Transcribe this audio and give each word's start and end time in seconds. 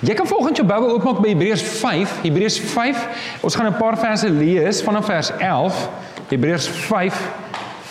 Jy 0.00 0.14
kan 0.16 0.26
volgens 0.26 0.56
jou 0.56 0.64
Bybel 0.64 0.94
oopmaak 0.94 1.18
by 1.20 1.34
Hebreërs 1.34 1.62
5. 1.76 2.12
Hebreërs 2.22 2.54
5. 2.72 3.00
Ons 3.44 3.54
gaan 3.54 3.66
'n 3.68 3.76
paar 3.76 3.98
verse 3.98 4.30
lees 4.30 4.80
vanaf 4.82 5.04
vers 5.04 5.32
11. 5.38 5.88
Hebreërs 6.28 6.68
5 6.68 7.14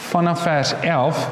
vanaf 0.10 0.42
vers 0.42 0.74
11. 0.82 1.28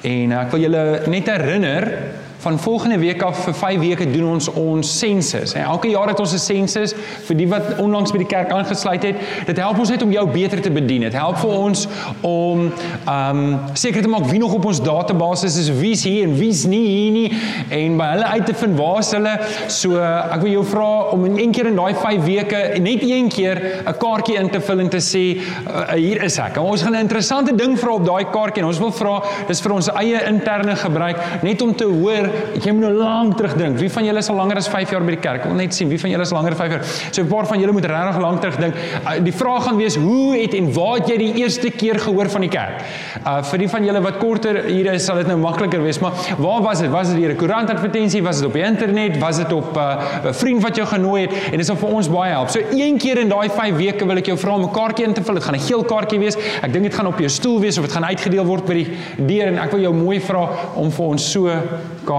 En 0.00 0.32
ek 0.32 0.50
wil 0.50 0.60
julle 0.60 1.02
net 1.06 1.26
herinner 1.26 1.98
van 2.40 2.58
volgende 2.58 2.98
week 2.98 3.22
af 3.22 3.44
vir 3.44 3.54
5 3.54 3.78
weke 3.80 4.10
doen 4.10 4.26
ons 4.32 4.48
ons 4.48 4.98
sensus. 4.98 5.52
En 5.52 5.62
elke 5.62 5.88
jaar 5.88 6.08
het 6.08 6.20
ons 6.20 6.32
'n 6.32 6.38
sensus 6.38 6.94
vir 7.26 7.36
die 7.36 7.48
wat 7.48 7.62
onlangs 7.78 8.12
by 8.12 8.18
die 8.18 8.26
kerk 8.26 8.50
aangesluit 8.50 9.02
het. 9.02 9.16
Dit 9.46 9.56
help 9.56 9.78
ons 9.78 9.90
net 9.90 10.02
om 10.02 10.12
jou 10.12 10.26
beter 10.30 10.60
te 10.60 10.70
bedien. 10.70 11.00
Dit 11.00 11.12
help 11.12 11.36
vir 11.38 11.50
ons 11.50 11.88
om 12.20 12.72
ehm 13.06 13.38
um, 13.38 13.58
seker 13.72 14.02
te 14.02 14.08
maak 14.08 14.24
wie 14.24 14.38
nog 14.38 14.54
op 14.54 14.64
ons 14.64 14.82
database 14.82 15.46
is, 15.46 15.70
wie's 15.70 16.04
hier 16.04 16.24
en 16.28 16.34
wie's 16.38 16.64
nie 16.64 16.86
hier 16.86 17.12
nie 17.12 17.32
en 17.68 17.96
by 17.96 18.04
hulle 18.04 18.24
uit 18.24 18.46
te 18.46 18.54
vind 18.54 18.78
waar's 18.78 19.10
hulle. 19.10 19.38
So 19.66 20.00
ek 20.00 20.40
wil 20.40 20.50
jou 20.50 20.64
vra 20.64 21.02
om 21.12 21.24
in 21.24 21.38
een 21.38 21.52
keer 21.52 21.66
in 21.66 21.76
daai 21.76 21.94
5 21.94 22.24
weke 22.24 22.80
net 22.80 23.02
een 23.02 23.28
keer 23.28 23.62
'n 23.86 23.96
kaartjie 23.98 24.38
in 24.38 24.50
te 24.50 24.60
vul 24.60 24.80
en 24.80 24.88
te 24.88 25.00
sê 25.00 25.36
uh, 25.36 25.92
hier 25.92 26.22
is 26.22 26.38
ek. 26.38 26.56
En 26.56 26.62
ons 26.62 26.82
gaan 26.82 26.92
'n 26.92 27.04
interessante 27.06 27.54
ding 27.54 27.78
vra 27.78 27.92
op 27.92 28.06
daai 28.06 28.24
kaartjie 28.24 28.62
en 28.62 28.68
ons 28.68 28.78
wil 28.78 28.92
vra 28.92 29.22
dis 29.48 29.60
vir 29.60 29.72
ons 29.72 29.88
eie 29.92 30.24
interne 30.26 30.76
gebruik 30.76 31.16
net 31.42 31.62
om 31.62 31.76
te 31.76 31.84
hoor 31.84 32.29
jy 32.60 32.72
moet 32.72 32.84
nou 32.84 32.92
lank 32.92 33.36
terugdink. 33.36 33.78
Wie 33.78 33.90
van 33.90 34.04
julle 34.04 34.18
is 34.18 34.28
al 34.28 34.36
langer 34.36 34.60
as 34.60 34.68
5 34.68 34.90
jaar 34.94 35.04
by 35.06 35.14
die 35.16 35.20
kerk? 35.20 35.44
Ek 35.44 35.50
wil 35.50 35.58
net 35.58 35.74
sien 35.74 35.88
wie 35.88 35.98
van 36.00 36.10
julle 36.10 36.26
is 36.26 36.32
langer 36.34 36.54
as 36.56 36.60
5 36.60 36.74
jaar. 36.74 36.84
So 37.10 37.22
'n 37.22 37.28
paar 37.28 37.46
van 37.46 37.60
julle 37.60 37.72
moet 37.72 37.84
regtig 37.84 38.20
lank 38.20 38.40
terugdink. 38.40 38.74
Uh, 38.74 39.24
die 39.24 39.32
vraag 39.32 39.64
gaan 39.64 39.76
wees 39.76 39.96
hoe 39.96 40.36
het 40.36 40.54
en 40.54 40.72
waar 40.72 40.94
het 40.98 41.08
jy 41.08 41.16
die 41.18 41.32
eerste 41.42 41.70
keer 41.70 41.98
gehoor 41.98 42.30
van 42.30 42.40
die 42.40 42.50
kerk? 42.50 42.82
Uh 43.26 43.42
vir 43.42 43.58
die 43.58 43.68
van 43.68 43.84
julle 43.84 44.00
wat 44.00 44.18
korter 44.18 44.64
hier 44.64 44.92
is, 44.92 45.04
sal 45.04 45.16
dit 45.16 45.26
nou 45.26 45.38
makliker 45.38 45.82
wees, 45.82 45.98
maar 45.98 46.12
waar 46.38 46.62
was 46.62 46.80
dit? 46.80 46.90
Was 46.90 47.08
dit 47.08 47.16
deur 47.20 47.32
'n 47.32 47.36
koerant 47.36 47.70
advertensie? 47.70 48.22
Was 48.22 48.38
dit 48.38 48.46
op 48.46 48.52
die 48.52 48.62
internet? 48.62 49.18
Was 49.18 49.36
dit 49.36 49.52
op 49.52 49.76
uh, 49.76 49.96
'n 50.24 50.26
uh, 50.26 50.32
vriend 50.32 50.62
wat 50.62 50.76
jou 50.76 50.86
genooi 50.86 51.26
het? 51.26 51.32
En 51.52 51.56
dit 51.56 51.66
sal 51.66 51.76
vir 51.76 51.88
ons 51.88 52.08
baie 52.08 52.32
help. 52.32 52.48
So 52.48 52.60
een 52.70 52.98
keer 52.98 53.18
in 53.18 53.28
daai 53.28 53.48
5 53.48 53.76
weke 53.76 54.06
wil 54.06 54.16
ek 54.16 54.26
jou 54.26 54.38
vra 54.38 54.54
om 54.54 54.62
'n 54.62 54.70
kaartjie 54.70 55.06
in 55.06 55.12
te 55.12 55.22
vul. 55.22 55.34
Dit 55.34 55.44
gaan 55.44 55.54
'n 55.54 55.66
geel 55.66 55.84
kaartjie 55.84 56.18
wees. 56.18 56.36
Ek 56.62 56.72
dink 56.72 56.84
dit 56.84 56.94
gaan 56.94 57.06
op 57.06 57.18
jou 57.18 57.28
stoel 57.28 57.60
wees 57.60 57.78
of 57.78 57.84
dit 57.84 57.92
gaan 57.92 58.04
uitgedeel 58.04 58.44
word 58.44 58.66
by 58.66 58.74
die 58.74 58.88
deur 59.16 59.46
en 59.46 59.58
ek 59.58 59.70
wil 59.70 59.80
jou 59.80 59.94
mooi 59.94 60.20
vra 60.20 60.48
om 60.74 60.90
vir 60.90 61.06
ons 61.06 61.30
so 61.32 61.50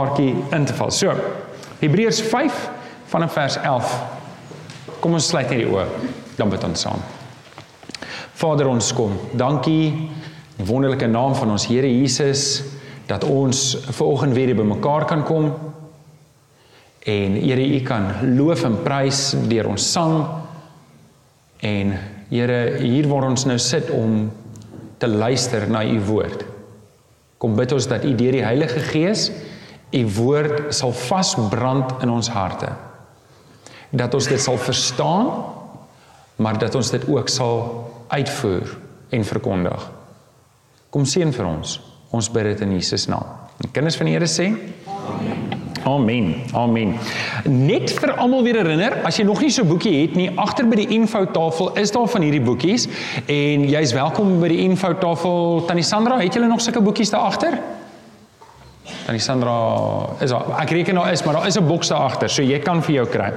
kaartjie 0.01 0.33
in 0.55 0.65
te 0.65 0.73
val. 0.73 0.91
So, 0.91 1.13
Hebreërs 1.81 2.21
5 2.29 2.69
vanaf 3.11 3.33
vers 3.37 3.57
11. 3.61 3.95
Kom 5.01 5.17
ons 5.17 5.29
sluit 5.29 5.49
hierdie 5.49 5.69
oë. 5.69 5.85
Dan 6.37 6.49
bid 6.49 6.63
ons 6.65 6.85
saam. 6.87 7.01
Vader 8.41 8.69
ons 8.71 8.91
kom. 8.97 9.13
Dankie 9.37 9.91
in 10.57 10.65
wonderlike 10.65 11.09
naam 11.09 11.35
van 11.37 11.53
ons 11.53 11.67
Here 11.69 11.89
Jesus 11.89 12.63
dat 13.09 13.25
ons 13.27 13.75
vanoggend 13.97 14.33
weer 14.37 14.53
bymekaar 14.55 15.05
kan 15.09 15.25
kom. 15.27 15.51
En 17.05 17.37
Here, 17.37 17.65
U 17.65 17.81
kan 17.85 18.11
loof 18.37 18.63
en 18.65 18.77
prys 18.85 19.31
deur 19.49 19.71
ons 19.73 19.91
sang. 19.91 20.21
En 21.61 21.93
Here, 22.31 22.61
hier 22.79 23.09
waar 23.09 23.27
ons 23.29 23.45
nou 23.49 23.57
sit 23.59 23.89
om 23.93 24.29
te 25.01 25.09
luister 25.09 25.67
na 25.69 25.83
U 25.85 25.97
woord. 26.07 26.45
Kom 27.41 27.57
bid 27.57 27.73
ons 27.73 27.89
dat 27.89 28.05
U 28.05 28.13
deur 28.15 28.37
die 28.37 28.45
Heilige 28.45 28.85
Gees 28.93 29.29
U 29.91 30.03
woord 30.15 30.73
sal 30.75 30.93
vasbrand 30.95 32.01
in 32.01 32.09
ons 32.09 32.29
harte. 32.29 32.69
Dat 33.91 34.13
ons 34.13 34.27
dit 34.27 34.41
sal 34.41 34.57
verstaan, 34.57 35.31
maar 36.35 36.57
dat 36.57 36.75
ons 36.75 36.91
dit 36.91 37.07
ook 37.07 37.29
sal 37.29 37.65
uitvoer 38.07 38.77
en 39.09 39.25
verkondig. 39.25 39.89
Kom 40.89 41.05
seën 41.05 41.33
vir 41.33 41.47
ons. 41.47 41.79
Ons 42.11 42.31
bid 42.31 42.43
dit 42.43 42.63
in 42.65 42.75
Jesus 42.79 43.07
naam. 43.07 43.27
En 43.61 43.71
kinders 43.71 43.95
van 43.99 44.09
die 44.09 44.15
Here 44.15 44.27
sê: 44.27 44.49
Amen. 44.87 45.51
Amen. 45.83 46.33
Amen. 46.53 46.95
Net 47.43 47.91
vir 47.97 48.11
almal 48.21 48.43
weer 48.45 48.59
herinner, 48.61 48.99
as 49.07 49.17
jy 49.17 49.25
nog 49.25 49.41
nie 49.41 49.49
so 49.49 49.63
'n 49.63 49.67
boekie 49.67 50.01
het 50.01 50.15
nie, 50.15 50.29
agter 50.37 50.67
by 50.67 50.75
die 50.75 50.87
info 50.93 51.25
tafel 51.25 51.73
is 51.73 51.91
daar 51.91 52.07
van 52.07 52.21
hierdie 52.21 52.41
boekies 52.41 52.87
en 53.25 53.65
jy's 53.69 53.93
welkom 53.93 54.39
by 54.39 54.47
die 54.47 54.61
info 54.61 54.93
tafel. 54.93 55.63
Tannie 55.65 55.83
Sandra, 55.83 56.19
het 56.19 56.33
julle 56.33 56.47
nog 56.47 56.61
sulke 56.61 56.81
boekies 56.81 57.09
daar 57.09 57.21
agter? 57.21 57.59
Dan 59.05 59.15
die 59.17 59.23
Sandra 59.23 59.55
is 60.21 60.29
daar. 60.29 60.45
Ek 60.61 60.69
reken 60.69 60.95
daar 60.95 61.11
is, 61.11 61.23
maar 61.23 61.33
daar 61.33 61.47
is 61.47 61.57
'n 61.57 61.67
boks 61.67 61.87
daar 61.87 61.99
agter, 61.99 62.29
so 62.29 62.41
jy 62.41 62.59
kan 62.59 62.83
vir 62.83 62.93
jou 62.93 63.07
kry. 63.07 63.33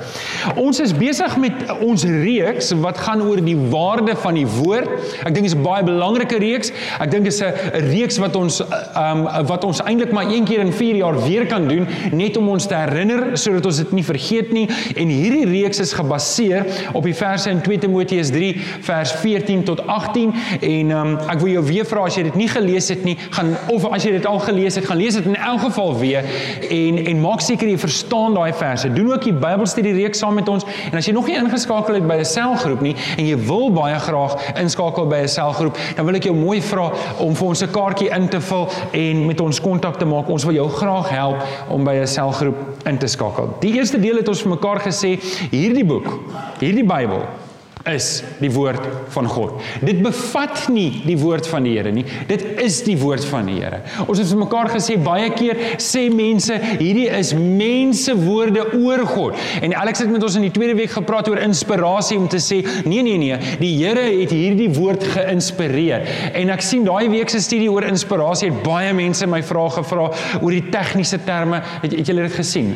Ons 0.57 0.81
is 0.81 0.93
besig 0.93 1.37
met 1.37 1.53
ons 1.81 2.05
reeks 2.05 2.73
wat 2.73 2.99
gaan 2.99 3.23
oor 3.23 3.41
die 3.45 3.57
waarde 3.57 4.17
van 4.17 4.35
die 4.35 4.47
woord. 4.47 4.89
Ek 5.25 5.35
dink 5.35 5.45
dit 5.47 5.53
is 5.53 5.55
'n 5.55 5.63
baie 5.63 5.83
belangrike 5.83 6.39
reeks. 6.39 6.73
Ek 7.01 7.11
dink 7.11 7.25
dit 7.25 7.33
is 7.33 7.41
'n 7.43 7.55
reeks 7.91 8.19
wat 8.19 8.37
ons 8.37 8.61
um 8.97 9.25
wat 9.47 9.65
ons 9.65 9.81
eintlik 9.83 10.13
maar 10.13 10.25
een 10.25 10.45
keer 10.45 10.61
in 10.61 10.73
4 10.73 10.97
jaar 10.97 11.23
weer 11.23 11.47
kan 11.47 11.69
doen, 11.69 11.87
net 12.13 12.37
om 12.37 12.49
ons 12.49 12.67
te 12.67 12.75
herinner 12.75 13.37
sodat 13.37 13.67
ons 13.67 13.77
dit 13.77 13.93
nie 13.93 14.05
vergeet 14.05 14.53
nie. 14.53 14.69
En 14.97 15.09
hierdie 15.09 15.47
reeks 15.47 15.81
is 15.81 15.93
gebaseer 15.93 16.67
op 16.93 17.05
die 17.05 17.15
verse 17.15 17.51
in 17.51 17.61
2 17.61 17.79
Timoteus 17.79 18.31
3 18.31 18.61
vers 18.81 19.13
14 19.13 19.65
tot 19.65 19.87
18 19.87 20.35
en 20.61 20.91
um 20.91 21.19
ek 21.29 21.41
wil 21.41 21.53
jou 21.53 21.65
weer 21.65 21.85
vra 21.85 22.05
as 22.05 22.17
jy 22.17 22.23
dit 22.23 22.35
nie 22.35 22.49
gelees 22.49 22.89
het 22.89 23.05
nie, 23.05 23.17
gaan 23.31 23.57
of 23.69 23.85
as 23.91 24.05
jy 24.05 24.11
dit 24.11 24.27
al 24.27 24.39
gelees 24.39 24.75
het, 24.75 24.85
gaan 24.85 24.99
lees 24.99 25.15
dit 25.15 25.27
in 25.27 25.37
geval 25.59 25.99
weer 25.99 26.25
en 26.71 26.99
en 27.07 27.21
maak 27.21 27.41
seker 27.41 27.69
jy 27.69 27.79
verstaan 27.79 28.35
daai 28.35 28.53
verse. 28.53 28.93
Doen 28.93 29.13
ook 29.13 29.25
die 29.25 29.33
Bybelstudie 29.33 29.93
reeks 29.93 30.19
saam 30.19 30.35
met 30.35 30.49
ons. 30.49 30.65
En 30.91 30.99
as 30.99 31.07
jy 31.07 31.13
nog 31.13 31.27
nie 31.27 31.37
ingeskakel 31.37 31.95
het 31.95 32.07
by 32.07 32.19
'n 32.23 32.25
selgroep 32.25 32.81
nie 32.81 32.97
en 33.17 33.27
jy 33.27 33.37
wil 33.47 33.71
baie 33.73 33.99
graag 33.99 34.37
inskakel 34.61 35.07
by 35.07 35.23
'n 35.23 35.29
selgroep, 35.29 35.79
dan 35.97 36.07
wil 36.07 36.15
ek 36.15 36.25
jou 36.25 36.35
mooi 36.35 36.63
vra 36.63 36.93
om 37.19 37.35
vir 37.35 37.47
ons 37.47 37.63
'n 37.63 37.71
kaartjie 37.71 38.11
in 38.11 38.29
te 38.29 38.41
vul 38.41 38.69
en 38.93 39.27
met 39.27 39.41
ons 39.41 39.61
kontak 39.61 39.99
te 39.99 40.05
maak. 40.05 40.29
Ons 40.29 40.45
wil 40.45 40.55
jou 40.55 40.69
graag 40.69 41.09
help 41.09 41.43
om 41.69 41.85
by 41.85 41.95
'n 41.95 42.07
selgroep 42.07 42.57
in 42.87 42.99
te 42.99 43.07
skakel. 43.07 43.57
Die 43.61 43.75
eerste 43.75 44.01
deel 44.01 44.17
het 44.17 44.29
ons 44.29 44.43
vir 44.43 44.51
mekaar 44.51 44.81
gesê, 44.81 45.19
hierdie 45.51 45.85
boek, 45.85 46.21
hierdie 46.59 46.85
Bybel 46.85 47.44
is 47.91 48.23
die 48.41 48.49
woord 48.53 48.81
van 49.13 49.27
God. 49.29 49.61
Dit 49.85 50.01
bevat 50.05 50.69
nie 50.73 51.03
die 51.05 51.17
woord 51.21 51.47
van 51.51 51.67
die 51.67 51.75
Here 51.75 51.91
nie. 51.93 52.05
Dit 52.29 52.45
is 52.63 52.79
die 52.87 52.97
woord 53.01 53.25
van 53.29 53.49
die 53.51 53.59
Here. 53.59 53.83
Ons 54.07 54.23
het 54.23 54.31
vir 54.31 54.41
mekaar 54.41 54.71
gesê 54.73 54.97
baie 55.01 55.29
keer 55.35 55.61
sê 55.83 56.07
mense 56.13 56.57
hierdie 56.81 57.11
is 57.13 57.35
mense 57.37 58.15
woorde 58.23 58.65
oor 58.79 59.05
God. 59.11 59.41
En 59.61 59.75
Alex 59.77 60.05
het 60.05 60.13
met 60.13 60.25
ons 60.25 60.39
in 60.41 60.47
die 60.47 60.53
tweede 60.55 60.77
week 60.79 60.95
gepraat 60.95 61.29
oor 61.29 61.43
inspirasie 61.45 62.17
om 62.21 62.29
te 62.31 62.41
sê 62.41 62.63
nee 62.89 63.05
nee 63.05 63.19
nee, 63.21 63.39
die 63.61 63.73
Here 63.83 64.07
het 64.07 64.33
hierdie 64.33 64.71
woord 64.73 65.05
geïnspireer. 65.17 66.09
En 66.41 66.55
ek 66.55 66.65
sien 66.65 66.87
daai 66.89 67.11
week 67.13 67.33
se 67.33 67.43
studie 67.45 67.69
oor 67.73 67.85
inspirasie 67.91 68.49
het 68.49 68.63
baie 68.65 68.95
mense 68.97 69.29
my 69.29 69.43
vrae 69.45 69.77
gevra 69.77 70.09
oor 70.41 70.55
die 70.55 70.65
tegniese 70.73 71.21
terme. 71.27 71.61
Het, 71.83 71.99
het 72.01 72.09
julle 72.09 72.25
dit 72.31 72.39
gesien? 72.39 72.73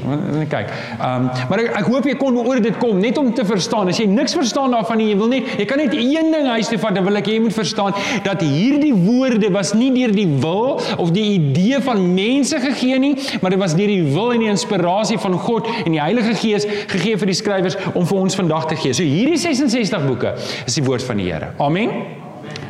Kyk. 0.53 0.75
Ehm 0.99 1.29
um, 1.29 1.33
maar 1.49 1.65
ek, 1.65 1.73
ek 1.81 1.89
hoop 1.89 2.07
jy 2.09 2.17
kon 2.21 2.37
oor 2.43 2.61
dit 2.61 2.77
kom 2.83 3.01
net 3.01 3.17
om 3.21 3.33
te 3.35 3.45
verstaan. 3.49 3.89
As 3.89 4.01
jy 4.01 4.09
niks 4.11 4.37
verstaan 4.37 4.75
daarvan 4.75 4.98
nie, 4.99 5.09
jy 5.13 5.19
wil 5.21 5.33
net 5.33 5.55
jy 5.59 5.67
kan 5.69 5.81
net 5.81 5.95
een 5.97 6.33
ding 6.35 6.49
huis 6.55 6.71
toe 6.71 6.81
vat, 6.83 6.97
dan 6.99 7.07
wil 7.07 7.21
ek 7.21 7.31
jy 7.31 7.39
moet 7.45 7.57
verstaan 7.57 7.97
dat 8.27 8.45
hierdie 8.45 8.93
woorde 8.95 9.51
was 9.55 9.73
nie 9.79 9.91
deur 9.95 10.15
die 10.15 10.29
wil 10.43 10.79
of 10.99 11.13
die 11.17 11.27
idee 11.39 11.81
van 11.85 12.03
mense 12.15 12.61
gegee 12.63 13.01
nie, 13.03 13.15
maar 13.43 13.55
dit 13.55 13.63
was 13.63 13.77
deur 13.79 13.91
die 13.91 14.05
wil 14.15 14.35
en 14.35 14.45
die 14.45 14.53
inspirasie 14.53 15.19
van 15.23 15.39
God 15.49 15.69
en 15.85 15.95
die 15.95 16.03
Heilige 16.03 16.37
Gees 16.39 16.69
gegee 16.91 17.19
vir 17.19 17.33
die 17.33 17.39
skrywers 17.39 17.79
om 17.95 18.07
vir 18.09 18.23
ons 18.23 18.39
vandag 18.39 18.69
te 18.71 18.79
gee. 18.79 18.95
So 18.97 19.07
hierdie 19.07 19.41
66 19.41 20.07
boeke 20.07 20.35
is 20.67 20.79
die 20.79 20.87
woord 20.87 21.05
van 21.07 21.21
die 21.21 21.29
Here. 21.29 21.53
Amen. 21.59 21.93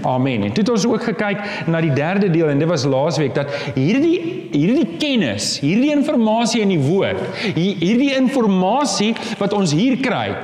Amen. 0.03 0.43
En 0.43 0.53
toe 0.53 0.63
het 0.63 0.71
ons 0.71 0.87
ook 0.87 1.03
gekyk 1.03 1.67
na 1.67 1.81
die 1.83 1.93
derde 1.93 2.31
deel 2.31 2.49
en 2.53 2.59
dit 2.59 2.69
was 2.69 2.87
laasweek 2.87 3.35
dat 3.35 3.51
hierdie 3.75 4.39
hierdie 4.49 4.87
kennis, 4.97 5.59
hierdie 5.61 5.91
inligting 5.93 6.63
in 6.63 6.73
die 6.73 6.81
woord, 6.81 7.21
hierdie 7.55 8.15
inligting 8.17 9.19
wat 9.41 9.53
ons 9.53 9.75
hier 9.77 9.99
kry, 10.01 10.39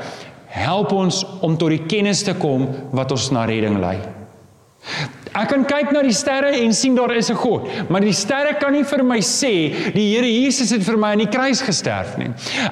help 0.54 0.92
ons 0.94 1.22
om 1.42 1.56
tot 1.59 1.72
die 1.72 1.82
kennis 1.91 2.22
te 2.26 2.37
kom 2.38 2.69
wat 2.94 3.12
ons 3.15 3.31
na 3.34 3.44
redding 3.50 3.81
lei. 3.82 3.97
Ek 5.34 5.48
kan 5.50 5.64
kyk 5.66 5.88
na 5.90 5.98
die 6.06 6.14
sterre 6.14 6.52
en 6.54 6.70
sien 6.76 6.94
daar 6.94 7.10
is 7.10 7.28
'n 7.30 7.34
God, 7.34 7.66
maar 7.90 8.00
die 8.00 8.12
sterre 8.14 8.54
kan 8.54 8.72
nie 8.72 8.84
vir 8.84 9.02
my 9.02 9.18
sê 9.18 9.92
die 9.92 10.14
Here 10.14 10.30
Jesus 10.30 10.70
het 10.70 10.82
vir 10.82 10.96
my 10.96 11.10
aan 11.10 11.18
die 11.18 11.26
kruis 11.26 11.60
gesterf 11.60 12.16
nie. 12.18 12.30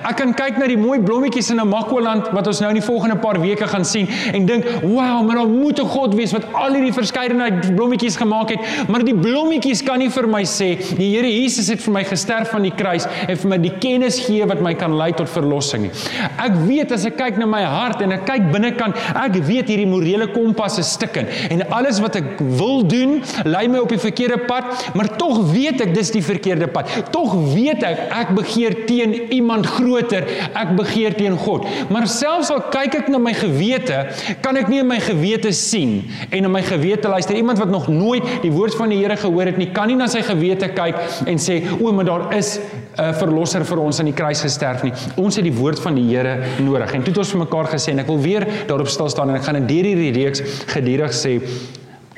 Ek 0.09 0.17
kan 0.17 0.33
kyk 0.33 0.59
na 0.59 0.67
die 0.69 0.77
mooi 0.77 1.01
blommetjies 1.01 1.51
in 1.51 1.57
Namakoland 1.57 2.31
wat 2.33 2.47
ons 2.47 2.61
nou 2.61 2.71
in 2.71 2.79
die 2.79 2.87
volgende 2.87 3.17
paar 3.17 3.41
weke 3.41 3.67
gaan 3.67 3.85
sien 3.85 4.07
en 4.33 4.47
dink, 4.47 4.65
"Wow, 4.83 5.27
maar 5.27 5.37
daar 5.37 5.49
moet 5.49 5.81
'n 5.81 5.89
God 5.89 6.15
wees 6.15 6.33
wat 6.33 6.45
al 6.55 6.75
hierdie 6.75 6.93
verskeidenheid 6.93 7.75
blommetjies 7.75 8.17
gemaak 8.17 8.51
het." 8.51 8.89
Maar 8.89 9.03
die 9.03 9.15
blommetjies 9.15 9.83
kan 9.83 9.99
nie 9.99 10.11
vir 10.11 10.29
my 10.29 10.45
sê 10.45 10.79
die 10.97 11.17
Here 11.17 11.29
Jesus 11.29 11.69
het 11.69 11.81
vir 11.81 11.93
my 11.93 12.05
gesterf 12.05 12.55
aan 12.55 12.63
die 12.63 12.77
kruis 12.77 13.07
en 13.29 13.37
vir 13.37 13.49
my 13.49 13.59
die 13.59 13.75
kennis 13.81 14.21
gee 14.21 14.47
wat 14.47 14.61
my 14.61 14.75
kan 14.75 14.97
lei 14.97 15.13
tot 15.13 15.29
verlossing 15.29 15.83
nie. 15.83 15.91
Ek 16.39 16.53
weet 16.69 16.93
as 16.93 17.05
ek 17.07 17.17
kyk 17.17 17.39
na 17.39 17.47
my 17.47 17.65
hart 17.65 18.03
en 18.03 18.13
ek 18.13 18.25
kyk 18.25 18.53
binnekant, 18.53 18.95
ek 19.17 19.35
weet 19.35 19.67
hierdie 19.67 19.87
morele 19.87 20.29
kompas 20.29 20.79
is 20.79 20.93
stikkend 20.93 21.29
en 21.51 21.63
alles 21.73 22.01
wat 22.01 22.17
ek 22.17 22.25
wil 22.59 22.83
doen, 22.87 23.21
lei 23.45 23.65
my 23.71 23.81
op 23.83 23.93
die 23.93 24.01
verkeerde 24.01 24.39
pad, 24.49 24.91
maar 24.97 25.11
tog 25.19 25.41
weet 25.53 25.81
ek 25.85 25.95
dis 25.97 26.13
die 26.15 26.23
verkeerde 26.25 26.69
pad. 26.73 26.91
Tog 27.15 27.35
weet 27.53 27.85
ek 27.87 28.05
ek 28.23 28.33
begeer 28.37 28.77
teen 28.89 29.15
iemand 29.35 29.67
groter, 29.77 30.27
ek 30.59 30.75
begeer 30.79 31.17
teen 31.19 31.37
God. 31.41 31.67
Maar 31.93 32.09
selfs 32.11 32.53
al 32.55 32.65
kyk 32.73 33.01
ek 33.03 33.11
na 33.13 33.21
my 33.23 33.35
gewete, 33.37 34.05
kan 34.45 34.59
ek 34.61 34.71
nie 34.73 34.83
in 34.83 34.89
my 34.91 35.01
gewete 35.03 35.53
sien 35.57 36.01
en 36.31 36.39
in 36.43 36.53
my 36.53 36.63
gewete 36.67 37.11
luister. 37.11 37.37
Iemand 37.39 37.61
wat 37.63 37.73
nog 37.73 37.89
nooit 37.93 38.27
die 38.45 38.53
woord 38.53 38.77
van 38.79 38.93
die 38.93 39.01
Here 39.03 39.17
gehoor 39.19 39.49
het 39.51 39.59
nie, 39.59 39.71
kan 39.75 39.91
nie 39.91 39.99
na 39.99 40.07
sy 40.11 40.23
gewete 40.23 40.69
kyk 40.77 40.99
en 41.27 41.41
sê, 41.43 41.63
"O, 41.81 41.93
maar 41.93 42.05
daar 42.05 42.35
is 42.37 42.59
'n 42.99 43.15
verlosser 43.15 43.65
vir 43.65 43.79
ons 43.81 43.99
aan 43.99 44.07
die 44.07 44.15
kruis 44.15 44.41
gesterf 44.41 44.83
nie." 44.83 44.93
Ons 45.17 45.37
het 45.37 45.45
die 45.45 45.53
woord 45.53 45.81
van 45.81 45.95
die 45.95 46.09
Here 46.09 46.39
nodig. 46.61 46.95
En 46.95 47.03
toe 47.03 47.13
het 47.13 47.19
ons 47.19 47.31
vir 47.31 47.41
mekaar 47.41 47.67
gesê 47.67 47.91
en 47.91 47.99
ek 47.99 48.07
wil 48.07 48.21
weer 48.21 48.47
daarop 48.67 48.89
stil 48.89 49.09
staan 49.09 49.31
en 49.31 49.37
ek 49.37 49.45
gaan 49.45 49.57
in 49.57 49.69
hierdie 49.69 50.13
reeks 50.13 50.43
gedurig 50.67 51.13
sê 51.13 51.41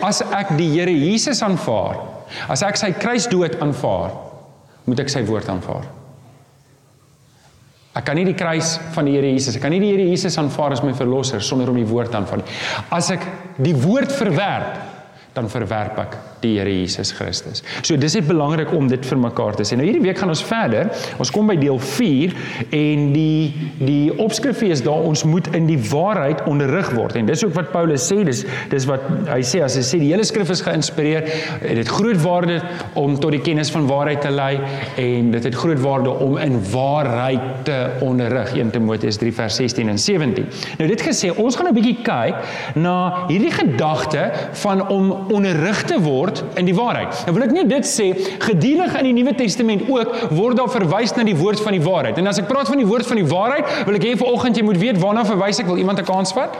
as 0.02 0.22
ek 0.22 0.54
die 0.58 0.70
Here 0.74 0.92
Jesus 0.92 1.42
aanvaar, 1.44 2.00
as 2.50 2.64
ek 2.66 2.78
sy 2.80 2.92
kruisdood 2.98 3.58
aanvaar, 3.62 4.16
moet 4.84 5.04
ek 5.04 5.12
sy 5.12 5.22
woord 5.26 5.48
aanvaar. 5.52 5.86
Ek 7.94 8.02
kan 8.08 8.18
nie 8.18 8.26
die 8.26 8.34
kruis 8.34 8.74
van 8.96 9.06
die 9.06 9.14
Here 9.14 9.30
Jesus, 9.30 9.54
ek 9.56 9.62
kan 9.62 9.74
nie 9.74 9.82
die 9.82 9.92
Here 9.92 10.08
Jesus 10.08 10.38
aanvaar 10.40 10.74
as 10.74 10.82
my 10.82 10.94
verlosser 10.96 11.44
sonder 11.44 11.70
om 11.70 11.78
die 11.78 11.86
woord 11.88 12.14
aanvaar 12.16 12.42
nie. 12.42 12.56
As 12.94 13.12
ek 13.14 13.22
die 13.62 13.76
woord 13.78 14.10
verwerp, 14.14 14.93
dan 15.34 15.50
verwerp 15.50 15.98
ek 15.98 16.16
die 16.44 16.58
Here 16.58 16.70
Jesus 16.70 17.10
Christus. 17.16 17.62
So 17.82 17.96
dis 18.00 18.14
net 18.18 18.28
belangrik 18.28 18.72
om 18.76 18.88
dit 18.90 19.06
vir 19.08 19.18
mekaar 19.20 19.56
te 19.58 19.66
sê. 19.66 19.78
Nou 19.78 19.86
hierdie 19.86 20.02
week 20.04 20.20
gaan 20.20 20.32
ons 20.32 20.42
verder. 20.44 20.90
Ons 21.22 21.32
kom 21.34 21.48
by 21.50 21.56
deel 21.58 21.80
4 21.80 22.34
en 22.76 23.06
die 23.14 23.70
die 23.80 24.12
opskrif 24.22 24.62
is 24.64 24.84
daar 24.84 25.06
ons 25.08 25.24
moet 25.28 25.48
in 25.56 25.66
die 25.68 25.78
waarheid 25.90 26.44
onderrig 26.50 26.90
word. 26.94 27.16
En 27.18 27.28
dis 27.28 27.44
ook 27.46 27.54
wat 27.56 27.72
Paulus 27.72 28.04
sê, 28.06 28.20
dis 28.26 28.44
dis 28.70 28.86
wat 28.88 29.04
hy 29.30 29.40
sê 29.46 29.62
as 29.64 29.78
hy 29.78 29.84
sê 29.86 30.00
die 30.02 30.12
hele 30.12 30.26
skrif 30.26 30.52
is 30.54 30.62
geïnspireer, 30.64 31.26
het 31.64 31.80
dit 31.80 31.90
groot 31.90 32.20
waarde 32.22 32.60
om 33.00 33.16
tot 33.18 33.34
die 33.34 33.42
kennis 33.44 33.72
van 33.74 33.88
waarheid 33.90 34.22
te 34.24 34.32
lei 34.34 34.52
en 35.00 35.32
dit 35.34 35.48
het 35.48 35.58
groot 35.58 35.80
waarde 35.82 36.12
om 36.24 36.38
in 36.40 36.60
waarheid 36.70 37.64
te 37.68 37.78
onderrig. 38.04 38.54
1 38.54 38.70
Timoteus 38.74 39.18
3 39.20 39.34
vers 39.34 39.58
16 39.60 39.90
en 39.90 39.98
17. 39.98 40.48
Nou 40.78 40.88
dit 40.90 41.06
gesê, 41.08 41.32
ons 41.34 41.56
gaan 41.56 41.68
'n 41.68 41.74
bietjie 41.74 41.98
kyk 42.06 42.76
na 42.76 43.26
hierdie 43.28 43.52
gedagte 43.54 44.30
van 44.62 44.86
om 44.88 45.23
onderrig 45.32 45.82
te 45.84 46.00
word 46.00 46.42
in 46.60 46.64
die 46.68 46.74
waarheid. 46.74 47.24
Nou 47.26 47.36
wil 47.36 47.46
ek 47.46 47.52
net 47.56 47.68
dit 47.68 47.88
sê, 47.88 48.10
geduldig 48.44 48.98
in 49.00 49.10
die 49.10 49.16
Nuwe 49.20 49.34
Testament 49.34 49.88
ook 49.88 50.30
word 50.30 50.56
daar 50.56 50.70
verwys 50.70 51.14
na 51.16 51.24
die 51.24 51.36
woord 51.36 51.60
van 51.60 51.72
die 51.72 51.84
waarheid. 51.84 52.18
En 52.18 52.26
as 52.26 52.38
ek 52.42 52.48
praat 52.48 52.68
van 52.68 52.80
die 52.80 52.88
woord 52.88 53.06
van 53.06 53.20
die 53.20 53.28
waarheid, 53.28 53.84
wil 53.86 54.00
ek 54.00 54.08
hê 54.08 54.16
vanoggend 54.16 54.56
jy 54.56 54.64
moet 54.64 54.80
weet 54.80 55.00
waarna 55.02 55.24
verwys 55.24 55.60
ek. 55.60 55.66
Wil 55.66 55.82
iemand 55.82 56.00
'n 56.00 56.04
kans 56.04 56.32
vat? 56.32 56.56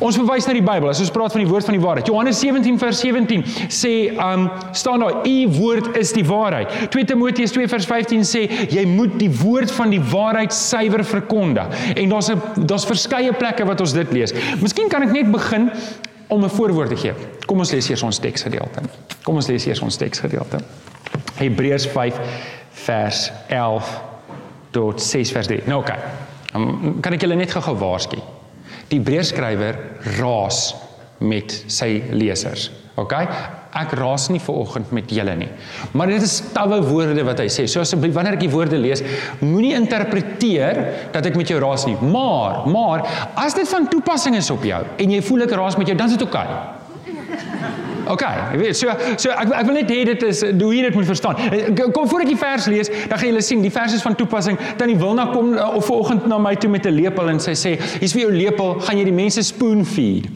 Ons 0.00 0.16
verwys 0.16 0.46
na 0.48 0.54
die 0.56 0.64
Bybel. 0.64 0.88
As 0.88 1.00
ons 1.02 1.12
praat 1.12 1.34
van 1.34 1.42
die 1.42 1.48
woord 1.48 1.66
van 1.68 1.76
die 1.76 1.82
waarheid. 1.82 2.08
Johannes 2.08 2.38
17 2.40 2.78
vers 2.80 3.02
17 3.02 3.42
sê, 3.68 3.92
um 4.16 4.48
staan 4.72 5.04
daar, 5.04 5.26
"U 5.28 5.48
woord 5.58 5.96
is 5.96 6.12
die 6.12 6.24
waarheid." 6.24 6.90
2 6.90 7.04
Timoteus 7.04 7.52
2 7.52 7.68
vers 7.68 7.84
15 7.84 8.24
sê, 8.24 8.48
"Jy 8.70 8.86
moet 8.86 9.18
die 9.18 9.30
woord 9.30 9.70
van 9.70 9.90
die 9.90 10.00
waarheid 10.00 10.52
suiwer 10.52 11.04
verkondig." 11.04 11.66
En 11.96 12.08
daar's 12.08 12.30
'n 12.30 12.66
daar's 12.66 12.84
verskeie 12.84 13.32
plekke 13.32 13.64
wat 13.64 13.80
ons 13.80 13.92
dit 13.92 14.12
lees. 14.12 14.32
Miskien 14.60 14.88
kan 14.88 15.02
ek 15.02 15.12
net 15.12 15.30
begin 15.30 15.70
om 16.30 16.44
'n 16.44 16.50
voorwoord 16.50 16.88
te 16.88 16.96
gee. 16.96 17.14
Kom 17.46 17.58
ons 17.58 17.70
lees 17.70 17.88
eers 17.88 18.02
ons 18.02 18.18
teksgedeelte. 18.18 18.80
Kom 19.22 19.34
ons 19.34 19.46
lees 19.46 19.66
eers 19.66 19.80
ons 19.80 19.96
teksgedeelte. 19.96 20.58
Hebreërs 21.34 21.86
5 21.86 22.20
vers 22.70 23.32
11 23.48 24.00
tot 24.70 25.02
6 25.02 25.32
vers 25.32 25.46
3. 25.46 25.62
Nou 25.66 25.80
oké. 25.80 25.92
Okay. 25.92 27.00
Kan 27.00 27.12
ek 27.12 27.20
julle 27.20 27.34
net 27.38 27.52
gou 27.54 27.76
waarsku? 27.78 28.18
Die 28.90 28.98
Hebreërskrywer 28.98 29.76
raas 30.18 30.74
met 31.18 31.64
sy 31.70 32.02
lesers. 32.10 32.70
OK? 32.98 33.14
Ek 33.80 33.92
raas 33.98 34.26
nie 34.32 34.40
ver 34.42 34.56
oggend 34.64 34.90
met 34.94 35.12
julle 35.14 35.36
nie. 35.38 35.48
Maar 35.94 36.10
dit 36.10 36.26
is 36.26 36.40
stawwe 36.40 36.80
woorde 36.88 37.22
wat 37.28 37.42
hy 37.42 37.46
sê. 37.52 37.68
So 37.70 37.84
asseblief 37.84 38.16
wanneer 38.16 38.38
ek 38.38 38.42
die 38.42 38.50
woorde 38.50 38.80
lees, 38.80 39.04
moenie 39.44 39.76
interpreteer 39.78 40.82
dat 41.14 41.30
ek 41.30 41.38
met 41.38 41.52
jou 41.52 41.60
raas 41.62 41.86
nie. 41.86 41.96
Maar, 42.02 42.64
maar 42.70 43.06
as 43.38 43.54
dit 43.58 43.68
van 43.70 43.88
toepassing 43.92 44.36
is 44.40 44.50
op 44.50 44.66
jou 44.66 44.82
en 44.98 45.16
jy 45.16 45.22
voel 45.28 45.46
ek 45.46 45.56
raas 45.60 45.78
met 45.78 45.90
jou, 45.90 45.98
dan 45.98 46.10
is 46.10 46.18
dit 46.18 46.26
oké. 46.26 46.44
Okay. 46.44 46.79
OK, 48.10 48.24
jy 48.52 48.58
weet, 48.58 48.76
so 48.78 48.94
so 49.20 49.30
ek 49.30 49.52
ek 49.60 49.66
wil 49.68 49.76
net 49.76 49.90
hê 49.92 50.00
dit 50.08 50.24
is 50.26 50.42
hoe 50.42 50.70
jy 50.74 50.82
dit 50.88 50.96
moet 50.98 51.06
verstaan. 51.06 51.38
Kom 51.94 52.08
voor 52.10 52.24
ek 52.24 52.32
die 52.32 52.38
vers 52.40 52.66
lees, 52.72 52.90
dan 52.90 53.18
gaan 53.18 53.28
julle 53.30 53.42
sien, 53.44 53.62
die 53.62 53.72
vers 53.74 53.94
is 53.94 54.02
van 54.02 54.16
toepassing. 54.18 54.58
Tannie 54.80 54.96
Wilna 54.98 55.28
kom 55.30 55.52
uh, 55.54 55.68
of 55.78 55.86
vanoggend 55.86 56.26
na 56.30 56.38
my 56.42 56.54
toe 56.58 56.70
met 56.70 56.86
'n 56.86 56.94
lepel 56.96 57.30
en 57.30 57.40
sy 57.40 57.54
sê, 57.54 57.76
"Hier's 58.00 58.12
vir 58.12 58.22
jou 58.22 58.32
lepel, 58.32 58.74
gaan 58.80 58.98
jy 58.98 59.04
die 59.04 59.14
mense 59.14 59.42
spoon 59.42 59.84
feed." 59.84 60.26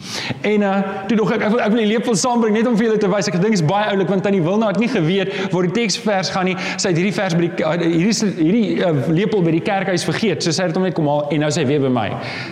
En 0.42 0.62
uh 0.62 0.74
toe 1.08 1.16
dog 1.16 1.32
ek 1.32 1.42
ek 1.42 1.50
wil, 1.50 1.60
ek 1.60 1.72
wil 1.72 1.82
die 1.82 1.90
lepel 1.90 2.16
saambring 2.16 2.54
net 2.54 2.66
om 2.66 2.76
vir 2.76 2.86
julle 2.86 2.98
te 2.98 3.10
wys. 3.10 3.28
Ek 3.28 3.38
dink 3.40 3.54
dit 3.56 3.60
is 3.60 3.66
baie 3.66 3.90
oulik 3.90 4.08
want 4.08 4.22
Tannie 4.22 4.42
Wilna 4.42 4.68
het 4.68 4.78
nie 4.78 4.88
geweet 4.88 5.50
waar 5.52 5.62
die 5.62 5.72
teksvers 5.72 6.30
gaan 6.30 6.44
nie. 6.44 6.56
Sy 6.76 6.88
het 6.92 6.96
hierdie 6.96 7.14
vers 7.14 7.34
by 7.34 7.48
die 7.48 7.64
hierdie 7.98 8.30
hierdie 8.38 8.84
uh, 8.84 9.08
lepel 9.08 9.42
by 9.42 9.50
die 9.50 9.64
kerkhuis 9.64 10.04
vergeet. 10.04 10.42
So 10.42 10.52
sy 10.52 10.68
het 10.68 10.76
hom 10.76 10.86
net 10.86 10.94
kom 10.94 11.08
haal 11.10 11.28
en 11.30 11.40
nou 11.40 11.50
sy 11.50 11.66
weer 11.66 11.80
by 11.80 11.92
my. 11.92 12.08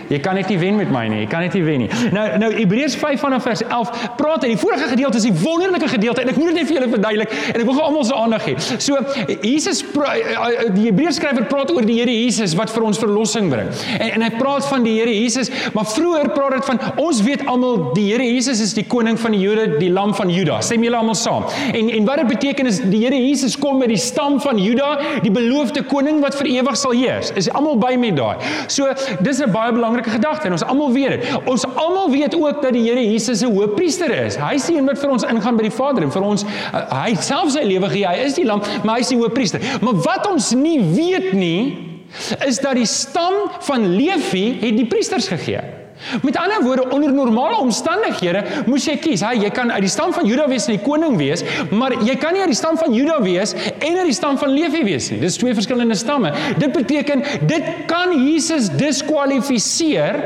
Jy 0.09 0.19
kan 0.19 0.35
net 0.35 0.49
nie 0.49 0.59
wen 0.59 0.77
met 0.77 0.91
my 0.91 1.07
nie. 1.07 1.23
Jy 1.23 1.29
kan 1.31 1.45
net 1.45 1.53
nie 1.53 1.63
wen 1.63 1.85
nie. 1.85 1.89
Nou 2.11 2.25
nou 2.43 2.51
Hebreërs 2.53 2.95
5 2.99 3.19
vanaf 3.23 3.43
vers 3.43 3.63
11 3.63 3.93
praat 4.17 4.43
in 4.43 4.55
die 4.55 4.59
vorige 4.59 4.89
gedeelte 4.91 5.12
gedeelte 5.13 5.17
is 5.17 5.41
die 5.41 5.49
wonderlike 5.49 5.87
gedeelte 5.87 6.21
en 6.21 6.29
ek 6.31 6.37
moet 6.37 6.51
dit 6.51 6.57
net 6.59 6.69
vir 6.69 6.77
julle 6.77 6.89
verduidelik 6.91 7.33
en 7.53 7.61
ek 7.61 7.67
wil 7.67 7.77
gou 7.77 7.85
almal 7.85 8.05
se 8.07 8.15
aandag 8.17 8.45
hê. 8.47 8.55
So 8.81 8.97
Jesus 9.43 9.81
eh, 9.83 10.33
eh, 10.33 10.69
die 10.73 10.87
Hebreërs 10.87 11.19
skrywer 11.19 11.47
praat 11.49 11.71
oor 11.73 11.85
die 11.85 11.99
Here 11.99 12.13
Jesus 12.13 12.55
wat 12.57 12.71
vir 12.73 12.85
ons 12.87 12.99
verlossing 13.01 13.49
bring. 13.51 13.69
En 13.99 14.13
en 14.17 14.25
hy 14.25 14.29
praat 14.37 14.65
van 14.69 14.85
die 14.85 14.95
Here 14.99 15.13
Jesus, 15.13 15.51
maar 15.75 15.87
vroeër 15.89 16.31
praat 16.33 16.57
dit 16.57 16.69
van 16.69 16.81
ons 17.01 17.21
weet 17.25 17.45
almal 17.49 17.89
die 17.97 18.09
Here 18.11 18.25
Jesus 18.25 18.61
is 18.63 18.75
die 18.77 18.85
koning 18.89 19.17
van 19.19 19.35
die 19.35 19.41
Jode, 19.43 19.67
die 19.79 19.91
lam 19.93 20.13
van 20.17 20.31
Juda. 20.33 20.59
Stem 20.65 20.85
julle 20.85 20.99
almal 20.99 21.17
saam. 21.19 21.47
En 21.73 21.91
en 21.93 22.09
wat 22.09 22.23
dit 22.23 22.31
beteken 22.33 22.69
is 22.69 22.81
die 22.83 23.03
Here 23.05 23.19
Jesus 23.19 23.57
kom 23.59 23.79
met 23.81 23.91
die 23.93 24.01
stam 24.01 24.39
van 24.43 24.61
Juda, 24.61 24.95
die 25.25 25.33
beloofde 25.33 25.85
koning 25.89 26.21
wat 26.23 26.37
vir 26.39 26.49
ewig 26.55 26.79
sal 26.79 26.95
heers. 26.97 27.33
Is 27.39 27.49
almal 27.53 27.77
by 27.81 27.93
met 27.99 28.17
daai. 28.17 28.37
So 28.67 28.89
dis 29.21 29.41
'n 29.43 29.51
baie 29.51 29.73
belangrike 29.73 30.09
gedagte 30.17 30.47
en 30.47 30.57
ons 30.57 30.65
almal 30.65 30.93
weet 30.93 31.19
dit. 31.19 31.37
Ons 31.45 31.65
almal 31.75 32.11
weet 32.11 32.35
ook 32.35 32.61
dat 32.61 32.73
die 32.73 32.85
Here 32.89 33.03
Jesus 33.03 33.43
'n 33.43 33.51
hoëpriester 33.53 34.11
is. 34.25 34.37
Hy 34.37 34.57
een 34.73 34.85
wat 34.85 34.99
vir 35.03 35.13
ons 35.15 35.27
ingaan 35.27 35.59
by 35.59 35.67
die 35.67 35.75
Vader 35.75 36.07
en 36.07 36.13
vir 36.15 36.27
ons 36.31 36.45
uh, 36.47 36.83
hy 37.03 37.13
self 37.19 37.53
sy 37.55 37.65
lewe 37.67 37.91
gee. 37.93 38.07
Hy 38.07 38.27
is 38.27 38.39
die 38.39 38.47
lam, 38.47 38.63
maar 38.83 38.97
hy 38.97 39.05
is 39.05 39.13
die 39.13 39.19
hoëpriester. 39.19 39.63
Maar 39.83 40.01
wat 40.05 40.27
ons 40.31 40.53
nie 40.57 40.79
weet 40.93 41.31
nie 41.37 41.63
is 42.45 42.59
dat 42.61 42.77
die 42.77 42.89
stam 42.89 43.47
van 43.65 43.87
Levi 43.95 44.59
het 44.61 44.77
die 44.77 44.89
priesters 44.89 45.27
gegee. 45.31 45.63
Met 46.21 46.37
ander 46.37 46.63
woorde, 46.63 46.89
onder 46.89 47.13
normale 47.13 47.57
omstandighede 47.57 48.43
moes 48.67 48.85
jy 48.85 48.95
kies. 49.01 49.23
Hy, 49.23 49.37
jy 49.45 49.51
kan 49.55 49.71
uit 49.71 49.85
die 49.85 49.91
stam 49.91 50.13
van 50.15 50.27
Juda 50.27 50.47
wees 50.51 50.67
en 50.67 50.75
die 50.75 50.83
koning 50.83 51.15
wees, 51.19 51.45
maar 51.71 51.95
jy 52.03 52.15
kan 52.19 52.35
nie 52.35 52.43
uit 52.43 52.51
die 52.51 52.59
stam 52.59 52.77
van 52.79 52.95
Juda 52.95 53.19
wees 53.23 53.55
en 53.55 53.99
uit 54.01 54.09
die 54.09 54.17
stam 54.17 54.37
van 54.41 54.51
Levi 54.53 54.83
wees 54.87 55.09
nie. 55.13 55.21
Dis 55.23 55.39
twee 55.41 55.55
verskillende 55.55 55.97
stamme. 55.99 56.33
Dit 56.59 56.73
beteken 56.75 57.23
dit 57.47 57.69
kan 57.89 58.11
Jesus 58.17 58.69
diskwalifiseer 58.77 60.19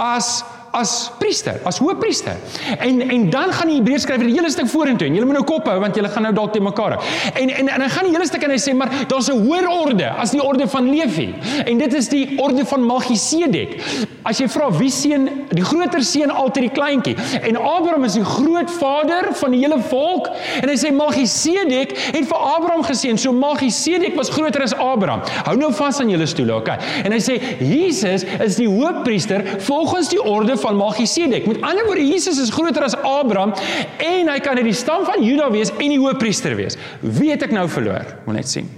as 0.00 0.42
as 0.74 1.12
priester, 1.18 1.60
as 1.64 1.78
hoëpriester. 1.78 2.36
En 2.78 3.00
en 3.00 3.28
dan 3.30 3.52
gaan 3.52 3.70
die 3.70 3.78
Hebreërs 3.78 4.06
skrywer 4.06 4.26
die 4.26 4.34
hele 4.34 4.50
stuk 4.50 4.68
vorentoe 4.72 5.06
en 5.08 5.18
julle 5.18 5.28
moet 5.28 5.38
nou 5.38 5.46
kop 5.46 5.68
hou 5.70 5.76
want 5.82 5.96
julle 5.98 6.10
gaan 6.10 6.26
nou 6.26 6.32
dalk 6.34 6.54
te 6.54 6.62
mekaar. 6.64 6.96
En 7.34 7.50
en 7.50 7.70
en 7.76 7.84
hy 7.84 7.90
gaan 7.92 8.08
die 8.08 8.14
hele 8.14 8.26
stuk 8.28 8.46
en 8.46 8.54
hy 8.54 8.58
sê 8.62 8.74
maar 8.76 8.90
daar's 9.10 9.30
'n 9.30 9.44
hoër 9.46 9.68
orde 9.70 10.08
as 10.10 10.34
die 10.34 10.42
orde 10.42 10.66
van 10.68 10.90
Levi. 10.90 11.34
En 11.64 11.78
dit 11.78 11.94
is 11.94 12.08
die 12.08 12.38
orde 12.38 12.64
van 12.64 12.86
Melchisedek. 12.86 13.78
As 14.24 14.38
jy 14.40 14.48
vra 14.48 14.70
wie 14.72 14.90
seun 14.90 15.28
die 15.50 15.64
groter 15.64 16.02
seun 16.02 16.30
altyd 16.30 16.62
die 16.68 16.74
kleintjie. 16.80 17.16
En 17.42 17.56
Abraham 17.56 18.04
is 18.04 18.14
die 18.14 18.24
grootvader 18.24 19.34
van 19.34 19.50
die 19.50 19.60
hele 19.60 19.80
volk 19.80 20.28
en 20.62 20.68
hy 20.68 20.76
sê 20.76 20.90
Melchisedek 20.92 21.96
het 22.14 22.26
vir 22.26 22.38
Abraham 22.38 22.82
geseën. 22.82 23.18
So 23.18 23.32
Melchisedek 23.32 24.16
was 24.16 24.30
groter 24.30 24.62
as 24.62 24.74
Abraham. 24.74 25.22
Hou 25.44 25.56
nou 25.56 25.72
vas 25.72 26.00
aan 26.00 26.10
julle 26.10 26.26
stoele, 26.26 26.54
okay? 26.54 26.78
En 27.04 27.12
hy 27.12 27.20
sê 27.22 27.38
Jesus 27.60 28.24
is 28.40 28.56
die 28.56 28.68
hoëpriester 28.68 29.44
volgens 29.66 30.08
die 30.08 30.22
orde 30.22 30.56
van 30.64 30.78
Melchisedek. 30.80 31.46
Met 31.46 31.62
ander 31.62 31.84
woorde, 31.88 32.06
Jesus 32.06 32.40
is 32.40 32.52
groter 32.54 32.86
as 32.86 32.96
Abraham 32.96 33.52
en 33.98 34.30
hy 34.32 34.38
kan 34.44 34.60
uit 34.60 34.70
die 34.70 34.76
stam 34.76 35.04
van 35.08 35.24
Juda 35.24 35.50
wees 35.52 35.72
en 35.76 35.92
die 35.92 36.00
hoëpriester 36.00 36.56
wees. 36.58 36.78
Wie 37.00 37.32
het 37.34 37.44
ek 37.44 37.52
nou 37.54 37.66
verloor? 37.68 38.16
Moet 38.24 38.40
net 38.40 38.48
sien. 38.48 38.70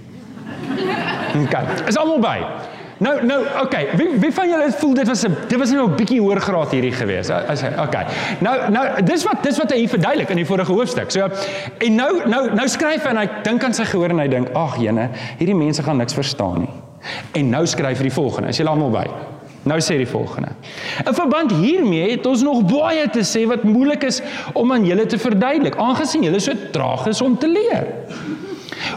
OK. 1.37 1.55
Is 1.87 1.99
almal 1.99 2.19
by? 2.23 2.39
Nou 2.97 3.13
nou 3.29 3.37
okay, 3.61 3.91
wie 3.93 4.07
wie 4.17 4.31
van 4.33 4.49
julle 4.49 4.71
voel 4.79 4.93
dit 4.97 5.07
was 5.07 5.21
'n 5.27 5.35
dit 5.47 5.59
was 5.59 5.71
nou 5.71 5.85
'n 5.85 5.95
bietjie 5.95 6.19
hoër 6.21 6.39
graad 6.41 6.71
hierdie 6.71 6.91
gewees. 6.91 7.29
As 7.29 7.61
okay. 7.61 8.05
Nou 8.39 8.71
nou 8.71 9.03
dis 9.03 9.23
wat 9.23 9.43
dis 9.43 9.57
wat 9.57 9.71
hy 9.71 9.87
verduidelik 9.87 10.29
in 10.29 10.41
die 10.41 10.45
vorige 10.45 10.71
hoofstuk. 10.71 11.11
So 11.11 11.29
en 11.77 11.95
nou 11.95 12.27
nou 12.27 12.53
nou 12.55 12.67
skryf 12.67 13.03
hy 13.03 13.09
en 13.09 13.17
hy 13.17 13.29
dink 13.43 13.63
aan 13.63 13.73
sy 13.73 13.85
gehoor 13.85 14.09
en 14.09 14.19
hy 14.19 14.27
dink, 14.27 14.49
"Ag 14.55 14.77
jene, 14.77 15.09
hierdie 15.37 15.55
mense 15.55 15.83
gaan 15.83 15.97
niks 15.97 16.13
verstaan 16.13 16.59
nie." 16.59 16.73
En 17.31 17.49
nou 17.49 17.65
skryf 17.65 17.97
hy 17.97 18.03
die 18.03 18.11
volgende. 18.21 18.49
Is 18.49 18.57
julle 18.57 18.69
almal 18.69 18.89
by? 18.89 19.07
Nou 19.67 19.79
sê 19.83 19.97
die 19.99 20.07
volgende. 20.07 20.53
In 21.03 21.15
verband 21.15 21.51
hiermee 21.59 22.11
het 22.13 22.25
ons 22.29 22.43
nog 22.45 22.63
baie 22.69 23.07
te 23.11 23.23
sê 23.27 23.43
wat 23.49 23.65
moeilik 23.67 24.05
is 24.07 24.21
om 24.53 24.71
aan 24.71 24.85
julle 24.87 25.05
te 25.09 25.19
verduidelik, 25.19 25.75
aangesien 25.81 26.23
julle 26.27 26.39
so 26.43 26.55
traag 26.71 27.07
is 27.11 27.21
om 27.21 27.35
te 27.37 27.49
leer. 27.51 27.89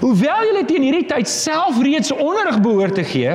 Hoewel 0.00 0.47
julle 0.50 0.65
teen 0.69 0.87
hierdie 0.87 1.09
tyd 1.11 1.29
self 1.29 1.81
reeds 1.83 2.12
onderrig 2.15 2.61
behoort 2.62 2.95
te 3.00 3.05
gee, 3.05 3.35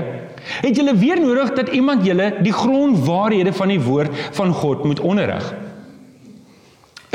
het 0.62 0.78
julle 0.78 0.96
weer 1.02 1.20
nodig 1.20 1.52
dat 1.58 1.74
iemand 1.76 2.06
julle 2.06 2.32
die 2.46 2.54
grondwaarhede 2.54 3.54
van 3.54 3.74
die 3.74 3.82
woord 3.82 4.26
van 4.38 4.54
God 4.54 4.84
moet 4.88 5.04
onderrig. 5.04 5.54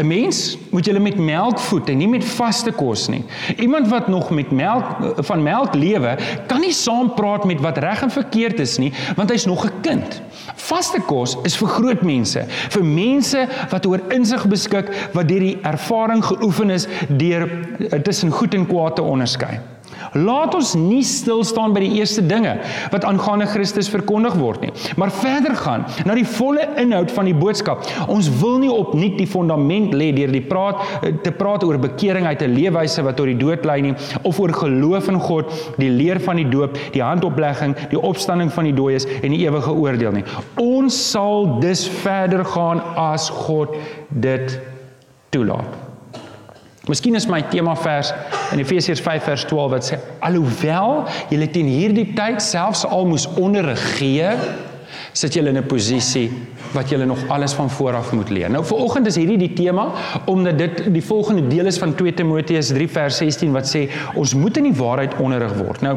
'n 0.01 0.07
Mens 0.07 0.59
moet 0.71 0.85
julle 0.85 0.99
met 0.99 1.19
melk 1.19 1.59
voed 1.59 1.89
en 1.89 1.99
nie 1.99 2.09
met 2.09 2.25
vaste 2.25 2.73
kos 2.73 3.09
nie. 3.09 3.25
Iemand 3.57 3.89
wat 3.89 4.09
nog 4.09 4.31
met 4.31 4.51
melk 4.51 4.85
van 5.17 5.43
melk 5.43 5.75
lewe, 5.75 6.17
kan 6.47 6.61
nie 6.61 6.73
saam 6.73 7.15
praat 7.15 7.45
met 7.45 7.61
wat 7.61 7.79
reg 7.79 8.03
en 8.03 8.11
verkeerd 8.11 8.61
is 8.61 8.79
nie, 8.79 8.93
want 9.17 9.31
hy's 9.31 9.47
nog 9.47 9.65
'n 9.65 9.81
kind. 9.81 10.23
Vaste 10.55 11.01
kos 11.01 11.37
is 11.43 11.57
vir 11.57 11.69
groot 11.69 12.03
mense, 12.03 12.45
vir 12.49 12.85
mense 12.85 13.49
wat 13.71 13.87
oor 13.87 14.01
insig 14.09 14.47
beskik, 14.47 15.11
wat 15.13 15.29
deur 15.29 15.41
die 15.41 15.59
ervaring 15.63 16.25
geoefen 16.25 16.71
is 16.71 16.87
deur 17.09 17.49
eh, 17.91 18.01
tussen 18.01 18.31
goed 18.31 18.55
en 18.55 18.67
kwaad 18.67 18.97
te 18.97 19.03
onderskei. 19.03 19.61
Laat 20.19 20.55
ons 20.59 20.73
nie 20.75 21.03
stil 21.07 21.45
staan 21.47 21.75
by 21.75 21.83
die 21.85 22.01
eerste 22.01 22.23
dinge 22.27 22.57
wat 22.91 23.05
aangaande 23.07 23.47
Christus 23.51 23.91
verkondig 23.93 24.35
word 24.41 24.65
nie, 24.65 24.73
maar 24.99 25.13
verder 25.15 25.55
gaan 25.59 25.85
na 26.07 26.17
die 26.19 26.27
volle 26.27 26.67
inhoud 26.81 27.13
van 27.15 27.29
die 27.29 27.37
boodskap. 27.37 27.87
Ons 28.11 28.31
wil 28.41 28.59
nie 28.63 28.73
opnuut 28.73 29.19
die 29.21 29.29
fondament 29.31 29.95
lê 29.95 30.11
deur 30.17 30.33
die 30.35 30.43
praat 30.43 30.83
te 31.25 31.33
praat 31.35 31.65
oor 31.67 31.79
bekering 31.79 32.27
uit 32.27 32.43
'n 32.43 32.55
leefwyse 32.55 33.03
wat 33.07 33.17
tot 33.17 33.27
die 33.27 33.39
dood 33.39 33.65
lei 33.65 33.81
nie 33.81 33.95
of 34.23 34.41
oor 34.41 34.53
geloof 34.53 35.09
in 35.09 35.21
God, 35.21 35.53
die 35.79 35.91
leer 35.91 36.21
van 36.21 36.37
die 36.37 36.49
doop, 36.49 36.79
die 36.93 37.03
handoplegging, 37.03 37.77
die 37.91 38.01
opstanding 38.01 38.51
van 38.53 38.65
die 38.65 38.75
dooies 38.75 39.07
en 39.23 39.31
die 39.31 39.47
ewige 39.47 39.71
oordeel 39.71 40.13
nie. 40.13 40.25
Ons 40.57 41.11
sal 41.11 41.61
dus 41.61 41.89
verder 41.89 42.45
gaan 42.45 42.81
as 42.97 43.31
God 43.31 43.77
dit 44.09 44.59
toelaat. 45.31 45.90
Miskien 46.91 47.15
is 47.15 47.29
my 47.31 47.39
tema 47.47 47.77
vers 47.79 48.09
in 48.51 48.59
Efesiërs 48.59 49.03
5 49.05 49.29
vers 49.29 49.45
12 49.47 49.71
wat 49.71 49.87
sê 49.87 49.99
alhoewel 50.27 51.05
julle 51.31 51.47
teen 51.55 51.69
hierdie 51.71 52.09
tyd 52.17 52.43
selfs 52.43 52.83
al 52.89 53.07
moes 53.07 53.29
onderrig 53.39 53.83
gee, 53.99 54.33
sit 55.15 55.37
julle 55.39 55.53
in 55.55 55.61
'n 55.61 55.69
posisie 55.71 56.27
wat 56.73 56.89
julle 56.89 57.05
nog 57.05 57.19
alles 57.29 57.53
van 57.53 57.71
vooraf 57.71 58.13
moet 58.13 58.31
leer. 58.31 58.51
Nou 58.51 58.65
vanoggend 58.65 59.07
is 59.07 59.17
hierdie 59.17 59.39
die 59.39 59.53
tema 59.53 59.89
omdat 60.25 60.59
dit 60.59 60.83
die 60.95 61.05
volgende 61.05 61.47
deel 61.47 61.67
is 61.67 61.79
van 61.79 61.95
2 61.95 62.15
Timoteus 62.15 62.73
3 62.75 62.89
vers 62.89 63.17
16 63.17 63.53
wat 63.53 63.69
sê 63.69 63.87
ons 64.15 64.35
moet 64.35 64.57
in 64.57 64.69
die 64.71 64.77
waarheid 64.77 65.17
onderrig 65.23 65.55
word. 65.59 65.81
Nou 65.81 65.97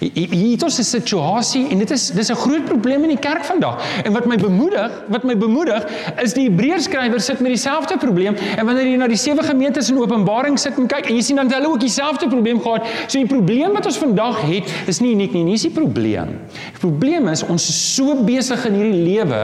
hier 0.00 0.50
het 0.52 0.62
ons 0.62 0.78
'n 0.78 0.86
situasie 0.86 1.68
en 1.70 1.78
dit 1.78 1.90
is 1.90 2.10
dis 2.10 2.30
'n 2.30 2.34
groot 2.34 2.64
probleem 2.64 3.02
in 3.02 3.08
die 3.08 3.18
kerk 3.18 3.44
vandag. 3.44 3.82
En 4.04 4.12
wat 4.12 4.26
my 4.26 4.36
bemoedig, 4.36 4.90
wat 5.08 5.24
my 5.24 5.36
bemoedig 5.36 5.86
is 6.22 6.32
die 6.32 6.48
Hebreërskrywer 6.48 7.20
sit 7.20 7.40
met 7.40 7.50
dieselfde 7.50 7.98
probleem 7.98 8.36
en 8.56 8.66
wanneer 8.66 8.86
jy 8.86 8.96
na 8.96 9.06
die 9.06 9.16
sewe 9.16 9.42
gemeentes 9.42 9.90
in 9.90 9.98
Openbaring 9.98 10.58
sit 10.58 10.78
en 10.78 10.86
kyk 10.86 11.06
en 11.06 11.14
jy 11.14 11.22
sien 11.22 11.36
dan 11.36 11.52
hulle 11.52 11.68
ook 11.68 11.80
dieselfde 11.80 12.28
probleem 12.28 12.60
gehad. 12.60 12.86
So 13.06 13.18
die 13.18 13.26
probleem 13.26 13.72
wat 13.72 13.86
ons 13.86 13.98
vandag 13.98 14.40
het 14.42 14.64
is 14.86 15.00
nie 15.00 15.12
uniek 15.12 15.32
nie, 15.32 15.44
nie 15.44 15.54
is 15.54 15.62
die 15.62 15.70
probleem. 15.70 16.38
Die 16.72 16.80
probleem 16.80 17.28
is 17.28 17.42
ons 17.42 17.68
is 17.68 17.94
so 17.94 18.14
besig 18.24 18.66
in 18.66 18.74
hierdie 18.74 19.02
lewe 19.02 19.42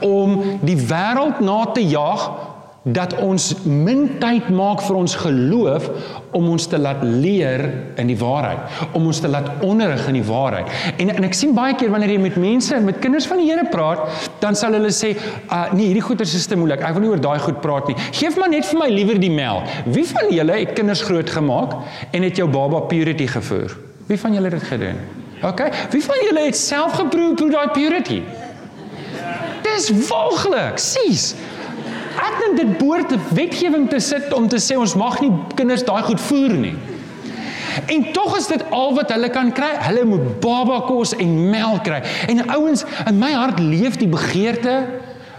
om 0.00 0.40
die 0.62 0.76
wêreld 0.76 1.40
na 1.44 1.64
te 1.74 1.84
jaag 1.86 2.30
dat 2.82 3.12
ons 3.20 3.50
min 3.68 4.06
tyd 4.22 4.46
maak 4.56 4.80
vir 4.86 4.96
ons 4.96 5.14
geloof 5.20 5.88
om 6.36 6.46
ons 6.48 6.64
te 6.70 6.78
laat 6.80 7.02
leer 7.04 7.60
in 8.00 8.08
die 8.08 8.16
waarheid, 8.16 8.80
om 8.96 9.04
ons 9.10 9.20
te 9.20 9.28
laat 9.28 9.50
onderrig 9.66 10.06
in 10.08 10.16
die 10.16 10.24
waarheid. 10.24 10.70
En 10.96 11.12
en 11.12 11.28
ek 11.28 11.36
sien 11.36 11.52
baie 11.54 11.76
keer 11.76 11.92
wanneer 11.92 12.14
jy 12.14 12.22
met 12.22 12.38
mense, 12.40 12.80
met 12.80 13.02
kinders 13.04 13.28
van 13.28 13.42
die 13.42 13.50
Here 13.50 13.66
praat, 13.68 14.06
dan 14.40 14.56
sal 14.56 14.72
hulle 14.78 14.92
sê, 14.94 15.12
uh 15.50 15.66
nee, 15.74 15.90
hierdie 15.90 16.04
goeie 16.06 16.24
is 16.24 16.48
te 16.48 16.56
moeilik. 16.56 16.80
Ek 16.80 16.96
wil 16.96 17.04
nie 17.04 17.12
oor 17.12 17.20
daai 17.20 17.38
goed 17.44 17.60
praat 17.60 17.90
nie. 17.90 17.98
Geef 18.16 18.40
maar 18.40 18.48
net 18.48 18.64
vir 18.70 18.80
my 18.80 18.88
liewer 18.88 19.20
die 19.20 19.32
melk. 19.34 19.68
Wie 19.92 20.06
van 20.08 20.32
julle 20.32 20.60
het 20.62 20.72
kinders 20.78 21.04
groot 21.04 21.30
gemaak 21.30 21.76
en 22.16 22.24
het 22.24 22.40
jou 22.40 22.48
baba 22.48 22.86
purity 22.88 23.28
gevoer? 23.28 23.76
Wie 24.08 24.18
van 24.18 24.32
julle 24.38 24.48
het 24.48 24.56
dit 24.56 24.68
gedoen? 24.72 25.02
OK. 25.42 25.66
Wie 25.92 26.04
van 26.04 26.24
julle 26.24 26.46
het 26.48 26.56
self 26.56 26.96
geproe 26.96 27.34
hoe 27.36 27.50
daai 27.50 27.68
purity? 27.76 28.22
Dis 29.62 29.90
walglik, 30.08 30.78
sies. 30.78 31.34
Ek 32.20 32.38
dink 32.42 32.56
dit 32.56 32.78
behoort 32.78 33.12
'n 33.12 33.20
wetgewing 33.34 33.88
te 33.88 34.00
sit 34.00 34.32
om 34.32 34.48
te 34.48 34.58
sê 34.58 34.76
ons 34.76 34.94
mag 34.94 35.20
nie 35.20 35.32
kinders 35.54 35.84
daai 35.84 36.02
goed 36.02 36.20
voer 36.20 36.52
nie. 36.52 36.76
En 37.86 38.12
tog 38.12 38.36
is 38.36 38.46
dit 38.46 38.62
al 38.70 38.94
wat 38.94 39.12
hulle 39.12 39.30
kan 39.30 39.52
kry. 39.52 39.70
Hulle 39.86 40.04
moet 40.04 40.40
baba 40.40 40.80
kos 40.80 41.14
en 41.16 41.50
melk 41.50 41.84
kry. 41.86 42.02
En 42.28 42.50
ouens, 42.50 42.84
in 43.06 43.18
my 43.18 43.32
hart 43.32 43.58
leef 43.58 43.96
die 43.96 44.08
begeerte 44.08 44.86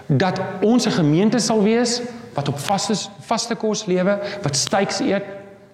dat 0.07 0.39
ons 0.61 0.85
'n 0.85 0.91
gemeente 0.91 1.39
sal 1.39 1.63
wees 1.63 2.01
wat 2.33 2.47
op 2.47 2.59
vaste 2.59 2.95
vaste 3.19 3.55
kos 3.55 3.85
lewe, 3.85 4.19
wat 4.41 4.55
styks 4.55 4.99
eet. 4.99 5.23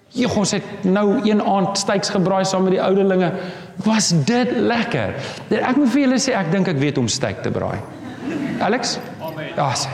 Jy 0.08 0.28
ons 0.36 0.50
het 0.50 0.64
nou 0.82 1.20
een 1.22 1.42
aand 1.42 1.78
styks 1.78 2.08
gebraai 2.08 2.44
saam 2.44 2.62
met 2.62 2.72
die 2.72 2.82
ouderlinge. 2.82 3.32
Was 3.84 4.12
dit 4.24 4.50
lekker. 4.50 5.14
Ek 5.50 5.76
moet 5.76 5.88
vir 5.88 6.00
julle 6.00 6.18
sê 6.18 6.32
ek 6.32 6.50
dink 6.50 6.68
ek 6.68 6.78
weet 6.78 6.98
om 6.98 7.08
styk 7.08 7.42
te 7.42 7.50
braai. 7.50 7.78
Alex? 8.58 8.98
Amen. 9.20 9.46
Ja, 9.56 9.74
sê. 9.74 9.88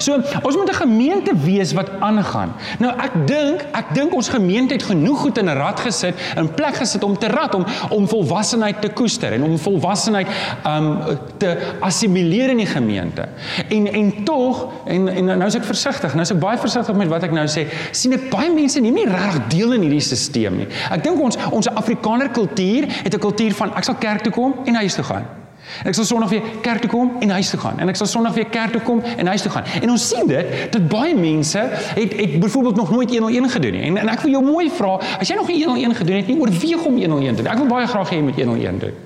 So, 0.00 0.16
ons 0.42 0.56
moet 0.56 0.68
'n 0.68 0.74
gemeente 0.74 1.32
wees 1.36 1.72
wat 1.72 1.90
aangaan. 1.98 2.52
Nou 2.78 2.92
ek 2.96 3.12
dink, 3.26 3.64
ek 3.72 3.84
dink 3.92 4.14
ons 4.14 4.28
gemeente 4.28 4.72
het 4.72 4.82
genoeg 4.82 5.18
goed 5.18 5.38
in 5.38 5.44
'n 5.44 5.56
rad 5.56 5.80
gesit, 5.80 6.14
in 6.36 6.54
plek 6.54 6.74
gesit 6.74 7.02
om 7.02 7.18
te 7.18 7.26
rad 7.26 7.54
om 7.54 7.64
om 7.88 8.08
volwassenheid 8.08 8.80
te 8.80 8.88
koester 8.88 9.32
en 9.32 9.42
om 9.42 9.58
volwassenheid 9.58 10.26
um 10.66 10.98
te 11.36 11.56
assimileer 11.80 12.48
in 12.48 12.56
die 12.56 12.66
gemeente. 12.66 13.28
En 13.68 13.92
en 13.92 14.24
tog 14.24 14.68
en 14.84 15.08
en 15.08 15.24
nou 15.24 15.46
is 15.46 15.54
ek 15.54 15.64
versigtig. 15.64 16.10
Nou 16.10 16.22
is 16.22 16.30
ek 16.30 16.38
baie 16.38 16.58
versigtig 16.58 16.94
met 16.94 17.08
wat 17.08 17.22
ek 17.22 17.32
nou 17.32 17.46
sê. 17.46 17.66
sien 17.90 18.12
ek 18.12 18.30
baie 18.30 18.52
mense 18.52 18.80
neem 18.80 18.94
nie 18.94 19.06
regtig 19.06 19.46
deel 19.48 19.72
in 19.72 19.80
hierdie 19.80 20.00
stelsel 20.00 20.52
nie. 20.52 20.66
Ek 20.90 21.02
dink 21.02 21.20
ons 21.20 21.36
ons 21.50 21.68
Afrikaner 21.68 22.30
kultuur 22.30 22.84
het 23.02 23.14
'n 23.14 23.18
kultuur 23.18 23.54
van 23.54 23.74
ek 23.76 23.84
sal 23.84 23.94
kerk 23.94 24.22
toe 24.22 24.32
kom 24.32 24.54
en 24.64 24.74
huis 24.74 24.94
toe 24.94 25.04
gaan. 25.04 25.39
Ek 25.84 25.94
sal 25.94 26.04
Sondag 26.04 26.30
weer 26.30 26.42
kerk 26.62 26.80
toe 26.80 26.90
kom 26.90 27.12
en 27.20 27.30
huis 27.30 27.50
toe 27.50 27.60
gaan. 27.60 27.78
En 27.78 27.88
ek 27.88 27.96
sal 27.96 28.06
Sondag 28.06 28.34
weer 28.34 28.46
kerk 28.46 28.72
toe 28.72 28.82
kom 28.86 29.02
en 29.16 29.26
huis 29.26 29.42
toe 29.42 29.50
gaan. 29.50 29.64
En 29.82 29.90
ons 29.90 30.08
sien 30.08 30.26
dit 30.26 30.46
dat 30.72 30.88
baie 30.88 31.14
mense 31.16 31.58
het 31.98 32.16
het 32.16 32.38
byvoorbeeld 32.40 32.76
nog 32.76 32.90
nooit 32.90 33.10
101 33.10 33.50
gedoen 33.50 33.72
nie. 33.72 33.82
En 33.82 33.96
en 33.96 34.08
ek 34.08 34.20
wil 34.20 34.30
jou 34.30 34.44
mooi 34.44 34.70
vra, 34.70 34.96
as 35.18 35.28
jy 35.28 35.36
nog 35.36 35.48
nie 35.48 35.64
101 35.64 35.94
gedoen 35.94 36.16
het 36.16 36.26
nie, 36.26 36.38
oorweeg 36.40 36.84
om 36.84 36.96
101 36.96 37.34
te 37.34 37.42
doen. 37.42 37.52
Ek 37.52 37.58
wil 37.58 37.70
baie 37.70 37.86
graag 37.86 38.10
hê 38.10 38.20
jy 38.20 38.22
moet 38.22 38.40
101 38.44 38.78
doen. 38.78 38.96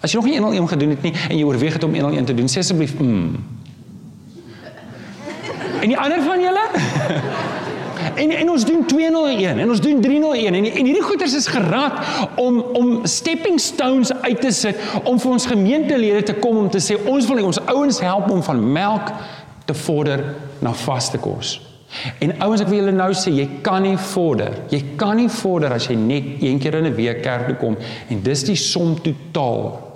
As 0.00 0.12
jy 0.12 0.16
nog 0.16 0.28
nie 0.28 0.38
101 0.38 0.68
gedoen 0.68 0.94
het 0.96 1.02
nie 1.02 1.14
en 1.28 1.36
jy 1.36 1.44
oorweeg 1.44 1.72
het 1.72 1.84
om 1.84 1.94
101 1.94 2.24
te 2.24 2.34
doen, 2.34 2.48
sê 2.48 2.64
asseblief, 2.64 2.94
mm. 2.98 3.58
En 5.80 5.88
die 5.88 5.98
ander 5.98 6.22
van 6.22 6.40
julle? 6.40 6.64
En 8.14 8.30
en 8.30 8.50
ons 8.50 8.64
doen 8.64 8.84
201 8.86 9.58
en 9.58 9.70
ons 9.70 9.80
doen 9.80 10.00
301 10.00 10.54
en 10.54 10.64
en 10.64 10.84
hierdie 10.84 11.02
goeders 11.02 11.34
is 11.34 11.46
gerad 11.46 11.92
om 12.36 12.60
om 12.60 13.00
stepping 13.04 13.60
stones 13.60 14.12
uit 14.12 14.40
te 14.40 14.52
sit 14.52 14.76
om 15.04 15.20
vir 15.20 15.30
ons 15.30 15.46
gemeentelede 15.46 16.22
te 16.22 16.38
kom 16.42 16.56
om 16.56 16.70
te 16.70 16.82
sê 16.82 16.98
ons 17.04 17.26
wil 17.26 17.44
ons 17.44 17.64
ouens 17.66 18.00
help 18.00 18.30
om 18.30 18.42
van 18.42 18.62
melk 18.72 19.12
te 19.64 19.74
vorder 19.74 20.24
na 20.60 20.72
vaste 20.74 21.18
kos. 21.18 21.58
En 22.22 22.32
ouens 22.44 22.62
ek 22.62 22.68
wil 22.70 22.84
julle 22.84 22.94
nou 22.94 23.10
sê 23.18 23.32
jy 23.34 23.46
kan 23.66 23.82
nie 23.82 23.96
vorder. 23.98 24.54
Jy 24.70 24.82
kan 24.98 25.16
nie 25.18 25.30
vorder 25.32 25.74
as 25.74 25.88
jy 25.90 25.96
net 25.98 26.42
een 26.42 26.60
keer 26.62 26.78
in 26.78 26.86
'n 26.86 26.94
week 26.94 27.22
kerk 27.22 27.48
toe 27.48 27.56
kom 27.56 27.76
en 28.08 28.22
dis 28.22 28.44
die 28.44 28.56
som 28.56 28.94
totaal 28.94 29.89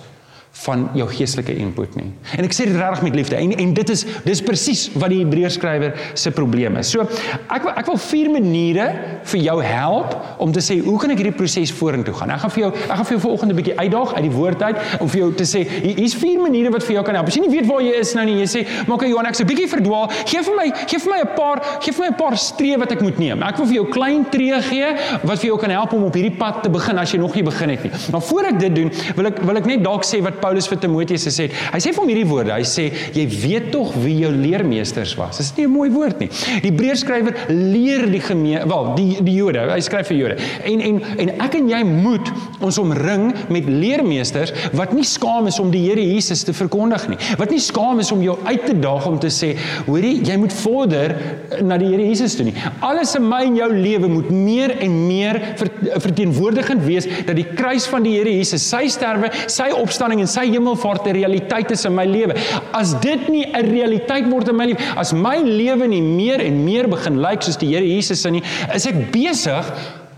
van 0.54 0.84
jou 0.94 1.06
geestelike 1.11 1.54
input 1.58 1.96
nie. 1.99 2.12
En 2.38 2.46
ek 2.46 2.54
sê 2.54 2.66
dit 2.68 2.76
regtig 2.78 3.02
met 3.02 3.16
liefde. 3.18 3.37
En 3.37 3.52
en 3.58 3.73
dit 3.75 3.90
is 3.90 4.04
dis 4.25 4.42
presies 4.44 4.84
wat 4.94 5.11
die 5.11 5.18
Hebreërskrywer 5.25 5.96
se 6.14 6.30
probleem 6.34 6.78
is. 6.78 6.92
So 6.94 7.02
ek 7.02 7.66
ek 7.75 7.90
wil 7.90 7.99
vier 7.99 8.30
maniere 8.30 8.87
vir 9.32 9.40
jou 9.42 9.56
help 9.64 10.14
om 10.44 10.52
te 10.54 10.62
sê 10.64 10.78
hoe 10.84 10.94
kan 11.00 11.11
ek 11.11 11.23
hierdie 11.23 11.34
proses 11.34 11.73
vorentoe 11.75 12.14
gaan? 12.14 12.30
Ek 12.37 12.44
gaan 12.44 12.54
vir 12.54 12.62
jou 12.64 12.70
ek 12.76 12.92
gaan 12.92 13.08
vir 13.08 13.16
jou 13.16 13.23
vanoggend 13.26 13.52
'n 13.52 13.58
bietjie 13.58 13.78
uitdaag 13.80 14.14
uit 14.14 14.25
die 14.28 14.34
woord 14.37 14.62
uit 14.62 14.76
om 15.00 15.08
vir 15.08 15.20
jou 15.20 15.30
te 15.34 15.44
sê 15.44 15.64
hier's 15.66 16.14
vier 16.14 16.40
maniere 16.40 16.70
wat 16.70 16.87
vir 16.87 16.94
jou 16.94 17.04
kan 17.04 17.14
help. 17.14 17.26
As 17.26 17.34
jy 17.34 17.42
nie 17.42 17.54
weet 17.56 17.66
waar 17.66 17.82
jy 17.82 17.94
is 17.99 18.14
nou 18.14 18.25
nie, 18.25 18.38
jy 18.44 18.49
sê, 18.54 18.66
"Maar 18.87 18.96
okay 18.96 19.08
Johan, 19.08 19.26
ek's 19.26 19.40
'n 19.40 19.46
bietjie 19.46 19.68
verdwaal. 19.68 20.11
Gee 20.25 20.42
vir 20.42 20.54
my 20.54 20.73
gee 20.87 20.99
vir 20.99 21.11
my 21.11 21.20
'n 21.20 21.34
paar 21.34 21.58
gee 21.80 21.92
vir 21.92 22.04
my 22.04 22.11
'n 22.11 22.14
paar 22.14 22.37
streë 22.37 22.78
wat 22.78 22.92
ek 22.92 23.00
moet 23.00 23.18
neem." 23.18 23.42
Ek 23.42 23.56
wil 23.56 23.66
vir 23.66 23.75
jou 23.75 23.87
klein 23.90 24.25
tree 24.30 24.62
gee 24.62 24.94
wat 25.25 25.38
vir 25.40 25.46
jou 25.50 25.58
kan 25.58 25.70
help 25.70 25.92
om 25.92 26.04
op 26.04 26.14
hierdie 26.14 26.38
pad 26.38 26.62
te 26.62 26.70
begin 26.70 26.99
as 26.99 27.12
jy 27.12 27.18
nog 27.18 27.34
nie 27.34 27.42
begin 27.42 27.70
het 27.70 27.82
nie. 27.82 27.92
Maar 28.12 28.23
voor 28.23 28.44
ek 28.44 28.58
dit 28.61 28.75
doen, 28.75 28.90
wil 29.16 29.26
ek 29.26 29.38
wil 29.42 29.56
ek 29.56 29.66
net 29.66 29.82
dalk 29.82 30.04
sê 30.04 30.23
wat 30.23 30.40
Paulus 30.44 30.68
vir 30.68 30.80
Timoteus 30.82 31.24
gesê 31.24 31.48
het. 31.48 31.56
Hy 31.72 31.80
sê 31.80 31.92
vir 31.94 32.02
hom 32.02 32.10
hierdie 32.12 32.28
woorde. 32.28 32.52
Hy 32.52 32.66
sê 32.68 32.86
jy 33.16 33.24
weet 33.32 33.70
tog 33.72 33.94
wie 34.02 34.18
jou 34.20 34.32
leermeesters 34.34 35.14
was. 35.16 35.40
Dis 35.40 35.52
nie 35.56 35.64
'n 35.66 35.72
mooi 35.72 35.90
woord 35.90 36.20
nie. 36.20 36.28
Die 36.62 36.70
Hebreërskrywer 36.70 37.48
leer 37.48 38.06
die 38.10 38.20
gemeen, 38.20 38.68
wel, 38.68 38.94
die 38.96 39.22
die 39.24 39.36
Jode. 39.38 39.64
Hy 39.70 39.80
skryf 39.80 40.08
vir 40.08 40.16
Jode. 40.16 40.36
En 40.64 40.80
en 40.80 41.00
en 41.18 41.28
ek 41.40 41.54
en 41.54 41.68
jy 41.68 41.82
moet 41.84 42.32
ons 42.60 42.78
omring 42.78 43.32
met 43.48 43.64
leermeesters 43.68 44.52
wat 44.72 44.92
nie 44.92 45.04
skaam 45.04 45.46
is 45.46 45.58
om 45.58 45.70
die 45.70 45.84
Here 45.84 46.00
Jesus 46.00 46.44
te 46.44 46.52
verkondig 46.52 47.08
nie. 47.08 47.18
Wat 47.38 47.50
nie 47.50 47.60
skaam 47.60 48.00
is 48.00 48.12
om 48.12 48.22
jou 48.22 48.36
uit 48.44 48.66
te 48.66 48.74
daag 48.78 49.06
om 49.06 49.18
te 49.18 49.30
sê, 49.32 49.54
hoorie, 49.86 50.20
jy 50.24 50.36
moet 50.40 50.52
vorder 50.52 51.16
na 51.62 51.78
die 51.78 51.90
Here 51.92 52.06
Jesus 52.06 52.36
toe 52.36 52.46
nie. 52.48 52.54
Alles 52.80 53.14
in 53.18 53.26
my 53.28 53.42
en 53.44 53.56
jou 53.56 53.70
lewe 53.72 54.08
moet 54.08 54.30
meer 54.30 54.76
en 54.84 55.06
meer 55.06 55.40
verteenwoordigend 55.56 56.84
wees 56.84 57.08
dat 57.26 57.36
die 57.36 57.46
kruis 57.56 57.86
van 57.90 58.06
die 58.06 58.16
Here 58.18 58.32
Jesus, 58.32 58.64
sy 58.68 58.86
sterwe, 58.92 59.30
sy 59.50 59.70
opstanding 59.74 60.20
en 60.24 60.30
sy 60.34 60.46
hemelvaart 60.50 61.06
'n 61.08 61.16
realiteit 61.16 61.70
is 61.70 61.84
in 61.84 61.94
my 61.94 62.04
lewe. 62.04 62.34
As 62.72 62.94
dit 63.00 63.28
nie 63.28 63.46
'n 63.46 63.70
realiteit 63.70 64.30
word 64.30 64.48
in 64.48 64.56
my 64.56 64.66
lewe, 64.66 64.78
as 64.96 65.12
my 65.12 65.38
lewe 65.38 65.86
nie 65.88 66.02
meer 66.02 66.40
en 66.40 66.64
meer 66.64 66.88
begin 66.88 67.20
lyk 67.20 67.42
soos 67.42 67.56
die 67.56 67.74
Here 67.74 67.86
Jesus 67.86 68.20
se 68.20 68.30
nie, 68.30 68.42
is 68.74 68.86
ek 68.86 69.10
besig 69.12 69.64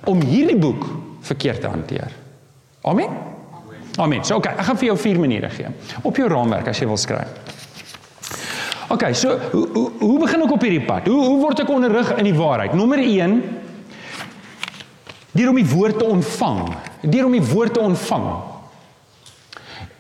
om 0.07 0.21
hierdie 0.21 0.59
boek 0.59 0.87
verkeerd 1.21 1.61
te 1.61 1.69
hanteer. 1.69 2.13
Amen. 2.85 3.11
Amen. 3.99 4.25
So 4.25 4.37
okay, 4.37 4.53
ek 4.53 4.67
gaan 4.69 4.77
vir 4.77 4.89
jou 4.91 4.97
vier 4.97 5.19
maniere 5.21 5.51
gee 5.51 5.69
op 6.05 6.17
jou 6.17 6.29
raamwerk 6.29 6.69
as 6.69 6.81
jy 6.81 6.87
wil 6.87 7.01
skryf. 7.01 7.29
Okay, 8.93 9.15
so 9.15 9.39
hoe 9.53 9.69
hoe, 9.73 9.91
hoe 9.99 10.19
begin 10.23 10.45
ek 10.45 10.53
op 10.53 10.63
hierdie 10.63 10.85
pad? 10.87 11.09
Hoe 11.11 11.23
hoe 11.25 11.39
word 11.41 11.63
ek 11.65 11.71
onderrig 11.73 12.13
in 12.21 12.29
die 12.29 12.37
waarheid? 12.37 12.77
Nommer 12.77 13.03
1 13.03 13.41
deur 15.37 15.51
om 15.51 15.59
die 15.59 15.69
woord 15.69 15.99
te 16.01 16.07
ontvang. 16.09 16.61
Deur 17.03 17.27
om 17.27 17.35
die 17.35 17.45
woord 17.45 17.75
te 17.77 17.83
ontvang. 17.83 18.29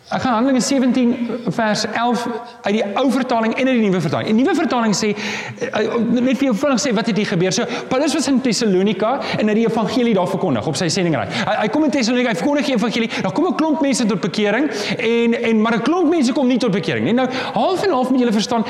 Ek 0.07 0.23
gaan 0.23 0.37
Handelinge 0.37 0.61
17 0.63 1.31
vers 1.51 1.81
11 1.91 2.27
uit 2.63 2.75
die 2.77 2.83
ou 2.95 3.09
vertaling 3.11 3.57
en 3.59 3.67
uit 3.67 3.75
die 3.75 3.89
nuwe 3.89 4.01
vertaling. 4.01 4.29
Die 4.31 4.45
nuwe 4.45 4.53
vertaling 4.55 4.93
sê 4.95 5.09
eh, 5.11 5.97
net 5.99 6.37
vir 6.39 6.47
jou 6.47 6.53
vinnig 6.61 6.79
sê 6.79 6.93
wat 6.95 7.09
het 7.11 7.17
hier 7.19 7.27
gebeur. 7.27 7.51
So 7.51 7.67
Paulus 7.91 8.15
was 8.15 8.29
in 8.31 8.39
Tessalonika 8.45 9.17
en 9.41 9.51
hy 9.51 9.57
die 9.59 9.65
evangelie 9.67 10.13
daar 10.15 10.31
verkondig 10.31 10.69
op 10.71 10.79
sy 10.79 10.87
sendingreis. 10.95 11.33
Hy, 11.35 11.57
hy 11.59 11.73
kom 11.75 11.89
in 11.89 11.95
Tessalonika, 11.97 12.31
hy 12.31 12.39
verkondig 12.39 12.69
die 12.71 12.77
evangelie. 12.77 13.09
Daar 13.17 13.35
kom 13.35 13.49
'n 13.51 13.57
klomp 13.59 13.83
mense 13.83 14.07
tot 14.07 14.23
bekering 14.23 14.69
en 14.95 15.35
en 15.35 15.61
maar 15.65 15.75
'n 15.75 15.83
klomp 15.83 16.09
mense 16.15 16.33
kom 16.39 16.47
nie 16.47 16.61
tot 16.63 16.71
bekering 16.71 17.05
nie. 17.05 17.13
Nou 17.13 17.27
half 17.59 17.83
en 17.83 17.91
half 17.91 18.11
moet 18.11 18.21
julle 18.21 18.33
verstaan, 18.33 18.65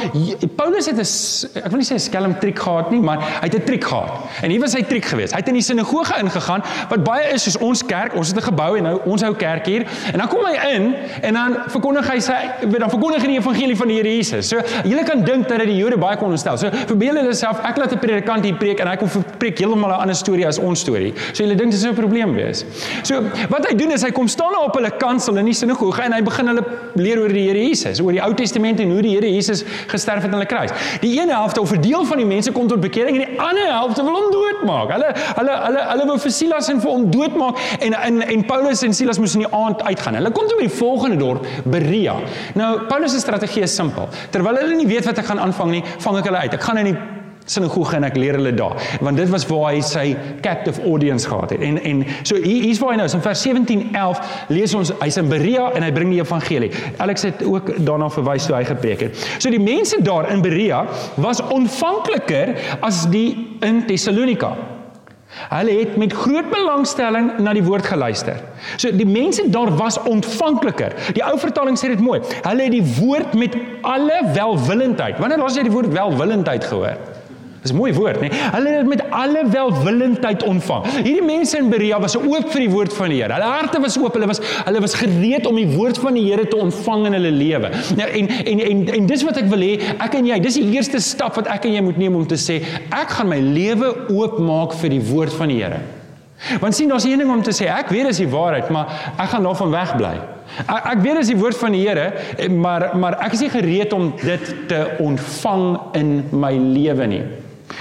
Paulus 0.57 0.87
het 0.89 0.97
'n 0.97 1.61
ek 1.67 1.69
wil 1.69 1.85
nie 1.85 1.89
sê 1.91 2.01
'n 2.01 2.07
skelm 2.09 2.39
triek 2.39 2.59
gehad 2.59 2.91
nie, 2.91 3.01
maar 3.01 3.21
hy 3.21 3.45
het 3.45 3.61
'n 3.61 3.65
triek 3.65 3.85
gehad. 3.85 4.09
En 4.41 4.51
hier 4.51 4.61
was 4.61 4.73
sy 4.73 4.83
triek 4.83 5.05
geweest. 5.05 5.33
Hy 5.33 5.39
het 5.45 5.49
in 5.49 5.61
die 5.61 5.63
sinagoge 5.63 6.17
ingegaan 6.17 6.65
wat 6.89 7.05
baie 7.05 7.29
is 7.35 7.43
soos 7.43 7.59
ons 7.59 7.85
kerk. 7.85 8.17
Ons 8.17 8.29
het 8.29 8.39
'n 8.39 8.49
gebou 8.49 8.77
en 8.77 8.83
nou 8.83 9.01
ons 9.05 9.23
hou 9.23 9.35
kerk 9.35 9.67
hier. 9.67 9.85
En 10.13 10.19
dan 10.19 10.29
kom 10.29 10.41
hy 10.41 10.57
in 10.73 10.95
en 11.27 11.35
dan 11.39 11.57
verkondig 11.73 12.07
hy 12.11 12.19
sy 12.23 12.37
dan 12.63 12.91
verkondig 12.93 13.25
hy 13.25 13.33
die 13.33 13.39
evangelie 13.41 13.77
van 13.79 13.91
die 13.91 13.97
Here 13.99 14.13
Jesus. 14.17 14.51
So 14.53 14.61
julle 14.87 15.05
kan 15.09 15.25
dink 15.27 15.49
dat 15.51 15.63
dit 15.63 15.73
die 15.73 15.79
Jode 15.81 15.99
baie 16.01 16.19
kon 16.21 16.35
ontstel. 16.35 16.59
So 16.61 16.71
verbeel 16.93 17.21
julle 17.21 17.35
self 17.35 17.63
ek 17.67 17.81
laat 17.81 17.93
'n 17.93 18.01
predikant 18.03 18.45
hier 18.45 18.59
preek 18.61 18.81
en 18.81 18.89
hy 18.89 18.97
kom 19.01 19.09
preek 19.41 19.59
heeltemal 19.59 19.91
'n 19.91 20.01
ander 20.07 20.15
storie 20.15 20.47
as 20.47 20.59
ons 20.59 20.81
storie. 20.81 21.13
So 21.33 21.43
julle 21.43 21.57
dink 21.57 21.71
dit 21.73 21.81
is 21.81 21.87
'n 21.87 21.95
probleem 21.95 22.35
wees. 22.35 22.65
So 23.03 23.23
wat 23.51 23.67
hy 23.69 23.75
doen 23.75 23.93
is 23.93 24.03
hy 24.03 24.11
kom 24.11 24.29
staan 24.29 24.53
daar 24.53 24.69
op 24.69 24.75
hulle 24.75 24.91
kansel 24.91 25.37
in 25.37 25.47
die 25.47 25.55
sinagoge 25.55 26.03
en 26.03 26.13
hy 26.13 26.23
begin 26.23 26.47
hulle 26.47 26.65
leer 26.95 27.19
oor 27.21 27.29
die 27.29 27.47
Here 27.47 27.59
Jesus, 27.69 28.01
oor 28.01 28.13
die 28.13 28.23
Ou 28.23 28.33
Testament 28.35 28.81
en 28.81 28.91
hoe 28.91 29.03
die 29.03 29.15
Here 29.17 29.27
Jesus 29.27 29.65
gesterf 29.89 30.23
het 30.23 30.33
aan 30.33 30.41
die 30.41 30.47
kruis. 30.47 30.71
Die 31.01 31.21
een 31.21 31.29
helfte 31.29 31.61
of 31.61 31.73
'n 31.73 31.81
deel 31.81 32.05
van 32.05 32.19
die 32.19 32.27
mense 32.27 32.53
kom 32.53 32.69
tot 32.69 32.81
bekering 32.81 33.21
en 33.21 33.25
die 33.27 33.41
ander 33.41 33.67
helfte 33.67 34.03
wil 34.03 34.15
hom 34.15 34.31
doodmaak. 34.31 34.93
Hulle 34.93 35.15
hulle 35.37 35.55
hulle 35.67 35.83
hulle 35.91 36.07
wou 36.07 36.19
vir 36.19 36.31
Silas 36.31 36.69
en 36.69 36.81
vir 36.81 36.91
hom 36.91 37.11
doodmaak 37.11 37.57
en 37.81 37.95
en 37.95 38.23
en 38.23 38.45
Paulus 38.45 38.83
en 38.83 38.95
Silas 38.95 39.19
moes 39.19 39.35
in 39.35 39.41
die 39.41 39.53
aand 39.53 39.83
uitgaan. 39.83 40.15
Hulle 40.15 40.31
kom 40.31 40.47
toe 40.49 40.57
by 40.57 40.67
die 40.69 40.79
volgende 40.79 41.16
dorp 41.19 41.47
Berea. 41.65 42.17
Nou 42.55 42.73
Paulus 42.89 43.13
se 43.13 43.21
strategie 43.21 43.67
is 43.67 43.75
simpel. 43.75 44.09
Terwyl 44.31 44.63
hulle 44.63 44.79
nie 44.79 44.89
weet 44.89 45.09
wat 45.09 45.19
ek 45.19 45.31
gaan 45.31 45.43
aanvang 45.43 45.79
nie, 45.79 45.85
vang 45.99 46.19
ek 46.23 46.31
hulle 46.31 46.47
uit. 46.47 46.59
Ek 46.59 46.67
gaan 46.67 46.83
in 46.83 46.93
die 46.93 46.99
sinagoge 47.47 47.97
en 47.97 48.07
ek 48.07 48.19
leer 48.19 48.39
hulle 48.39 48.53
daar 48.57 48.75
want 49.05 49.19
dit 49.21 49.31
was 49.31 49.47
waar 49.51 49.69
hy 49.71 49.81
sy 49.87 50.05
captive 50.45 50.83
audience 50.91 51.29
gehad 51.31 51.55
het 51.55 51.63
en 51.67 51.79
en 51.79 52.03
so 52.27 52.39
hier 52.43 52.67
hier's 52.67 52.81
waar 52.83 52.95
hy 52.95 53.01
nou 53.01 53.09
is 53.09 53.17
in 53.19 53.25
vers 53.25 53.43
17 53.47 53.85
11 53.93 54.47
lees 54.51 54.75
ons 54.79 54.93
hy's 55.01 55.19
in 55.23 55.31
Berea 55.31 55.71
en 55.79 55.87
hy 55.87 55.93
bring 55.95 56.13
die 56.15 56.23
evangelie 56.23 56.73
Alex 57.03 57.29
het 57.29 57.45
ook 57.47 57.77
daarna 57.87 58.11
verwys 58.13 58.49
toe 58.49 58.59
hy 58.59 58.65
gepreek 58.69 59.07
het 59.07 59.27
so 59.39 59.53
die 59.53 59.63
mense 59.63 60.01
daar 60.07 60.31
in 60.35 60.43
Berea 60.45 60.85
was 61.23 61.43
ontvankliker 61.47 62.57
as 62.87 63.05
die 63.13 63.29
in 63.67 63.85
Tessalonika 63.87 64.57
Hulle 65.51 65.79
het 65.81 65.97
met 66.01 66.13
groot 66.13 66.49
belangstelling 66.51 67.33
na 67.43 67.55
die 67.57 67.65
woord 67.67 67.87
geluister. 67.87 68.41
So 68.77 68.93
die 68.95 69.09
mense 69.09 69.47
daar 69.51 69.73
was 69.79 69.99
ontvankliker. 70.09 70.97
Die 71.17 71.25
ou 71.25 71.37
vertaling 71.41 71.79
sê 71.79 71.93
dit 71.93 72.03
mooi. 72.03 72.21
Hulle 72.43 72.69
het 72.69 72.75
die 72.75 72.87
woord 73.01 73.37
met 73.39 73.57
alle 73.87 74.23
welwillendheid. 74.35 75.21
Wanneer 75.23 75.43
laas 75.43 75.59
jy 75.59 75.67
die 75.69 75.75
woord 75.75 75.93
welwillendheid 75.95 76.67
gehoor? 76.67 77.16
Dis 77.67 77.75
'n 77.75 77.81
mooi 77.81 77.93
woord, 77.95 78.21
né? 78.21 78.29
Nee? 78.29 78.41
Hulle 78.53 78.69
het 78.69 78.79
dit 78.79 78.89
met 78.89 79.03
alle 79.11 79.43
welwillendheid 79.51 80.43
ontvang. 80.43 80.85
Hierdie 81.03 81.23
mense 81.23 81.57
in 81.59 81.69
Berea 81.69 82.01
was 82.01 82.17
oop 82.17 82.51
vir 82.53 82.61
die 82.61 82.71
woord 82.71 82.93
van 82.95 83.09
die 83.09 83.23
Here. 83.23 83.33
Hulle 83.33 83.45
harte 83.45 83.81
was 83.81 83.99
oop. 83.99 84.15
Hulle 84.15 84.27
was 84.27 84.41
hulle 84.65 84.81
was 84.81 84.95
gereed 84.95 85.47
om 85.47 85.57
die 85.57 85.67
woord 85.67 85.99
van 85.99 86.15
die 86.15 86.25
Here 86.31 86.47
te 86.49 86.57
ontvang 86.57 87.07
in 87.07 87.13
hulle 87.13 87.31
lewe. 87.31 87.71
Nou 87.97 88.09
en 88.09 88.29
en 88.29 88.61
en 88.61 88.87
en 88.95 89.07
dis 89.07 89.23
wat 89.27 89.37
ek 89.43 89.51
wil 89.51 89.65
hê, 89.67 89.81
ek 89.99 90.15
en 90.15 90.27
jy, 90.27 90.39
dis 90.41 90.61
die 90.61 90.71
eerste 90.77 91.01
stap 91.01 91.35
wat 91.35 91.51
ek 91.51 91.65
en 91.65 91.73
jy 91.73 91.83
moet 91.83 91.99
neem 91.99 92.15
om 92.15 92.27
te 92.27 92.39
sê, 92.39 92.61
ek 92.91 93.17
gaan 93.19 93.29
my 93.29 93.41
lewe 93.41 93.93
oopmaak 94.13 94.77
vir 94.79 94.95
die 94.95 95.03
woord 95.11 95.35
van 95.35 95.49
die 95.49 95.63
Here. 95.63 95.81
Want 96.61 96.75
sien, 96.75 96.89
daar's 96.89 97.05
een 97.05 97.19
ding 97.19 97.31
om 97.33 97.43
te 97.43 97.55
sê, 97.57 97.67
ek 97.73 97.89
weet 97.91 98.11
dis 98.11 98.23
die 98.23 98.31
waarheid, 98.31 98.69
maar 98.71 99.15
ek 99.17 99.33
gaan 99.33 99.47
daarvan 99.47 99.73
wegbly. 99.73 100.15
Ek, 100.67 100.85
ek 100.93 101.01
weet 101.03 101.19
dis 101.23 101.33
die 101.33 101.41
woord 101.41 101.59
van 101.59 101.75
die 101.75 101.83
Here, 101.89 102.13
maar 102.53 102.91
maar 102.99 103.19
ek 103.25 103.35
is 103.39 103.47
nie 103.47 103.51
gereed 103.51 103.97
om 103.97 104.13
dit 104.21 104.55
te 104.71 104.85
ontvang 105.03 105.67
in 105.99 106.13
my 106.31 106.53
lewe 106.55 107.11
nie. 107.11 107.25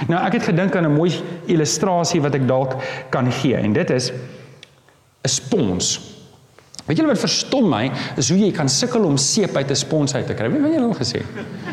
Nou 0.08 0.20
ek 0.20 0.38
het 0.38 0.50
gedink 0.50 0.76
aan 0.76 0.86
'n 0.86 0.96
mooi 0.96 1.12
illustrasie 1.46 2.20
wat 2.20 2.34
ek 2.34 2.48
dalk 2.48 2.76
kan 3.10 3.32
gee 3.32 3.56
en 3.56 3.72
dit 3.72 3.90
is 3.90 4.12
'n 4.12 5.28
spons. 5.28 6.16
Weet 6.86 7.00
julle 7.00 7.10
wat 7.10 7.18
verstom 7.18 7.64
my 7.66 7.88
is 8.20 8.28
hoe 8.30 8.36
jy 8.38 8.52
kan 8.54 8.68
sukkel 8.70 9.02
om 9.08 9.16
seep 9.18 9.56
uit 9.56 9.70
'n 9.70 9.74
spons 9.74 10.14
uit 10.14 10.26
te 10.26 10.34
kry. 10.34 10.46
Wie 10.50 10.60
het 10.62 10.74
julle 10.74 10.86
al 10.86 10.94
gesê? 10.94 11.22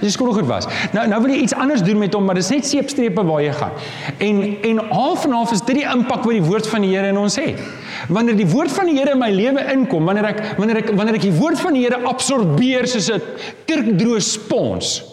Dis 0.01 0.13
skool 0.13 0.33
goed 0.33 0.47
was. 0.49 0.65
Nou 0.91 1.07
nou 1.07 1.21
wil 1.21 1.35
jy 1.35 1.41
iets 1.41 1.53
anders 1.53 1.83
doen 1.83 1.97
met 1.97 2.13
hom, 2.13 2.25
maar 2.25 2.35
dis 2.35 2.49
net 2.49 2.65
seepstrepe 2.65 3.23
waar 3.23 3.41
jy 3.41 3.53
gaan. 3.53 3.71
En 4.17 4.57
en 4.61 4.77
half 4.89 5.25
en 5.25 5.31
half 5.31 5.51
is 5.51 5.61
dit 5.61 5.75
die 5.75 5.85
impak 5.85 6.23
wat 6.23 6.33
die 6.33 6.41
woord 6.41 6.67
van 6.67 6.81
die 6.81 6.97
Here 6.97 7.07
in 7.07 7.17
ons 7.17 7.35
het. 7.35 7.59
Wanneer 8.07 8.35
die 8.35 8.47
woord 8.47 8.71
van 8.71 8.85
die 8.85 8.97
Here 8.97 9.11
in 9.11 9.19
my 9.19 9.29
lewe 9.29 9.71
inkom, 9.73 10.05
wanneer 10.05 10.25
ek 10.25 10.57
wanneer 10.57 10.77
ek 10.77 10.89
wanneer 10.95 11.15
ek 11.15 11.21
die 11.21 11.37
woord 11.37 11.59
van 11.59 11.73
die 11.73 11.83
Here 11.83 12.01
absorbeer 12.03 12.87
soos 12.87 13.11
'n 13.11 13.21
kurkdroë 13.67 14.21
spons 14.21 15.03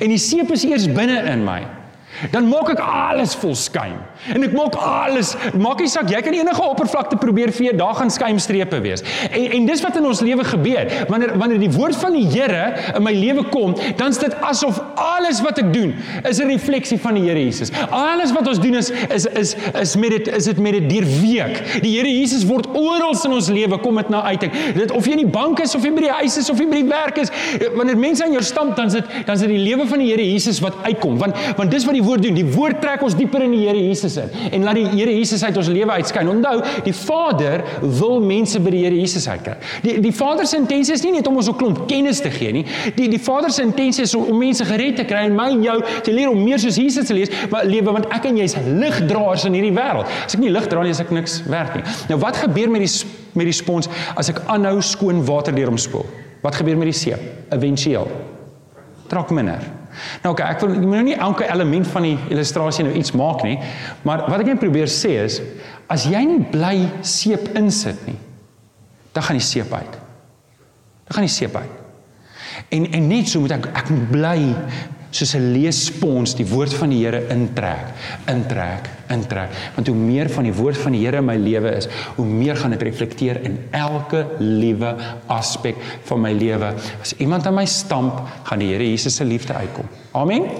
en 0.00 0.08
die 0.08 0.18
seep 0.18 0.50
is 0.50 0.64
eers 0.64 0.86
binne 0.86 1.22
in 1.30 1.44
my 1.44 1.62
dan 2.30 2.48
maak 2.48 2.70
ek 2.74 2.80
alles 2.80 3.34
vol 3.40 3.54
skuim. 3.58 3.98
En 4.34 4.44
ek 4.46 4.54
maak 4.56 4.76
alles, 4.80 5.34
maak 5.58 5.82
nie 5.82 5.90
saak 5.90 6.08
jy 6.10 6.20
kan 6.24 6.36
enige 6.36 6.62
oppervlakte 6.64 7.18
probeer 7.20 7.52
vee, 7.52 7.74
daar 7.76 7.94
gaan 7.98 8.10
skuimstrepe 8.12 8.80
wees. 8.84 9.04
En 9.30 9.50
en 9.58 9.66
dis 9.68 9.82
wat 9.84 9.98
in 10.00 10.06
ons 10.08 10.20
lewe 10.24 10.44
gebeur. 10.44 10.90
Wanneer 11.08 11.34
wanneer 11.38 11.60
die 11.62 11.72
woord 11.74 11.96
van 12.00 12.16
die 12.16 12.24
Here 12.34 12.94
in 12.96 13.04
my 13.04 13.12
lewe 13.14 13.44
kom, 13.52 13.74
dan 13.98 14.14
is 14.14 14.18
dit 14.18 14.32
asof 14.42 14.80
alles 14.98 15.42
wat 15.44 15.60
ek 15.62 15.72
doen 15.74 15.92
is 16.24 16.40
'n 16.40 16.48
refleksie 16.48 16.98
van 17.00 17.14
die 17.14 17.24
Here 17.28 17.40
Jesus. 17.44 17.70
Alles 17.90 18.32
wat 18.32 18.48
ons 18.48 18.60
doen 18.60 18.74
is 18.74 18.90
is 18.90 19.26
is 19.26 19.56
is 19.80 19.96
met 19.96 20.10
dit 20.10 20.28
is 20.28 20.44
dit 20.44 20.58
met 20.58 20.72
dit 20.72 20.88
deurweek. 20.90 21.80
Die 21.82 21.96
Here 21.98 22.08
Jesus 22.08 22.44
word 22.44 22.66
oral 22.72 23.14
in 23.24 23.32
ons 23.32 23.48
lewe 23.48 23.78
kom 23.78 23.96
dit 23.96 24.08
na 24.08 24.22
uiting. 24.22 24.52
Dit 24.74 24.90
of 24.90 25.04
jy 25.06 25.12
in 25.12 25.24
die 25.24 25.26
bank 25.26 25.60
is 25.60 25.74
of 25.74 25.84
jy 25.84 25.90
by 25.90 26.00
die 26.00 26.16
huis 26.20 26.36
is 26.36 26.50
of 26.50 26.58
jy 26.58 26.66
by 26.66 26.80
die 26.82 26.88
werk 26.88 27.16
is, 27.18 27.30
wanneer 27.74 27.96
mense 27.96 28.24
aan 28.24 28.32
jou 28.32 28.42
stamp 28.42 28.76
dan 28.76 28.90
sit 28.90 29.04
dan 29.26 29.34
is 29.34 29.40
dit 29.40 29.48
die 29.48 29.58
lewe 29.58 29.86
van 29.86 29.98
die 29.98 30.10
Here 30.10 30.32
Jesus 30.32 30.60
wat 30.60 30.74
uitkom. 30.82 31.18
Want 31.18 31.36
want 31.56 31.70
dis 31.70 31.84
wat 31.84 31.94
die 31.94 32.02
woord 32.02 32.13
doen. 32.22 32.34
Die 32.36 32.46
woord 32.46 32.80
trek 32.82 33.02
ons 33.02 33.16
dieper 33.16 33.42
in 33.46 33.54
die 33.54 33.62
Here 33.64 33.78
Jesus 33.78 34.16
in 34.20 34.30
en 34.52 34.66
laat 34.66 34.78
die 34.78 34.86
Here 34.92 35.12
Jesus 35.14 35.42
uit 35.44 35.56
ons 35.56 35.70
lewe 35.72 35.96
uitskyn. 35.98 36.28
Onthou, 36.30 36.60
die 36.84 36.94
Vader 36.94 37.64
wil 37.80 38.20
mense 38.24 38.60
by 38.62 38.74
die 38.74 38.82
Here 38.84 38.98
Jesus 38.98 39.28
uitkry. 39.28 39.56
Die 39.84 39.96
die 40.04 40.12
Vader 40.14 40.46
se 40.46 40.58
intensie 40.60 40.94
is 40.94 41.04
nie 41.04 41.12
net 41.16 41.26
om 41.30 41.36
ons 41.40 41.48
'n 41.48 41.56
klomp 41.56 41.86
kennis 41.88 42.20
te 42.20 42.30
gee 42.30 42.52
nie. 42.52 42.64
Die 42.96 43.08
die 43.08 43.18
Vader 43.18 43.50
se 43.50 43.62
intensie 43.62 44.04
is 44.04 44.14
om, 44.14 44.24
om 44.24 44.38
mense 44.38 44.64
gered 44.64 44.96
te 44.96 45.04
kry 45.04 45.24
en 45.28 45.34
my 45.34 45.50
en 45.50 45.62
jou 45.62 45.78
te 46.02 46.12
leer 46.12 46.30
om 46.30 46.42
meer 46.42 46.58
soos 46.58 46.76
Jesus 46.76 47.06
te 47.06 47.14
lees, 47.14 47.30
maar 47.50 47.64
lewe 47.64 47.92
want 47.92 48.06
ek 48.10 48.24
en 48.24 48.36
jy 48.36 48.44
is 48.44 48.56
ligdraers 48.56 49.44
in 49.44 49.54
hierdie 49.54 49.74
wêreld. 49.74 50.06
As 50.24 50.34
ek 50.34 50.40
nie 50.40 50.50
lig 50.50 50.66
dra 50.66 50.82
nie, 50.82 50.90
is 50.90 51.00
ek 51.00 51.10
niks 51.10 51.42
werd 51.46 51.74
nie. 51.74 51.84
Nou 52.08 52.18
wat 52.18 52.36
gebeur 52.36 52.70
met 52.70 52.80
die 52.80 52.92
met 53.34 53.46
die 53.46 53.52
spons 53.52 53.88
as 54.14 54.28
ek 54.30 54.44
aanhou 54.46 54.80
skoon 54.80 55.24
water 55.26 55.54
deur 55.54 55.66
hom 55.66 55.78
spoel? 55.78 56.06
Wat 56.42 56.54
gebeur 56.54 56.76
met 56.76 56.92
die 56.92 56.98
seep? 56.98 57.20
Eventueel 57.50 58.08
trek 59.08 59.30
minder. 59.30 59.83
Nou 60.22 60.32
okay, 60.34 60.50
ek 60.54 60.60
wil 60.60 60.74
ek 60.74 60.82
moet 60.82 60.96
nou 60.96 61.04
nie 61.06 61.16
elke 61.16 61.46
element 61.50 61.86
van 61.92 62.02
die 62.02 62.16
illustrasie 62.32 62.84
nou 62.86 62.94
iets 62.98 63.12
maak 63.12 63.44
nie, 63.46 63.58
maar 64.02 64.26
wat 64.28 64.40
ek 64.40 64.52
net 64.52 64.62
probeer 64.62 64.90
sê 64.90 65.16
is 65.24 65.40
as 65.92 66.06
jy 66.08 66.22
nie 66.26 66.42
bly 66.50 66.74
seep 67.04 67.50
insit 67.58 68.00
nie, 68.08 68.18
dan 69.14 69.26
gaan 69.26 69.38
die 69.38 69.46
seep 69.46 69.72
uit. 69.72 69.98
Dan 71.04 71.18
gaan 71.18 71.26
die 71.28 71.34
seep 71.34 71.56
uit. 71.56 71.80
En 72.74 72.86
en 72.92 73.08
net 73.08 73.28
so 73.28 73.42
moet 73.44 73.56
ek 73.58 73.68
ek 73.74 73.90
moet 73.92 74.10
bly 74.10 74.38
soos 75.14 75.34
'n 75.34 75.52
leespons 75.54 76.34
die 76.34 76.46
woord 76.46 76.74
van 76.74 76.90
die 76.90 77.04
Here 77.04 77.20
intrek, 77.30 77.92
intrek, 78.26 78.88
intrek. 79.14 79.54
Want 79.76 79.90
hoe 79.90 79.96
meer 79.96 80.30
van 80.34 80.48
die 80.48 80.54
woord 80.54 80.78
van 80.82 80.96
die 80.96 81.02
Here 81.04 81.22
in 81.22 81.28
my 81.28 81.36
lewe 81.40 81.74
is, 81.78 81.88
hoe 82.16 82.26
meer 82.26 82.58
gaan 82.60 82.74
dit 82.74 82.82
reflekteer 82.82 83.42
in 83.46 83.58
elke 83.70 84.24
liewe 84.38 84.94
aspek 85.32 85.80
van 86.10 86.22
my 86.24 86.32
lewe. 86.36 86.74
As 87.00 87.14
iemand 87.18 87.46
aan 87.46 87.58
my 87.58 87.66
stamp, 87.70 88.22
gaan 88.48 88.62
die 88.62 88.72
Here 88.74 88.88
Jesus 88.90 89.16
se 89.20 89.24
liefde 89.24 89.54
uitkom. 89.54 89.90
Amen. 90.12 90.50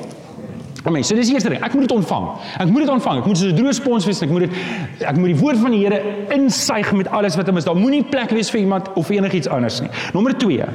Amen. 0.84 1.04
So 1.04 1.16
dis 1.16 1.30
die 1.30 1.38
eerste 1.38 1.48
ding. 1.48 1.62
Ek 1.64 1.72
moet 1.72 1.86
dit 1.86 1.94
ontvang. 1.96 2.26
Ek 2.60 2.68
moet 2.68 2.84
dit 2.84 2.90
ontvang. 2.92 3.22
Ek 3.22 3.28
moet 3.30 3.38
soos 3.40 3.52
'n 3.52 3.56
droë 3.56 3.72
spons 3.72 4.04
wees. 4.04 4.20
Ek 4.22 4.28
moet 4.28 4.44
dit 4.44 4.52
ek 5.00 5.16
moet 5.16 5.32
die 5.32 5.40
woord 5.40 5.58
van 5.58 5.70
die 5.72 5.80
Here 5.80 6.00
insuig 6.28 6.92
met 6.92 7.08
alles 7.08 7.36
wat 7.36 7.48
in 7.48 7.56
is. 7.56 7.64
Daar 7.64 7.76
moenie 7.76 8.04
plek 8.04 8.30
wees 8.30 8.50
vir 8.50 8.60
iemand 8.60 8.92
of 8.92 9.08
enigiets 9.08 9.48
anders 9.48 9.80
nie. 9.80 9.88
Nommer 10.12 10.36
2. 10.36 10.66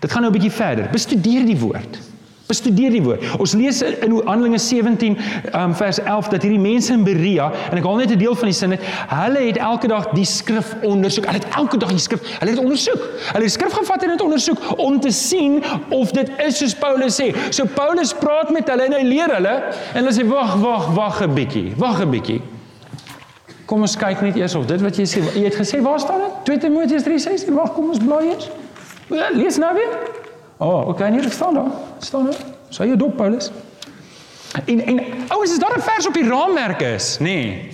Dit 0.00 0.12
gaan 0.12 0.22
nou 0.22 0.32
'n 0.32 0.38
bietjie 0.38 0.50
verder. 0.50 0.88
Bestudeer 0.90 1.44
die 1.44 1.58
woord. 1.58 2.09
Bestudeer 2.50 2.94
die 2.94 3.02
woord. 3.04 3.24
Ons 3.38 3.54
lees 3.58 3.80
in 3.86 4.16
Handelinge 4.26 4.58
17 4.58 5.16
um, 5.54 5.74
vers 5.78 6.00
11 6.02 6.30
dat 6.34 6.42
hierdie 6.46 6.60
mense 6.60 6.92
in 6.94 7.04
Berea 7.06 7.50
en 7.70 7.78
ek 7.78 7.86
haal 7.86 8.00
net 8.02 8.14
'n 8.14 8.18
deel 8.18 8.34
van 8.34 8.50
die 8.50 8.56
sin 8.56 8.74
net, 8.74 8.84
hulle 9.12 9.44
het 9.46 9.60
elke 9.70 9.90
dag 9.90 10.10
die 10.16 10.26
skrif 10.26 10.74
ondersoek. 10.82 11.26
Hulle 11.30 11.38
het 11.38 11.56
elke 11.56 11.78
dag 11.78 11.94
die 11.94 12.02
skrif, 12.02 12.20
hulle 12.40 12.54
het 12.54 12.62
ondersoek. 12.62 13.02
Hulle 13.30 13.44
het 13.44 13.48
die 13.48 13.56
skrif 13.56 13.76
gevat 13.78 14.06
en 14.06 14.14
dit 14.16 14.24
ondersoek 14.26 14.58
om 14.76 15.00
te 15.00 15.10
sien 15.14 15.62
of 15.88 16.10
dit 16.16 16.30
is 16.46 16.58
soos 16.58 16.74
Paulus 16.74 17.20
sê. 17.20 17.30
So 17.50 17.64
Paulus 17.74 18.14
praat 18.14 18.50
met 18.50 18.68
hulle 18.68 18.88
en 18.90 18.98
hy 18.98 19.04
leer 19.06 19.34
hulle 19.34 19.56
en 19.94 20.00
hulle 20.02 20.14
sê 20.14 20.26
wag, 20.26 20.56
wag, 20.62 20.94
wag 20.94 21.22
'n 21.22 21.34
bietjie. 21.34 21.72
Wag 21.76 22.02
'n 22.02 22.10
bietjie. 22.10 22.40
Kom 23.66 23.82
ons 23.82 23.96
kyk 23.96 24.22
net 24.22 24.36
eers 24.36 24.54
of 24.54 24.66
dit 24.66 24.80
wat 24.82 24.96
jy 24.96 25.06
sê, 25.06 25.20
jy 25.34 25.44
het 25.44 25.54
gesê 25.54 25.80
waar 25.80 26.00
staan 26.00 26.18
dit? 26.18 26.32
2 26.44 26.58
Timoteus 26.58 27.02
3:16. 27.06 27.54
Wag, 27.54 27.72
kom 27.74 27.88
ons 27.88 27.98
blaai 27.98 28.32
eers. 28.32 28.50
Lees 29.34 29.58
nou 29.58 29.74
weer. 29.74 30.19
Oh, 30.60 30.88
okay, 30.88 31.08
nee, 31.08 31.30
staan 31.30 31.54
daar. 31.54 31.70
Staan 31.98 32.24
daar. 32.24 32.40
Sou 32.68 32.88
jy 32.88 32.96
dop 32.96 33.16
Paulus? 33.16 33.50
En 34.66 34.80
en 34.84 35.00
ouens, 35.28 35.52
is 35.52 35.58
daar 35.58 35.76
'n 35.76 35.80
vers 35.80 36.06
op 36.06 36.14
die 36.14 36.28
raamwerk 36.28 36.80
is, 36.80 37.16
nê? 37.18 37.22
Nee. 37.22 37.72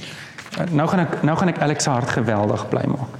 Nou 0.70 0.88
gaan 0.88 1.00
ek 1.00 1.22
nou 1.22 1.36
gaan 1.38 1.48
ek 1.48 1.58
Alex 1.60 1.84
se 1.84 1.90
hart 1.90 2.08
geweldig 2.08 2.68
bly 2.68 2.84
maak. 2.86 3.18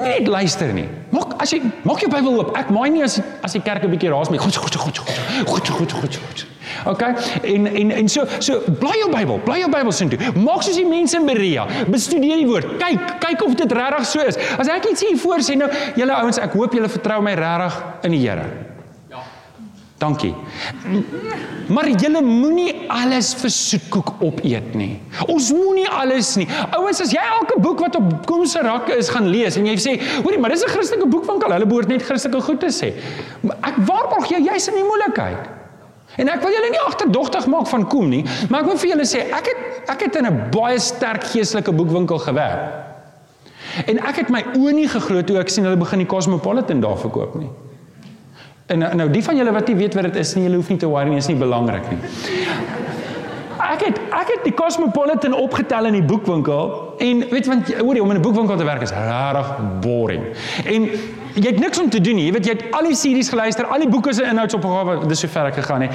Net 0.00 0.26
luister 0.26 0.72
nie. 0.72 0.88
Maak 1.08 1.29
as 1.40 1.50
jy 1.54 1.62
maak 1.88 2.04
jou 2.04 2.10
Bybel 2.12 2.38
oop. 2.38 2.54
Ek 2.58 2.70
maai 2.74 2.90
nie 2.92 3.02
as 3.06 3.20
as 3.42 3.56
die 3.56 3.64
kerk 3.64 3.84
'n 3.84 3.90
bietjie 3.90 4.10
raas 4.12 4.30
met 4.30 4.40
God 4.40 4.56
God 4.56 4.76
God 4.76 4.98
God 5.46 5.68
God 5.68 5.92
God 5.92 6.16
God. 6.20 6.46
Okay? 6.86 7.14
En 7.42 7.66
en 7.66 7.90
en 7.90 8.08
so 8.08 8.24
so 8.38 8.60
blaai 8.80 8.98
jou 9.00 9.10
Bybel, 9.10 9.40
blaai 9.44 9.60
jou 9.60 9.70
Bybel 9.70 9.92
sin 9.92 10.08
toe. 10.08 10.18
Maak 10.34 10.62
soos 10.62 10.76
die 10.76 10.86
mense 10.86 11.16
in 11.16 11.26
Berea, 11.26 11.66
bestudeer 11.88 12.36
die 12.36 12.46
woord. 12.46 12.78
Kyk, 12.78 13.20
kyk 13.20 13.44
of 13.44 13.54
dit 13.54 13.72
regtig 13.72 14.06
so 14.06 14.20
is. 14.20 14.36
As 14.58 14.68
ek 14.68 14.90
iets 14.92 15.00
hier 15.00 15.18
voor 15.18 15.44
sê 15.44 15.56
nou, 15.56 15.70
julle 15.96 16.12
ouens, 16.12 16.38
ek 16.38 16.52
hoop 16.52 16.74
julle 16.74 16.88
vertrou 16.88 17.20
my 17.22 17.34
regtig 17.34 17.82
in 18.04 18.16
die 18.16 18.20
Here. 18.20 18.69
Dankie. 20.00 20.34
Maar 21.68 21.90
julle 22.00 22.22
moenie 22.24 22.72
alles 22.88 23.34
vir 23.36 23.52
soetkoek 23.52 24.14
opeet 24.24 24.72
nie. 24.78 24.94
Ons 25.28 25.50
moenie 25.52 25.84
alles 25.92 26.32
nie. 26.40 26.46
Ouens, 26.78 27.02
as 27.04 27.12
jy 27.12 27.20
elke 27.20 27.58
boek 27.60 27.82
wat 27.84 27.98
op 27.98 28.08
Koen 28.30 28.48
se 28.48 28.62
rakke 28.64 28.96
is 28.96 29.12
gaan 29.12 29.28
lees 29.28 29.58
en 29.60 29.68
jy 29.68 29.76
sê, 29.76 29.94
hoorie, 30.22 30.40
maar 30.40 30.54
dis 30.56 30.64
'n 30.64 30.72
Christelike 30.72 31.08
boek 31.12 31.28
van 31.28 31.38
Kal, 31.38 31.52
hulle 31.52 31.68
behoort 31.68 31.92
net 31.92 32.02
Christelike 32.02 32.40
goed 32.48 32.60
te 32.60 32.72
sê. 32.72 32.94
Ek 33.60 33.76
waarborg 33.76 34.32
jou 34.32 34.40
jy's 34.40 34.68
in 34.68 34.80
die 34.80 34.88
moeilikheid. 34.88 35.52
En 36.16 36.28
ek 36.28 36.42
wil 36.42 36.52
julle 36.52 36.70
nie 36.70 36.84
agterdogtig 36.86 37.46
maak 37.46 37.66
van 37.66 37.86
Koen 37.86 38.08
nie, 38.08 38.24
maar 38.48 38.60
ek 38.60 38.66
wil 38.66 38.78
vir 38.78 38.90
julle 38.90 39.06
sê, 39.06 39.28
ek 39.28 39.46
het 39.46 39.90
ek 39.90 40.00
het 40.00 40.16
in 40.16 40.26
'n 40.26 40.50
baie 40.50 40.78
sterk 40.78 41.24
geestelike 41.24 41.72
boekwinkel 41.72 42.18
gewerk. 42.18 42.72
En 43.86 43.98
ek 43.98 44.16
het 44.16 44.30
my 44.30 44.42
oë 44.56 44.72
nie 44.72 44.88
geglo 44.88 45.22
toe 45.22 45.38
ek 45.38 45.48
sien 45.48 45.64
hulle 45.64 45.76
begin 45.76 45.98
die 45.98 46.06
Cosmopolitan 46.06 46.80
daar 46.80 46.98
verkoop 46.98 47.34
nie. 47.34 47.50
En 48.70 48.84
nou 48.96 49.08
die 49.10 49.22
van 49.24 49.36
julle 49.36 49.52
wat 49.52 49.66
nie 49.66 49.76
weet 49.80 49.96
wat 49.98 50.06
dit 50.12 50.20
is 50.22 50.34
nie, 50.36 50.44
julle 50.46 50.60
hoef 50.60 50.68
nie 50.70 50.78
te 50.78 50.88
worry 50.90 51.10
nie, 51.10 51.18
is 51.18 51.26
nie 51.26 51.38
belangrik 51.38 51.88
nie. 51.90 51.98
Ek 53.60 53.82
het 53.82 53.98
ek 54.14 54.30
het 54.30 54.44
die 54.46 54.52
Cosmopolitan 54.54 55.34
opgetel 55.36 55.88
in 55.90 55.96
die 55.98 56.04
boekwinkel 56.06 56.70
en 57.02 57.24
weet 57.32 57.48
want 57.50 57.72
hoorie 57.80 58.02
om 58.02 58.10
in 58.14 58.18
'n 58.18 58.22
boekwinkel 58.22 58.56
te 58.56 58.64
werk 58.64 58.82
is 58.82 58.92
regtig 58.94 59.50
boring. 59.82 60.24
En 60.64 60.88
jy 61.34 61.46
het 61.50 61.58
niks 61.58 61.80
om 61.80 61.90
te 61.90 62.00
doen 62.00 62.14
nie. 62.14 62.24
Jy 62.26 62.32
weet 62.32 62.46
jy 62.46 62.52
het 62.52 62.64
al 62.70 62.86
die 62.86 62.94
series 62.94 63.28
geluister, 63.28 63.66
al 63.66 63.78
die 63.78 63.88
boeke 63.88 64.12
se 64.12 64.22
inhoudsopgawe, 64.22 65.06
dis 65.06 65.20
so 65.20 65.28
ver 65.28 65.46
ek 65.46 65.54
gegaan 65.54 65.80
het, 65.80 65.92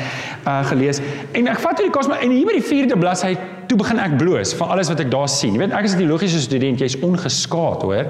uh 0.48 0.64
gelees. 0.66 1.00
En 1.32 1.48
ek 1.48 1.60
vat 1.60 1.78
hierdie 1.78 1.94
Cosmo 1.94 2.14
en 2.14 2.32
hier 2.32 2.46
by 2.46 2.60
die 2.60 2.68
4de 2.68 3.00
bladsy 3.00 3.38
toe 3.68 3.78
begin 3.78 4.00
ek 4.00 4.18
bloos 4.18 4.54
van 4.54 4.68
alles 4.68 4.88
wat 4.88 5.00
ek 5.00 5.12
daar 5.12 5.30
sien. 5.30 5.54
Jy 5.54 5.60
weet 5.60 5.72
ek 5.72 5.84
is 5.84 5.96
'n 5.96 5.98
teologiese 5.98 6.40
student, 6.40 6.80
jy's 6.80 7.00
ongeskaad, 7.00 7.82
hoor 7.82 8.06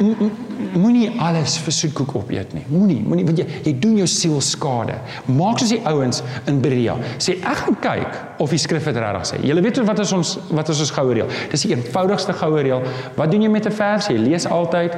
moenie 0.00 1.10
alles 1.20 1.56
vir 1.60 1.74
soetkoek 1.74 2.14
opeet 2.16 2.54
nie. 2.56 2.62
Moenie, 2.72 3.00
moenie 3.04 3.26
want 3.28 3.40
jy 3.40 3.46
jy 3.66 3.74
doen 3.82 3.98
jou 4.00 4.08
siel 4.08 4.40
skade. 4.44 4.96
Maak 5.28 5.60
soos 5.60 5.74
die 5.74 5.80
ouens 5.88 6.22
in 6.50 6.60
Berea. 6.64 6.96
Sê 7.20 7.36
ek 7.38 7.64
gaan 7.64 7.78
kyk 7.84 8.18
of 8.40 8.54
die 8.54 8.60
skrif 8.60 8.88
dit 8.88 8.96
regtig 8.96 9.28
sê. 9.28 9.40
Julle 9.44 9.64
weet 9.64 9.82
wat 9.88 10.00
is 10.04 10.12
ons 10.16 10.36
wat 10.50 10.72
is 10.72 10.80
ons 10.86 10.92
goue 10.96 11.16
reël? 11.16 11.32
Dis 11.52 11.66
die 11.66 11.74
eenvoudigste 11.74 12.36
goue 12.40 12.64
reël. 12.64 12.86
Wat 13.16 13.32
doen 13.32 13.44
jy 13.44 13.50
met 13.52 13.66
'n 13.66 13.76
vers? 13.76 14.08
Jy 14.08 14.18
lees 14.18 14.46
altyd 14.46 14.96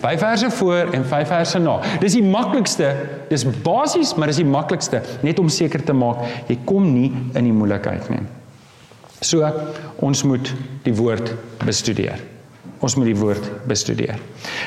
vyf 0.00 0.20
verse 0.20 0.50
voor 0.50 0.92
en 0.94 1.04
vyf 1.04 1.28
verse 1.28 1.58
na. 1.58 1.80
Dis 2.00 2.12
die 2.12 2.22
maklikste. 2.22 2.94
Dis 3.28 3.44
basies, 3.44 4.14
maar 4.14 4.26
dis 4.26 4.36
die 4.36 4.44
maklikste 4.44 5.02
net 5.22 5.38
om 5.38 5.48
seker 5.48 5.82
te 5.82 5.92
maak 5.92 6.18
jy 6.48 6.58
kom 6.64 6.92
nie 6.94 7.12
in 7.34 7.44
die 7.44 7.52
moeilikheid 7.52 8.10
nie. 8.10 8.22
So 9.20 9.50
ons 9.98 10.22
moet 10.22 10.54
die 10.84 10.94
woord 10.94 11.34
bestudeer. 11.64 12.35
Ons 12.80 12.96
moet 12.96 13.06
die 13.06 13.16
woord 13.16 13.66
bestudeer. 13.66 14.18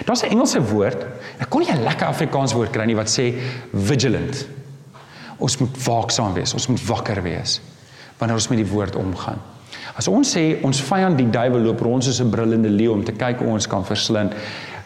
Daar's 0.06 0.24
'n 0.24 0.32
Engelse 0.32 0.62
woord. 0.62 1.06
Ek 1.40 1.50
kon 1.50 1.62
nie 1.62 1.72
'n 1.72 1.84
lekker 1.84 2.08
Afrikaans 2.08 2.54
woord 2.54 2.72
kry 2.72 2.86
nie 2.86 2.96
wat 2.96 3.10
sê 3.10 3.34
vigilant. 3.74 4.48
Ons 5.38 5.58
moet 5.58 5.84
waaksaam 5.84 6.34
wees. 6.34 6.54
Ons 6.54 6.68
moet 6.68 6.86
wakker 6.86 7.22
wees 7.24 7.62
wanneer 8.18 8.36
ons 8.36 8.50
met 8.50 8.58
die 8.58 8.72
woord 8.72 8.96
omgaan. 8.96 9.40
As 9.96 10.08
ons 10.08 10.36
sê 10.36 10.62
ons 10.64 10.82
vyand 10.82 11.18
die 11.18 11.30
duiwel 11.30 11.62
loop 11.62 11.82
rond 11.82 12.04
soos 12.04 12.20
'n 12.22 12.30
brullende 12.30 12.70
leeu 12.70 12.92
om 12.92 13.04
te 13.04 13.12
kyk 13.12 13.40
hoe 13.40 13.48
ons 13.48 13.68
kan 13.68 13.86
verslind, 13.86 14.34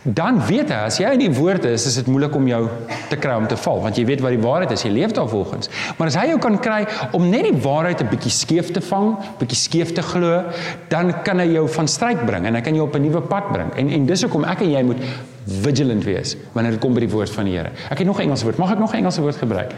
dan 0.04 0.40
weet 0.44 0.68
hy 0.70 0.80
as 0.90 0.98
jy 1.00 1.14
in 1.16 1.22
die 1.24 1.32
woord 1.32 1.64
is, 1.70 1.86
is 1.88 1.96
dit 2.02 2.08
moeilik 2.12 2.36
om 2.36 2.48
jou 2.48 2.62
te 3.10 3.16
kry 3.16 3.38
om 3.40 3.48
te 3.48 3.56
val, 3.60 3.80
want 3.86 3.98
jy 3.98 4.04
weet 4.10 4.24
wat 4.24 4.36
die 4.36 4.42
waarheid 4.44 4.74
is, 4.76 4.84
jy 4.84 4.92
leef 4.92 5.14
daarvolgens. 5.16 5.72
Maar 5.98 6.12
as 6.12 6.18
hy 6.20 6.26
jou 6.34 6.40
kan 6.44 6.58
kry 6.60 6.82
om 7.16 7.30
net 7.32 7.48
die 7.48 7.56
waarheid 7.64 8.04
'n 8.04 8.10
bietjie 8.12 8.32
skeef 8.32 8.72
te 8.76 8.82
vang, 8.82 9.16
bietjie 9.40 9.58
skeef 9.58 9.94
te 9.96 10.04
glo, 10.04 10.44
dan 10.90 11.14
kan 11.24 11.40
hy 11.40 11.54
jou 11.54 11.68
van 11.68 11.88
stryd 11.88 12.26
bring 12.26 12.46
en 12.46 12.56
hy 12.56 12.62
kan 12.62 12.76
jou 12.76 12.88
op 12.88 12.96
'n 12.96 13.02
nuwe 13.02 13.22
pad 13.22 13.52
bring. 13.52 13.72
En 13.76 13.90
en 13.90 14.06
dis 14.06 14.22
hoekom 14.22 14.44
ek 14.44 14.62
en 14.62 14.72
jy 14.72 14.84
moet 14.84 15.02
vigilant 15.48 16.04
wees 16.04 16.36
wanneer 16.54 16.72
dit 16.72 16.82
kom 16.82 16.94
by 16.94 17.00
die 17.00 17.10
woord 17.10 17.30
van 17.30 17.46
die 17.46 17.54
Here. 17.58 17.72
Ek 17.90 17.98
het 17.98 18.08
nog 18.08 18.20
'n 18.20 18.24
Engelse 18.24 18.44
woord. 18.44 18.58
Mag 18.58 18.72
ek 18.72 18.80
nog 18.80 18.92
'n 18.92 18.98
Engelse 18.98 19.22
woord 19.22 19.36
gebruik? 19.36 19.72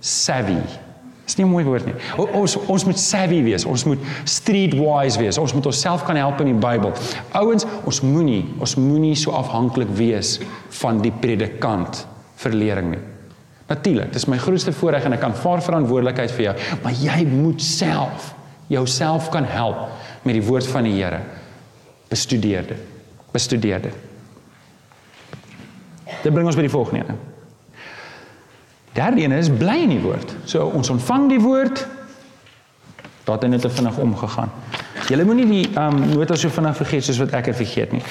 Savvy. 0.00 0.83
Dis 1.24 1.36
nie 1.36 1.44
'n 1.44 1.50
mooi 1.50 1.64
woord 1.64 1.86
nie. 1.86 1.94
O, 2.16 2.24
ons 2.40 2.56
ons 2.56 2.84
moet 2.84 2.98
savvy 2.98 3.42
wees. 3.42 3.64
Ons 3.64 3.84
moet 3.84 3.98
streetwise 4.24 5.18
wees. 5.18 5.38
Ons 5.38 5.54
moet 5.54 5.66
onsself 5.66 6.04
kan 6.04 6.16
help 6.16 6.40
in 6.40 6.46
die 6.46 6.66
Bybel. 6.66 6.92
Ouens, 7.32 7.64
ons 7.84 8.00
moenie 8.00 8.44
ons 8.58 8.76
moenie 8.76 9.14
so 9.14 9.30
afhanklik 9.30 9.88
wees 9.96 10.40
van 10.68 11.00
die 11.00 11.12
predikant 11.12 12.06
vir 12.36 12.52
lering 12.52 12.90
nie. 12.90 13.02
Natuurlik, 13.68 14.12
dis 14.12 14.26
my 14.28 14.36
grootste 14.36 14.72
voorreg 14.72 15.04
en 15.04 15.12
ek 15.12 15.20
kan 15.20 15.34
vaar 15.34 15.62
verantwoordelikheid 15.62 16.30
vir 16.30 16.44
jou, 16.44 16.54
maar 16.82 16.92
jy 16.92 17.24
moet 17.24 17.62
self 17.62 18.34
jouself 18.68 19.30
kan 19.30 19.44
help 19.44 19.88
met 20.22 20.34
die 20.34 20.44
woord 20.44 20.66
van 20.66 20.84
die 20.84 20.92
Here. 20.92 21.20
Bestudeer 22.08 22.66
dit. 22.66 22.80
Bestudeer 23.32 23.80
dit. 23.80 23.94
Dit 26.22 26.32
bring 26.32 26.46
ons 26.46 26.56
by 26.56 26.62
die 26.62 26.72
volgende 26.72 27.04
een. 27.08 27.33
Derde 28.94 29.22
een 29.22 29.32
is 29.32 29.50
bly 29.50 29.80
in 29.82 29.88
die 29.88 30.00
woord. 30.00 30.36
So 30.44 30.70
ons 30.74 30.90
ontvang 30.90 31.28
die 31.28 31.40
woord. 31.40 31.86
Daar 33.24 33.38
het 33.40 33.48
net 33.48 33.60
te 33.60 33.70
vinnig 33.70 33.96
omgegaan. 33.98 34.52
Julle 35.08 35.24
moenie 35.24 35.46
die 35.46 35.64
ehm 35.74 36.02
um, 36.02 36.08
nota 36.14 36.36
so 36.36 36.48
vinnig 36.48 36.76
vergeet 36.76 37.04
soos 37.04 37.18
wat 37.18 37.34
ek 37.34 37.50
het 37.50 37.56
vergeet 37.56 37.92
nie. 37.92 38.02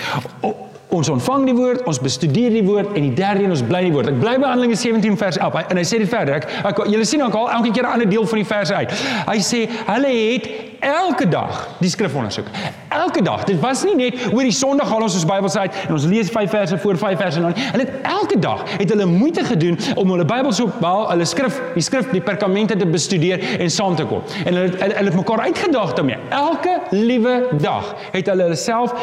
O, 0.42 0.52
ons 0.94 1.10
ontvang 1.10 1.46
die 1.48 1.56
woord, 1.58 1.86
ons 1.90 2.00
bestudeer 2.04 2.52
die 2.54 2.66
woord 2.66 2.92
en 2.98 3.08
die 3.08 3.14
derde 3.18 3.46
een 3.46 3.54
ons 3.56 3.64
bly 3.66 3.86
in 3.86 3.90
die 3.90 3.96
woord. 3.96 4.12
Ek 4.12 4.20
bly 4.20 4.36
by 4.42 4.50
Handelinge 4.52 4.78
17 4.78 5.18
vers 5.18 5.40
11 5.40 5.72
en 5.72 5.80
hy 5.80 5.86
sê 5.88 6.02
dit 6.04 6.12
verder. 6.12 6.44
Ek, 6.44 6.68
ek 6.74 6.84
julle 6.92 7.08
sien 7.08 7.24
ook 7.24 7.40
al 7.40 7.50
elke 7.60 7.72
keer 7.72 7.88
'n 7.88 7.94
ander 7.96 8.10
deel 8.10 8.28
van 8.28 8.42
die 8.44 8.50
verse 8.52 8.76
uit. 8.76 8.92
Hy 9.32 9.40
sê 9.40 9.64
hulle 9.88 10.12
het 10.12 10.50
elke 10.84 11.28
dag 11.28 11.68
die 11.80 11.90
skrif 11.90 12.16
ondersoek. 12.16 12.48
Elke 12.94 13.22
dag. 13.26 13.44
Dit 13.44 13.60
was 13.60 13.84
nie 13.88 13.96
net 13.98 14.20
oor 14.34 14.44
die 14.46 14.54
Sondag 14.54 14.90
haal 14.92 15.06
ons 15.06 15.16
ons 15.18 15.26
Bybels 15.28 15.56
uit 15.58 15.78
en 15.88 15.96
ons 15.96 16.06
lees 16.10 16.30
5 16.32 16.52
verse 16.52 16.78
voor 16.84 17.00
5 17.02 17.18
verse 17.22 17.42
na. 17.42 17.54
Hulle 17.56 17.88
het 17.88 18.10
elke 18.10 18.40
dag 18.40 18.62
het 18.76 18.92
hulle 18.94 19.08
moeite 19.10 19.46
gedoen 19.48 19.80
om 19.96 20.14
hulle 20.14 20.28
Bybels 20.30 20.60
op 20.64 20.78
wel 20.84 21.08
hulle 21.10 21.28
skrif, 21.30 21.60
die 21.74 21.86
skrif, 21.86 22.12
die 22.14 22.22
perkamente 22.22 22.78
te 22.78 22.88
bestudeer 22.90 23.42
en 23.58 23.72
saam 23.74 23.98
te 24.00 24.06
kom. 24.10 24.24
En 24.44 24.54
hulle 24.54 24.70
hulle, 24.76 24.94
hulle 25.00 25.12
het 25.12 25.20
mekaar 25.20 25.46
uitgedaag 25.48 25.94
daarmee. 25.98 26.20
Elke 26.30 26.78
liewe 26.92 27.36
dag 27.64 27.94
het 28.12 28.32
hulle 28.32 28.50
hulle 28.50 28.60
self 28.60 28.94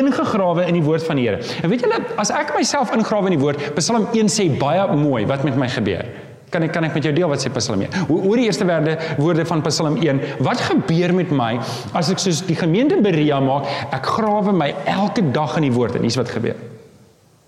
ingegrawe 0.00 0.66
in 0.68 0.78
die 0.78 0.84
woord 0.86 1.06
van 1.06 1.20
die 1.20 1.28
Here. 1.28 1.42
En 1.62 1.68
weet 1.68 1.84
julle, 1.84 2.00
as 2.20 2.32
ek 2.32 2.54
myself 2.56 2.94
ingrawe 2.96 3.28
in 3.30 3.36
die 3.36 3.42
woord, 3.42 3.70
Psalm 3.76 4.08
1 4.16 4.32
sê 4.32 4.48
baie 4.60 4.86
mooi 4.96 5.26
wat 5.28 5.44
met 5.44 5.58
my 5.60 5.68
gebeur. 5.68 6.29
Kan 6.50 6.66
ek 6.66 6.72
kan 6.74 6.84
ek 6.84 6.96
met 6.98 7.06
jou 7.06 7.12
deel 7.14 7.30
wat 7.30 7.42
sê 7.42 7.50
Psalm 7.54 7.84
1? 7.86 8.08
Hoe 8.08 8.18
oor 8.26 8.40
die 8.40 8.48
eerste 8.48 8.66
woorde 8.66 8.96
woorde 9.18 9.44
van 9.46 9.62
Psalm 9.62 9.96
1. 10.02 10.20
Wat 10.42 10.60
gebeur 10.66 11.14
met 11.14 11.30
my 11.30 11.52
as 11.94 12.10
ek 12.10 12.18
soos 12.18 12.42
die 12.48 12.58
gemeente 12.58 12.98
Berea 13.02 13.38
maak? 13.40 13.70
Ek 13.94 14.10
grawe 14.18 14.52
my 14.52 14.72
elke 14.90 15.22
dag 15.30 15.56
in 15.60 15.68
die 15.68 15.74
woord 15.74 15.98
en 15.98 16.06
dis 16.06 16.18
wat 16.18 16.32
gebeur. 16.34 16.58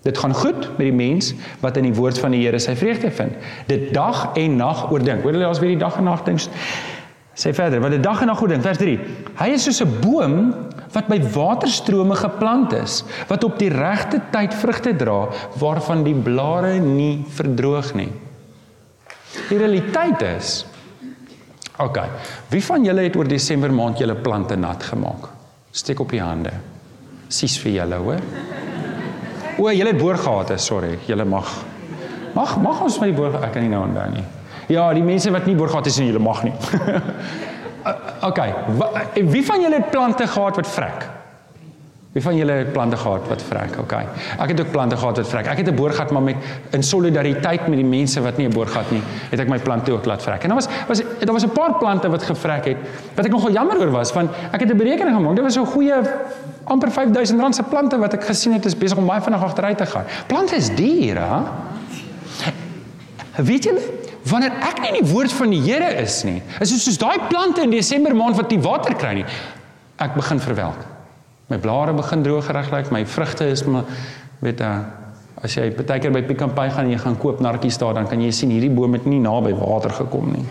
Dit 0.03 0.17
gaan 0.19 0.33
goed 0.35 0.67
met 0.77 0.87
die 0.87 0.95
mens 0.95 1.31
wat 1.63 1.77
in 1.79 1.87
die 1.87 1.95
woord 1.95 2.17
van 2.19 2.35
die 2.35 2.41
Here 2.43 2.59
sy 2.59 2.75
vreugde 2.75 3.11
vind. 3.11 3.35
Dit 3.69 3.93
dag 3.95 4.33
en 4.39 4.57
nag 4.59 4.89
oordink. 4.91 5.23
Hoor 5.23 5.35
julle 5.35 5.47
as 5.47 5.61
weer 5.63 5.75
die 5.75 5.83
dag 5.83 5.99
en 5.99 6.09
nag 6.11 6.25
dink. 6.27 6.43
Sê 7.39 7.49
verder, 7.55 7.81
wat 7.81 7.95
die 7.95 8.03
dag 8.03 8.19
en 8.21 8.29
nag 8.29 8.41
oordink 8.43 8.61
vers 8.65 8.77
3. 8.77 8.97
Hy 9.39 9.47
is 9.55 9.63
soos 9.65 9.81
'n 9.81 9.95
boom 10.03 10.53
wat 10.93 11.07
by 11.09 11.17
waterstrome 11.33 12.15
geplant 12.15 12.73
is, 12.77 13.03
wat 13.27 13.43
op 13.43 13.57
die 13.57 13.71
regte 13.73 14.21
tyd 14.31 14.53
vrugte 14.53 14.93
dra, 14.95 15.29
waarvan 15.57 16.03
die 16.03 16.13
blare 16.13 16.77
nie 16.79 17.25
verdroog 17.29 17.95
nie. 17.95 18.11
Die 19.49 19.57
realiteit 19.57 20.21
is 20.21 20.65
OK. 21.81 21.97
Wie 22.49 22.61
van 22.63 22.83
julle 22.85 23.07
het 23.07 23.15
oor 23.17 23.27
Desember 23.27 23.73
maand 23.73 23.97
julle 23.97 24.15
plante 24.15 24.55
nat 24.55 24.83
gemaak? 24.83 25.29
Steek 25.73 25.99
op 26.03 26.11
die 26.13 26.21
hande. 26.21 26.51
Sis 27.33 27.57
vir 27.63 27.79
julle, 27.79 27.97
hoor. 27.97 28.21
O, 29.57 29.71
julle 29.71 29.93
het 29.93 29.97
boorgate, 29.97 30.57
sorry. 30.61 30.99
Julle 31.09 31.25
mag 31.25 31.49
mag 32.33 32.55
mag 32.61 32.79
ons 32.81 32.95
die 33.01 33.13
boor 33.13 33.35
ek 33.41 33.51
kan 33.53 33.61
nie 33.61 33.69
nou 33.69 33.83
onthou 33.85 34.05
nie. 34.13 34.23
Ja, 34.73 34.87
die 34.93 35.03
mense 35.05 35.33
wat 35.33 35.45
nie 35.49 35.57
boorgate 35.57 35.91
sien, 35.93 36.07
julle 36.09 36.21
mag 36.23 36.43
nie. 36.45 36.53
OK. 38.29 38.39
Wie 39.33 39.43
van 39.45 39.61
julle 39.61 39.81
het 39.81 39.91
plante 39.91 40.27
gehad 40.29 40.61
wat 40.61 40.69
vrek? 40.77 41.09
Wie 42.13 42.21
van 42.21 42.35
julle 42.37 42.51
het 42.51 42.73
plante 42.73 42.97
gehad 42.97 43.27
wat 43.27 43.41
vrek? 43.41 43.77
OK. 43.81 43.93
Ek 44.37 44.51
het 44.51 44.59
ook 44.61 44.71
plante 44.71 44.97
gehad 44.97 45.17
wat 45.17 45.27
vrek. 45.27 45.47
Ek 45.49 45.57
het 45.57 45.69
'n 45.69 45.75
boorgat 45.75 46.11
maar 46.11 46.21
met 46.21 46.35
in 46.69 46.83
solidariteit 46.83 47.67
met 47.67 47.77
die 47.77 47.85
mense 47.85 48.21
wat 48.21 48.37
nie 48.37 48.47
'n 48.47 48.53
boorgat 48.53 48.91
nie, 48.91 49.01
het 49.29 49.39
ek 49.39 49.49
my 49.49 49.59
plante 49.59 49.91
ook 49.91 50.05
laat 50.05 50.21
vrek. 50.21 50.43
En 50.43 50.49
daar 50.49 50.57
was 50.57 50.67
was 50.87 51.01
daar 51.19 51.33
was 51.33 51.43
'n 51.43 51.49
paar 51.49 51.73
plante 51.77 52.09
wat 52.09 52.23
gevrek 52.23 52.65
het 52.65 52.77
wat 53.15 53.25
ek 53.25 53.31
nogal 53.31 53.51
jammer 53.51 53.79
oor 53.79 53.91
was 53.91 54.13
want 54.13 54.29
ek 54.51 54.59
het 54.59 54.69
'n 54.71 54.77
berekening 54.77 55.15
gemaak. 55.15 55.35
Dit 55.35 55.43
was 55.43 55.53
so 55.53 55.65
goeie 55.65 55.93
amper 56.63 56.91
5000 56.91 57.39
rand 57.39 57.55
se 57.55 57.63
plante 57.63 57.97
wat 57.97 58.13
ek 58.13 58.23
gesien 58.23 58.53
het 58.53 58.65
is 58.65 58.77
besig 58.77 58.97
om 58.97 59.05
baie 59.05 59.21
vinnig 59.21 59.43
agteruit 59.43 59.77
te 59.77 59.85
gaan. 59.85 60.03
Plante 60.27 60.55
is 60.55 60.75
duur, 60.75 61.17
hè? 61.17 61.41
Weet 63.43 63.63
julle, 63.63 63.81
wanneer 64.23 64.51
ek 64.51 64.79
nie 64.79 64.87
in 64.87 65.03
die 65.03 65.11
woord 65.11 65.33
van 65.33 65.49
die 65.49 65.61
Here 65.61 65.93
is 66.01 66.23
nie, 66.23 66.41
is 66.59 66.69
dit 66.69 66.79
soos 66.79 66.97
daai 66.97 67.17
plante 67.27 67.61
in 67.61 67.69
Desember 67.69 68.15
maand 68.15 68.35
wat 68.35 68.49
nie 68.49 68.59
water 68.59 68.95
kry 68.95 69.13
nie. 69.13 69.25
Ek 69.97 70.13
begin 70.13 70.39
verwelk. 70.39 70.92
My 71.53 71.59
blare 71.61 71.93
begin 71.93 72.23
droog 72.25 72.45
gereglik, 72.49 72.89
my 72.89 73.05
vrugte 73.05 73.45
is 73.45 73.61
maar 73.69 73.85
weet 74.41 74.61
jy, 74.63 74.69
as 75.45 75.53
jy 75.53 75.67
baie 75.77 75.99
keer 76.01 76.13
by 76.15 76.23
Pick 76.25 76.41
n 76.41 76.53
Pay 76.57 76.71
gaan 76.73 76.87
en 76.87 76.93
jy 76.95 77.01
gaan 77.03 77.17
koop 77.21 77.43
nartjies 77.45 77.77
daar, 77.77 77.93
dan 77.93 78.07
kan 78.09 78.21
jy 78.23 78.31
sien 78.33 78.49
hierdie 78.49 78.71
boom 78.73 78.97
het 78.97 79.05
nie 79.05 79.19
naby 79.21 79.53
water 79.59 79.93
gekom 79.93 80.31
nie. 80.33 80.45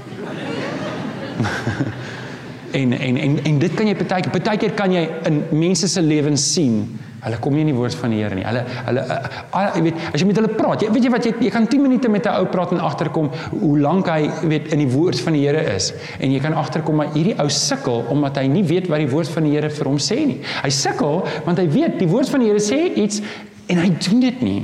en 2.79 2.95
en 2.95 3.19
en 3.25 3.35
en 3.51 3.59
dit 3.65 3.75
kan 3.75 3.91
jy 3.91 3.97
baie 3.99 4.23
keer 4.23 4.45
baie 4.47 4.61
keer 4.63 4.77
kan 4.79 4.95
jy 4.95 5.03
in 5.27 5.43
mense 5.51 5.91
se 5.91 6.05
lewens 6.07 6.45
sien 6.55 6.85
Hulle 7.23 7.39
kom 7.39 7.55
nie 7.55 7.63
in 7.63 7.71
die 7.71 7.77
woord 7.77 7.95
van 7.95 8.11
die 8.11 8.19
Here 8.23 8.35
nie. 8.35 8.45
Hulle 8.47 8.65
hulle 8.89 9.03
uh, 9.07 9.63
jy 9.77 9.83
weet 9.87 10.01
as 10.11 10.23
jy 10.23 10.27
met 10.27 10.41
hulle 10.41 10.51
praat, 10.59 10.83
jy 10.83 10.91
weet 10.95 11.07
jy 11.07 11.13
wat 11.15 11.29
jy 11.29 11.35
jy 11.47 11.53
kan 11.55 11.69
10 11.71 11.85
minute 11.85 12.11
met 12.11 12.27
'n 12.27 12.35
ou 12.41 12.49
praat 12.51 12.73
en 12.75 12.83
agterkom 12.83 13.31
hoe 13.61 13.79
lank 13.79 14.11
hy 14.11 14.31
weet 14.51 14.73
in 14.75 14.83
die 14.83 14.91
woord 14.91 15.21
van 15.21 15.39
die 15.39 15.45
Here 15.47 15.63
is 15.75 15.93
en 16.19 16.33
jy 16.35 16.41
kan 16.43 16.55
agterkom 16.59 16.97
maar 16.99 17.15
hierdie 17.15 17.39
ou 17.39 17.49
sukkel 17.49 18.05
omdat 18.11 18.43
hy 18.43 18.47
nie 18.51 18.65
weet 18.67 18.91
wat 18.91 18.99
die 18.99 19.11
woord 19.11 19.29
van 19.29 19.47
die 19.47 19.55
Here 19.55 19.71
vir 19.71 19.87
hom 19.87 19.99
sê 19.99 20.19
nie. 20.27 20.41
Hy 20.63 20.71
sukkel 20.71 21.23
want 21.47 21.59
hy 21.59 21.69
weet 21.71 21.99
die 22.03 22.11
woord 22.11 22.29
van 22.29 22.41
die 22.41 22.51
Here 22.51 22.63
sê 22.63 22.95
iets 22.97 23.23
en 23.69 23.79
hy 23.79 23.91
doen 24.09 24.21
dit 24.21 24.43
nie. 24.43 24.61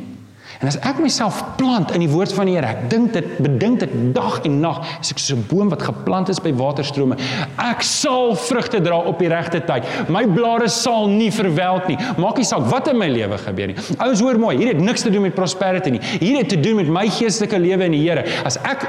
En 0.58 0.66
as 0.66 0.74
ek 0.82 0.98
myself 0.98 1.36
plant 1.54 1.92
in 1.94 2.02
die 2.02 2.08
woord 2.10 2.32
van 2.34 2.48
die 2.50 2.56
Here, 2.56 2.66
ek 2.66 2.88
dink 2.90 3.12
dit, 3.14 3.26
bedink 3.38 3.78
dit 3.84 3.92
dag 4.16 4.40
en 4.48 4.56
nag, 4.58 4.80
as 4.98 5.12
ek 5.14 5.20
so 5.22 5.36
'n 5.36 5.44
boom 5.46 5.68
wat 5.70 5.84
geplant 5.86 6.28
is 6.28 6.40
by 6.42 6.50
waterstrome, 6.50 7.14
ek 7.62 7.82
sal 7.86 8.34
vrugte 8.34 8.80
dra 8.82 8.98
op 8.98 9.20
die 9.22 9.28
regte 9.28 9.60
tyd. 9.60 9.86
My 10.08 10.26
blare 10.26 10.68
sal 10.68 11.06
nie 11.06 11.30
verwelk 11.30 11.86
nie. 11.86 11.96
Maak 12.18 12.38
nie 12.38 12.44
saak 12.44 12.66
wat 12.72 12.88
in 12.88 12.98
my 12.98 13.06
lewe 13.06 13.38
gebeur 13.38 13.68
nie. 13.68 13.76
Ouens 13.98 14.20
hoor 14.20 14.38
mooi, 14.38 14.56
hier 14.56 14.74
het 14.74 14.80
niks 14.80 15.02
te 15.02 15.10
doen 15.10 15.22
met 15.22 15.34
prosperity 15.34 15.90
nie. 15.90 16.00
Hier 16.18 16.38
het 16.38 16.48
te 16.48 16.60
doen 16.60 16.76
met 16.76 16.88
my 16.88 17.06
geestelike 17.08 17.58
lewe 17.58 17.84
in 17.84 17.92
die 17.92 18.02
Here. 18.08 18.24
As 18.44 18.56
ek 18.56 18.84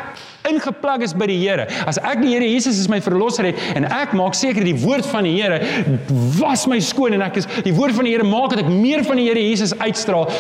ingeplug 0.50 1.04
is 1.04 1.14
by 1.14 1.28
die 1.28 1.38
Here, 1.38 1.68
as 1.86 2.00
ek 2.00 2.22
die 2.22 2.34
Here 2.34 2.48
Jesus 2.50 2.80
as 2.80 2.90
my 2.90 3.00
verlosser 3.00 3.46
het 3.46 3.60
en 3.76 3.86
ek 3.86 4.14
maak 4.14 4.34
seker 4.34 4.64
die 4.64 4.74
woord 4.74 5.06
van 5.06 5.24
die 5.24 5.36
Here 5.38 5.62
was 6.40 6.66
my 6.66 6.80
skoon 6.80 7.14
en 7.14 7.22
ek 7.22 7.38
is 7.38 7.48
die 7.64 7.74
woord 7.74 7.94
van 7.94 8.06
die 8.06 8.16
Here 8.16 8.26
maak 8.26 8.50
dat 8.56 8.64
ek 8.64 8.74
meer 8.74 9.04
van 9.04 9.18
die 9.18 9.28
Here 9.30 9.40
Jesus 9.40 9.76
uitstraal 9.78 10.32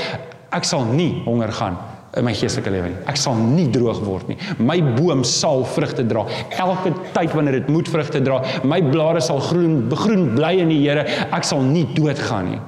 Ek 0.55 0.65
sal 0.65 0.85
nie 0.89 1.21
honger 1.25 1.51
gaan 1.53 1.77
in 2.17 2.25
my 2.25 2.33
geestelike 2.33 2.71
lewe 2.73 2.89
nie. 2.89 2.99
Ek 3.09 3.19
sal 3.21 3.37
nie 3.37 3.67
droog 3.69 3.99
word 4.01 4.31
nie. 4.31 4.37
My 4.57 4.79
boom 4.81 5.21
sal 5.27 5.61
vrugte 5.75 6.05
dra. 6.09 6.23
Elke 6.57 6.93
tyd 7.13 7.35
wanneer 7.37 7.59
dit 7.59 7.69
moet 7.69 7.89
vrugte 7.91 8.21
dra, 8.25 8.41
my 8.65 8.79
blare 8.89 9.21
sal 9.21 9.41
groen, 9.45 9.83
begroen 9.91 10.31
bly 10.37 10.55
in 10.63 10.73
die 10.73 10.81
Here. 10.81 11.05
Ek 11.35 11.45
sal 11.45 11.61
nie 11.65 11.85
doodgaan 11.93 12.53
nie. 12.55 12.59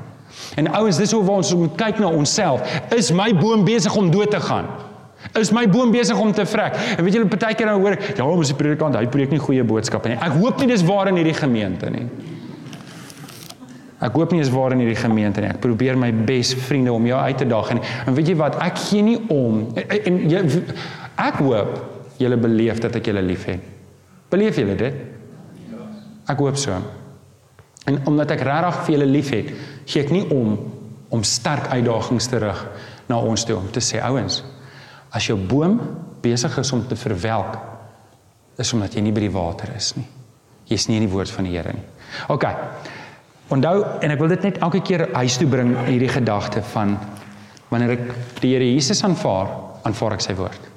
En 0.60 0.70
ouens, 0.78 1.00
dis 1.00 1.12
hoe 1.16 1.24
ons 1.32 1.56
moet 1.58 1.76
kyk 1.80 2.00
na 2.04 2.12
onsself. 2.12 2.64
Is 2.96 3.12
my 3.16 3.32
boom 3.36 3.66
besig 3.66 3.96
om 3.98 4.12
dood 4.14 4.34
te 4.34 4.42
gaan? 4.44 4.70
Is 5.38 5.52
my 5.54 5.64
boom 5.70 5.94
besig 5.94 6.18
om 6.20 6.34
te 6.36 6.46
vrek? 6.50 6.76
En 6.98 7.06
weet 7.06 7.16
julle 7.16 7.30
baie 7.30 7.56
keer 7.56 7.70
nou 7.70 7.78
hoor 7.80 7.96
ek, 7.96 8.08
ja, 8.18 8.26
ons 8.26 8.52
die 8.52 8.58
predikant, 8.58 8.98
hy 8.98 9.08
preek 9.12 9.32
nie 9.32 9.40
goeie 9.42 9.64
boodskappe 9.66 10.12
nie. 10.12 10.18
Ek 10.20 10.36
hoop 10.42 10.60
nie 10.60 10.70
dis 10.74 10.84
waar 10.86 11.12
in 11.12 11.20
hierdie 11.22 11.38
gemeente 11.38 11.92
nie. 11.94 12.08
Ek 14.02 14.16
hoop 14.18 14.32
nie 14.34 14.42
is 14.42 14.50
waar 14.50 14.74
in 14.74 14.82
hierdie 14.82 14.98
gemeente 14.98 15.44
nie. 15.44 15.52
Ek 15.54 15.62
probeer 15.62 15.98
my 16.00 16.10
bes 16.26 16.56
vriende 16.58 16.94
om 16.94 17.06
jou 17.06 17.18
uit 17.20 17.38
te 17.38 17.46
daag 17.46 17.76
en 17.76 17.82
en 17.82 18.18
weet 18.18 18.32
jy 18.32 18.38
wat? 18.40 18.58
Ek 18.64 18.80
gee 18.88 19.06
nie 19.06 19.20
om 19.30 19.68
en 19.78 20.22
jy 20.30 20.42
ek 21.22 21.42
hoop 21.44 21.76
julle 22.22 22.38
beleef 22.42 22.82
dat 22.82 22.98
ek 22.98 23.12
julle 23.12 23.22
liefhet. 23.26 23.62
Beleef 24.32 24.58
julle 24.58 24.78
dit? 24.80 25.02
Ek 26.30 26.42
hoop 26.42 26.58
so. 26.58 26.78
En 27.90 28.00
omdat 28.10 28.34
ek 28.38 28.46
regtig 28.46 28.80
vir 28.86 28.96
julle 28.96 29.10
liefhet, 29.10 29.52
gee 29.86 30.06
ek 30.06 30.14
nie 30.14 30.26
om 30.34 30.56
om 31.12 31.26
sterk 31.28 31.66
uitdagings 31.74 32.30
terug 32.32 32.60
na 33.10 33.18
ons 33.20 33.44
toe 33.44 33.58
om 33.58 33.66
te 33.76 33.82
sê 33.84 34.00
ouens, 34.00 34.38
as 35.12 35.26
jou 35.28 35.36
boom 35.36 35.76
besig 36.24 36.56
is 36.62 36.72
om 36.72 36.86
te 36.88 36.96
verwelk, 36.96 37.58
is 38.56 38.72
omdat 38.72 38.96
jy 38.96 39.04
nie 39.04 39.12
by 39.12 39.26
die 39.26 39.34
water 39.34 39.74
is 39.76 39.90
nie. 39.98 40.08
Jy's 40.72 40.88
nie 40.88 41.02
in 41.02 41.04
die 41.04 41.12
woord 41.12 41.34
van 41.36 41.50
die 41.50 41.52
Here 41.52 41.74
nie. 41.76 41.84
OK. 42.32 42.48
Onthou 43.52 43.82
en 44.00 44.14
ek 44.14 44.20
wil 44.22 44.32
dit 44.32 44.46
net 44.48 44.60
elke 44.64 44.80
keer 44.86 45.10
huis 45.14 45.38
toe 45.40 45.48
bring 45.52 45.74
hierdie 45.90 46.12
gedagte 46.12 46.64
van 46.74 46.96
wanneer 47.72 47.96
ek 47.98 48.06
die 48.40 48.54
Here 48.54 48.68
Jesus 48.68 49.04
aanvaar, 49.04 49.52
aanvaar 49.88 50.16
ek 50.18 50.24
sy 50.24 50.36
woord. 50.40 50.70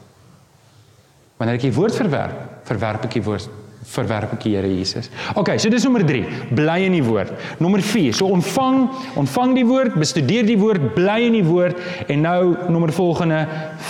Wanneer 1.39 1.59
ek 1.59 1.69
die 1.69 1.75
woord 1.75 1.95
verwerp, 1.99 2.41
verwerp 2.67 3.07
ek 3.07 3.17
die 3.19 3.25
woord 3.27 3.64
verwerp 3.85 4.35
ek 4.37 4.45
die 4.45 4.55
Here 4.55 4.69
Jesus. 4.71 5.11
OK, 5.39 5.55
so 5.61 5.71
dis 5.73 5.85
nommer 5.87 6.05
3, 6.07 6.23
bly 6.57 6.77
in 6.87 6.97
die 6.97 7.03
woord. 7.05 7.33
Nommer 7.63 7.83
4, 7.85 8.15
so 8.17 8.31
ontvang, 8.33 8.87
ontvang 9.21 9.55
die 9.59 9.67
woord, 9.69 9.97
bestudeer 10.01 10.47
die 10.49 10.59
woord, 10.61 10.91
bly 10.97 11.19
in 11.29 11.39
die 11.39 11.45
woord 11.47 11.81
en 12.11 12.25
nou 12.25 12.55
nommer 12.73 12.93
volgende, 12.97 13.43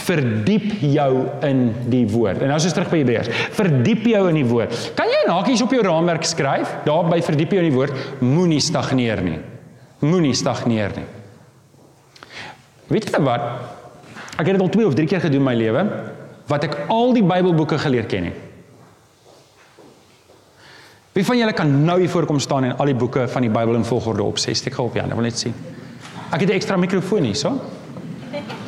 verdiep 0.05 0.67
jou 0.83 1.11
in 1.47 1.67
die 1.93 2.05
woord. 2.11 2.43
En 2.43 2.53
nou 2.53 2.59
is 2.61 2.69
ons 2.69 2.77
terug 2.77 2.93
by 2.93 3.03
Hebreërs. 3.03 3.33
Verdiep 3.57 4.07
jou 4.11 4.25
in 4.31 4.41
die 4.41 4.47
woord. 4.49 4.75
Kan 4.99 5.13
jy 5.13 5.25
hakies 5.31 5.65
op 5.65 5.75
jou 5.75 5.83
raamwerk 5.85 6.27
skryf? 6.29 6.81
Daar 6.89 7.09
by 7.11 7.21
verdiep 7.25 7.55
jou 7.55 7.63
in 7.63 7.71
die 7.71 7.77
woord, 7.77 8.07
moenie 8.25 8.63
stagneer 8.65 9.23
nie. 9.25 9.39
Moenie 10.05 10.35
stagneer 10.37 10.97
nie. 10.99 11.07
Weet 12.91 13.09
jy 13.09 13.23
wat? 13.25 13.47
Ek 14.35 14.49
het 14.49 14.57
dit 14.57 14.65
al 14.65 14.73
2 14.75 14.89
of 14.91 14.97
3 14.99 15.07
keer 15.09 15.23
gedoen 15.23 15.41
in 15.41 15.47
my 15.47 15.55
lewe 15.57 15.87
wat 16.51 16.67
ek 16.67 16.75
al 16.93 17.15
die 17.17 17.25
Bybelboeke 17.25 17.79
geleer 17.81 18.05
ken 18.11 18.29
het. 18.29 18.41
Wie 21.15 21.23
van 21.25 21.39
julle 21.39 21.53
kan 21.55 21.85
nou 21.85 22.01
hier 22.01 22.11
voorkom 22.11 22.41
staan 22.43 22.65
en 22.65 22.77
al 22.77 22.91
die 22.91 22.95
boeke 22.99 23.29
van 23.31 23.45
die 23.47 23.51
Bybel 23.51 23.77
in 23.79 23.85
volgorde 23.87 24.25
opsê? 24.27 24.51
Steek 24.51 24.75
gou 24.75 24.89
op 24.89 24.97
Jan, 24.99 25.13
ek 25.15 25.19
wil 25.21 25.29
net 25.29 25.39
sien. 25.39 25.55
Ek 26.35 26.41
het 26.41 26.49
'n 26.51 26.57
ekstra 26.59 26.77
mikrofoon 26.77 27.23
hier, 27.23 27.37
so. 27.37 27.61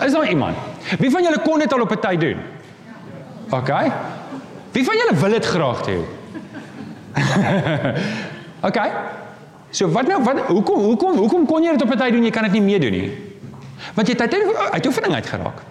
Is 0.04 0.12
daar 0.12 0.28
iemand? 0.28 0.56
Wie 0.98 1.10
van 1.10 1.22
julle 1.22 1.40
kon 1.42 1.58
dit 1.58 1.72
al 1.72 1.80
op 1.80 1.90
'n 1.90 1.98
tyd 1.98 2.20
doen? 2.20 2.38
OK. 3.50 3.70
Wie 4.72 4.84
van 4.84 4.94
julle 4.96 5.14
wil 5.14 5.30
dit 5.30 5.44
graag 5.44 5.80
hê? 5.86 5.98
OK. 8.68 8.78
So 9.70 9.88
wat 9.90 10.06
nou 10.06 10.22
wat 10.22 10.38
hoekom 10.46 10.80
hoekom 10.82 11.16
hoekom 11.16 11.46
kon 11.46 11.62
jy 11.62 11.72
dit 11.72 11.82
op 11.82 11.90
'n 11.90 11.98
tyd 11.98 12.12
doen 12.12 12.24
jy 12.24 12.30
kan 12.30 12.42
dit 12.42 12.52
nie 12.52 12.62
meer 12.62 12.80
doen 12.80 12.92
nie? 12.92 13.10
Want 13.94 14.06
jy 14.06 14.14
het 14.14 14.22
uit 14.22 14.70
uit 14.70 14.86
oefening 14.86 15.14
uitgeraak. 15.14 15.62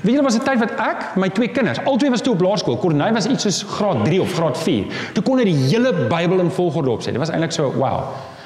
Weet 0.00 0.14
julle 0.14 0.22
was 0.22 0.36
'n 0.36 0.44
tyd 0.44 0.58
wat 0.58 0.72
ek, 0.78 1.16
my 1.16 1.28
twee 1.28 1.48
kinders, 1.48 1.78
albei 1.84 2.10
was 2.10 2.20
toe 2.20 2.32
op 2.32 2.40
laerskool. 2.40 2.78
Corneille 2.78 3.14
was 3.14 3.26
iets 3.26 3.42
soos 3.42 3.62
graad 3.62 4.04
3 4.04 4.20
of 4.20 4.34
graad 4.34 4.58
4. 4.58 4.84
Toe 5.12 5.22
kon 5.22 5.38
hy 5.38 5.44
die 5.44 5.56
hele 5.70 5.92
Bybel 5.92 6.40
in 6.40 6.50
volgorde 6.50 6.90
opsê. 6.90 7.10
Dit 7.10 7.18
was 7.18 7.30
eintlik 7.30 7.52
so, 7.52 7.72
wow. 7.72 8.04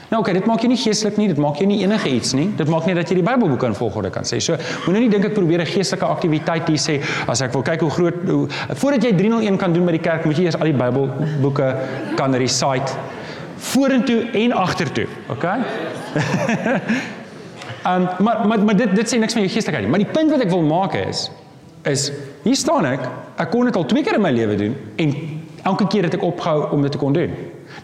Nou 0.08 0.20
okay, 0.22 0.32
dit 0.34 0.46
maak 0.46 0.62
jou 0.62 0.68
nie 0.70 0.78
geestelik 0.78 1.16
nie, 1.16 1.26
dit 1.28 1.36
maak 1.36 1.58
jou 1.58 1.66
nie 1.66 1.80
enige 1.82 2.08
iets 2.08 2.32
nie. 2.32 2.46
Dit 2.56 2.68
maak 2.68 2.86
net 2.86 2.94
dat 2.94 3.08
jy 3.10 3.16
die 3.18 3.26
Bybelboeke 3.26 3.66
in 3.66 3.74
volgorde 3.74 4.10
kan 4.10 4.22
sê. 4.22 4.38
So, 4.38 4.56
moenie 4.86 5.00
nie 5.00 5.10
dink 5.10 5.24
ek 5.24 5.34
probeer 5.34 5.60
'n 5.60 5.66
geestelike 5.66 6.06
aktiwiteit 6.06 6.68
hier 6.68 6.78
sê 6.78 7.02
as 7.26 7.42
ek 7.42 7.52
wil 7.52 7.62
kyk 7.62 7.80
hoe 7.80 7.90
groot 7.90 8.14
hoe, 8.26 8.48
voordat 8.74 9.02
jy 9.02 9.12
301 9.16 9.56
kan 9.58 9.72
doen 9.72 9.84
by 9.84 9.92
die 9.92 9.98
kerk, 10.00 10.24
moet 10.24 10.36
jy 10.36 10.44
eers 10.44 10.56
al 10.60 10.70
die 10.70 10.78
Bybelboeke 10.78 11.76
kan 12.16 12.34
recite 12.34 12.92
vorentoe 13.56 14.30
en 14.32 14.52
agtertoe, 14.52 15.06
okay? 15.28 15.58
Um 17.86 18.08
maar 18.18 18.46
maar 18.46 18.64
maar 18.64 18.76
dit 18.76 18.94
dit 18.94 19.14
sê 19.14 19.18
niks 19.18 19.32
van 19.32 19.42
jou 19.42 19.52
geestelikheid 19.52 19.84
nie. 19.84 19.90
Maar 19.90 20.04
die 20.04 20.12
punt 20.12 20.30
wat 20.30 20.40
ek 20.40 20.50
wil 20.50 20.62
maak 20.62 20.94
is 20.94 21.30
is 21.86 22.10
hier 22.42 22.56
staan 22.58 22.86
ek, 22.86 23.04
ek 23.38 23.50
kon 23.50 23.68
dit 23.68 23.76
al 23.76 23.84
twee 23.86 24.02
keer 24.02 24.18
in 24.18 24.24
my 24.24 24.32
lewe 24.34 24.56
doen 24.58 24.74
en 24.96 25.12
elke 25.62 25.86
keer 25.86 26.08
het 26.08 26.16
ek 26.18 26.24
opgehou 26.26 26.70
om 26.74 26.82
dit 26.82 26.92
te 26.92 26.98
kon 26.98 27.14
doen. 27.14 27.32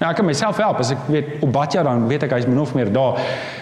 Nou 0.01 0.11
ek 0.11 0.19
kan 0.19 0.27
myself 0.27 0.59
help 0.63 0.81
as 0.83 0.93
ek 0.95 1.07
weet 1.11 1.31
op 1.43 1.53
Batja 1.55 1.83
dan 1.87 2.07
weet 2.11 2.27
ek 2.27 2.35
hy's 2.35 2.47
min 2.51 2.61
of 2.63 2.75
meer 2.75 2.91
daar. 2.93 3.19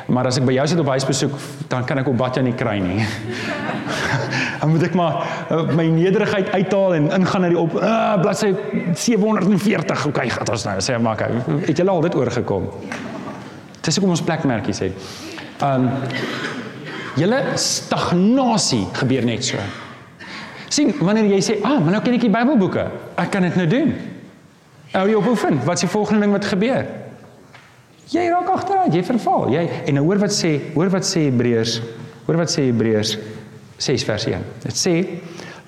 Maar 0.09 0.31
as 0.31 0.40
ek 0.40 0.46
by 0.48 0.57
jou 0.57 0.66
sit 0.72 0.81
op 0.83 0.90
huisbesoek, 0.92 1.37
dan 1.72 1.85
kan 1.88 2.00
ek 2.00 2.09
op 2.09 2.18
Batja 2.20 2.42
nie 2.44 2.55
kry 2.57 2.79
nie. 2.83 3.05
dan 4.61 4.72
moet 4.72 4.85
ek 4.88 4.96
maar 4.98 5.22
uh, 5.48 5.62
my 5.76 5.87
nederigheid 5.92 6.53
uithaal 6.53 6.98
en 6.98 7.09
ingaan 7.20 7.46
na 7.46 7.53
die 7.53 7.61
op 7.61 7.76
uh, 7.81 8.16
bladsy 8.22 8.53
740. 8.94 10.07
Okay, 10.12 10.29
gaan 10.33 10.53
ons 10.57 10.68
nou 10.68 10.76
sê 10.85 11.00
maar 11.00 11.20
okay. 11.20 11.61
Het 11.68 11.83
jy 11.83 11.88
al 11.88 12.07
dit 12.09 12.20
oorgekom? 12.20 12.70
Dis 13.81 13.96
hoekom 13.96 14.16
ons 14.16 14.24
plekmerkies 14.24 14.85
het. 14.85 15.29
Um 15.62 15.90
julle 17.18 17.40
stagnasie 17.61 18.87
gebeur 18.96 19.27
net 19.29 19.44
so. 19.44 19.59
sien 20.70 20.94
wanneer 21.01 21.27
jy 21.27 21.40
sê, 21.42 21.59
"Ah, 21.62 21.81
maar 21.81 21.92
nou 21.92 22.03
ken 22.03 22.14
ek 22.14 22.20
die 22.20 22.31
Bybelboeke. 22.31 22.90
Ek 23.16 23.31
kan 23.31 23.42
dit 23.42 23.57
nou 23.57 23.66
doen." 23.66 23.94
Nou 24.92 25.09
jy 25.09 25.14
oefen, 25.14 25.61
wat 25.64 25.75
is 25.75 25.81
die 25.81 25.88
volgende 25.88 26.20
ding 26.20 26.33
wat 26.33 26.44
gebeur? 26.44 26.87
Jy 28.11 28.29
raak 28.29 28.49
agteruit, 28.49 28.94
jy 28.94 29.03
verval. 29.05 29.49
Jy 29.51 29.68
en 29.87 29.94
nou 29.94 30.05
hoor 30.05 30.18
wat 30.18 30.31
sê, 30.31 30.61
hoor 30.75 30.90
wat 30.90 31.03
sê 31.07 31.31
Hebreërs, 31.31 31.81
hoor 32.27 32.37
wat 32.37 32.51
sê 32.51 32.66
Hebreërs 32.66 33.18
6 33.79 34.05
vers 34.05 34.27
1. 34.27 34.44
Dit 34.62 34.75
sê 34.75 34.94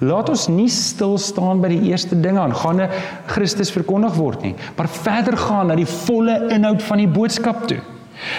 Laat 0.02 0.32
ons 0.32 0.48
nie 0.50 0.66
stil 0.72 1.14
staan 1.22 1.60
by 1.62 1.68
die 1.70 1.92
eerste 1.92 2.16
dinge 2.18 2.40
aangaande 2.42 2.88
Christus 3.30 3.70
verkondig 3.70 4.16
word 4.18 4.42
nie, 4.42 4.56
maar 4.74 4.88
verder 4.90 5.36
gaan 5.38 5.70
na 5.70 5.76
die 5.78 5.86
volle 5.86 6.48
inhoud 6.50 6.82
van 6.82 6.98
die 6.98 7.06
boodskap 7.06 7.68
toe. 7.70 7.78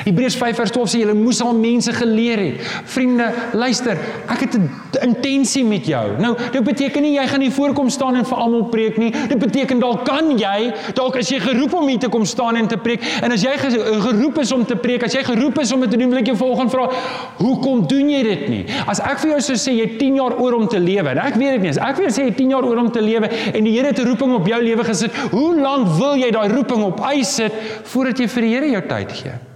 Hebreërs 0.06 0.38
5 0.40 0.56
vers 0.56 0.72
12 0.72 0.90
sê 0.90 1.04
julle 1.04 1.18
moes 1.18 1.42
al 1.42 1.54
mense 1.58 1.94
geleer 1.94 2.40
het. 2.40 2.72
Vriende, 2.94 3.32
luister, 3.54 3.98
ek 4.28 4.40
het 4.48 4.56
'n 4.58 4.70
intensie 5.02 5.64
met 5.66 5.86
jou. 5.86 6.04
Nou, 6.20 6.36
dit 6.52 6.64
beteken 6.64 7.02
nie 7.02 7.14
jy 7.18 7.28
gaan 7.28 7.40
nie 7.40 7.52
voorkom 7.52 7.90
staan 7.90 8.16
en 8.16 8.26
vir 8.26 8.38
almal 8.38 8.64
preek 8.64 8.98
nie. 8.98 9.12
Dit 9.12 9.40
beteken 9.40 9.80
dalk 9.80 10.06
kan 10.06 10.38
jy, 10.38 10.74
dalk 10.94 11.18
as 11.18 11.30
jy 11.30 11.40
geroep 11.40 11.74
om 11.74 11.88
hier 11.88 12.00
te 12.00 12.10
kom 12.10 12.26
staan 12.26 12.56
en 12.56 12.68
te 12.68 12.78
preek. 12.78 13.02
En 13.22 13.32
as 13.32 13.42
jy 13.42 13.58
geroep 13.58 14.40
is 14.44 14.52
om 14.52 14.66
te 14.66 14.76
preek, 14.76 15.04
as 15.04 15.14
jy 15.14 15.24
geroep 15.24 15.60
is 15.60 15.72
om 15.72 15.80
dit 15.80 15.92
te 15.92 15.98
doen, 15.98 16.10
wil 16.10 16.22
ek 16.22 16.32
jou 16.32 16.38
volgende 16.38 16.74
vra, 16.74 16.90
hoekom 17.38 17.88
doen 17.88 18.10
jy 18.10 18.24
dit 18.24 18.48
nie? 18.50 18.66
As 18.88 19.02
ek 19.04 19.24
vir 19.24 19.36
jou 19.36 19.42
sou 19.50 19.58
sê 19.60 19.76
jy 19.78 19.88
10 20.00 20.20
jaar 20.22 20.38
oor 20.40 20.58
om 20.58 20.68
te 20.68 20.82
lewe, 20.82 21.14
en 21.14 21.24
ek 21.26 21.40
weet 21.40 21.58
dit 21.58 21.68
nie, 21.68 21.74
as 21.76 21.82
ek 21.82 21.96
vir 22.00 22.08
jou 22.08 22.14
sê 22.18 22.28
jy 22.28 22.36
10 22.42 22.54
jaar 22.56 22.68
oor 22.68 22.84
om 22.84 22.92
te 22.94 23.04
lewe 23.04 23.30
en 23.30 23.64
die 23.64 23.74
Here 23.74 23.90
het 23.90 24.00
'n 24.00 24.08
roeping 24.08 24.34
op 24.36 24.48
jou 24.48 24.62
lewe 24.62 24.84
gesit, 24.84 25.12
hoe 25.32 25.56
lank 25.60 25.88
wil 25.98 26.16
jy 26.16 26.30
daai 26.32 26.50
roeping 26.50 26.84
op 26.84 27.02
ys 27.14 27.36
sit 27.36 27.54
voordat 27.84 28.20
jy 28.20 28.28
vir 28.28 28.42
die 28.42 28.54
Here 28.54 28.70
jou 28.72 28.82
tyd 28.88 29.12
gee? 29.12 29.53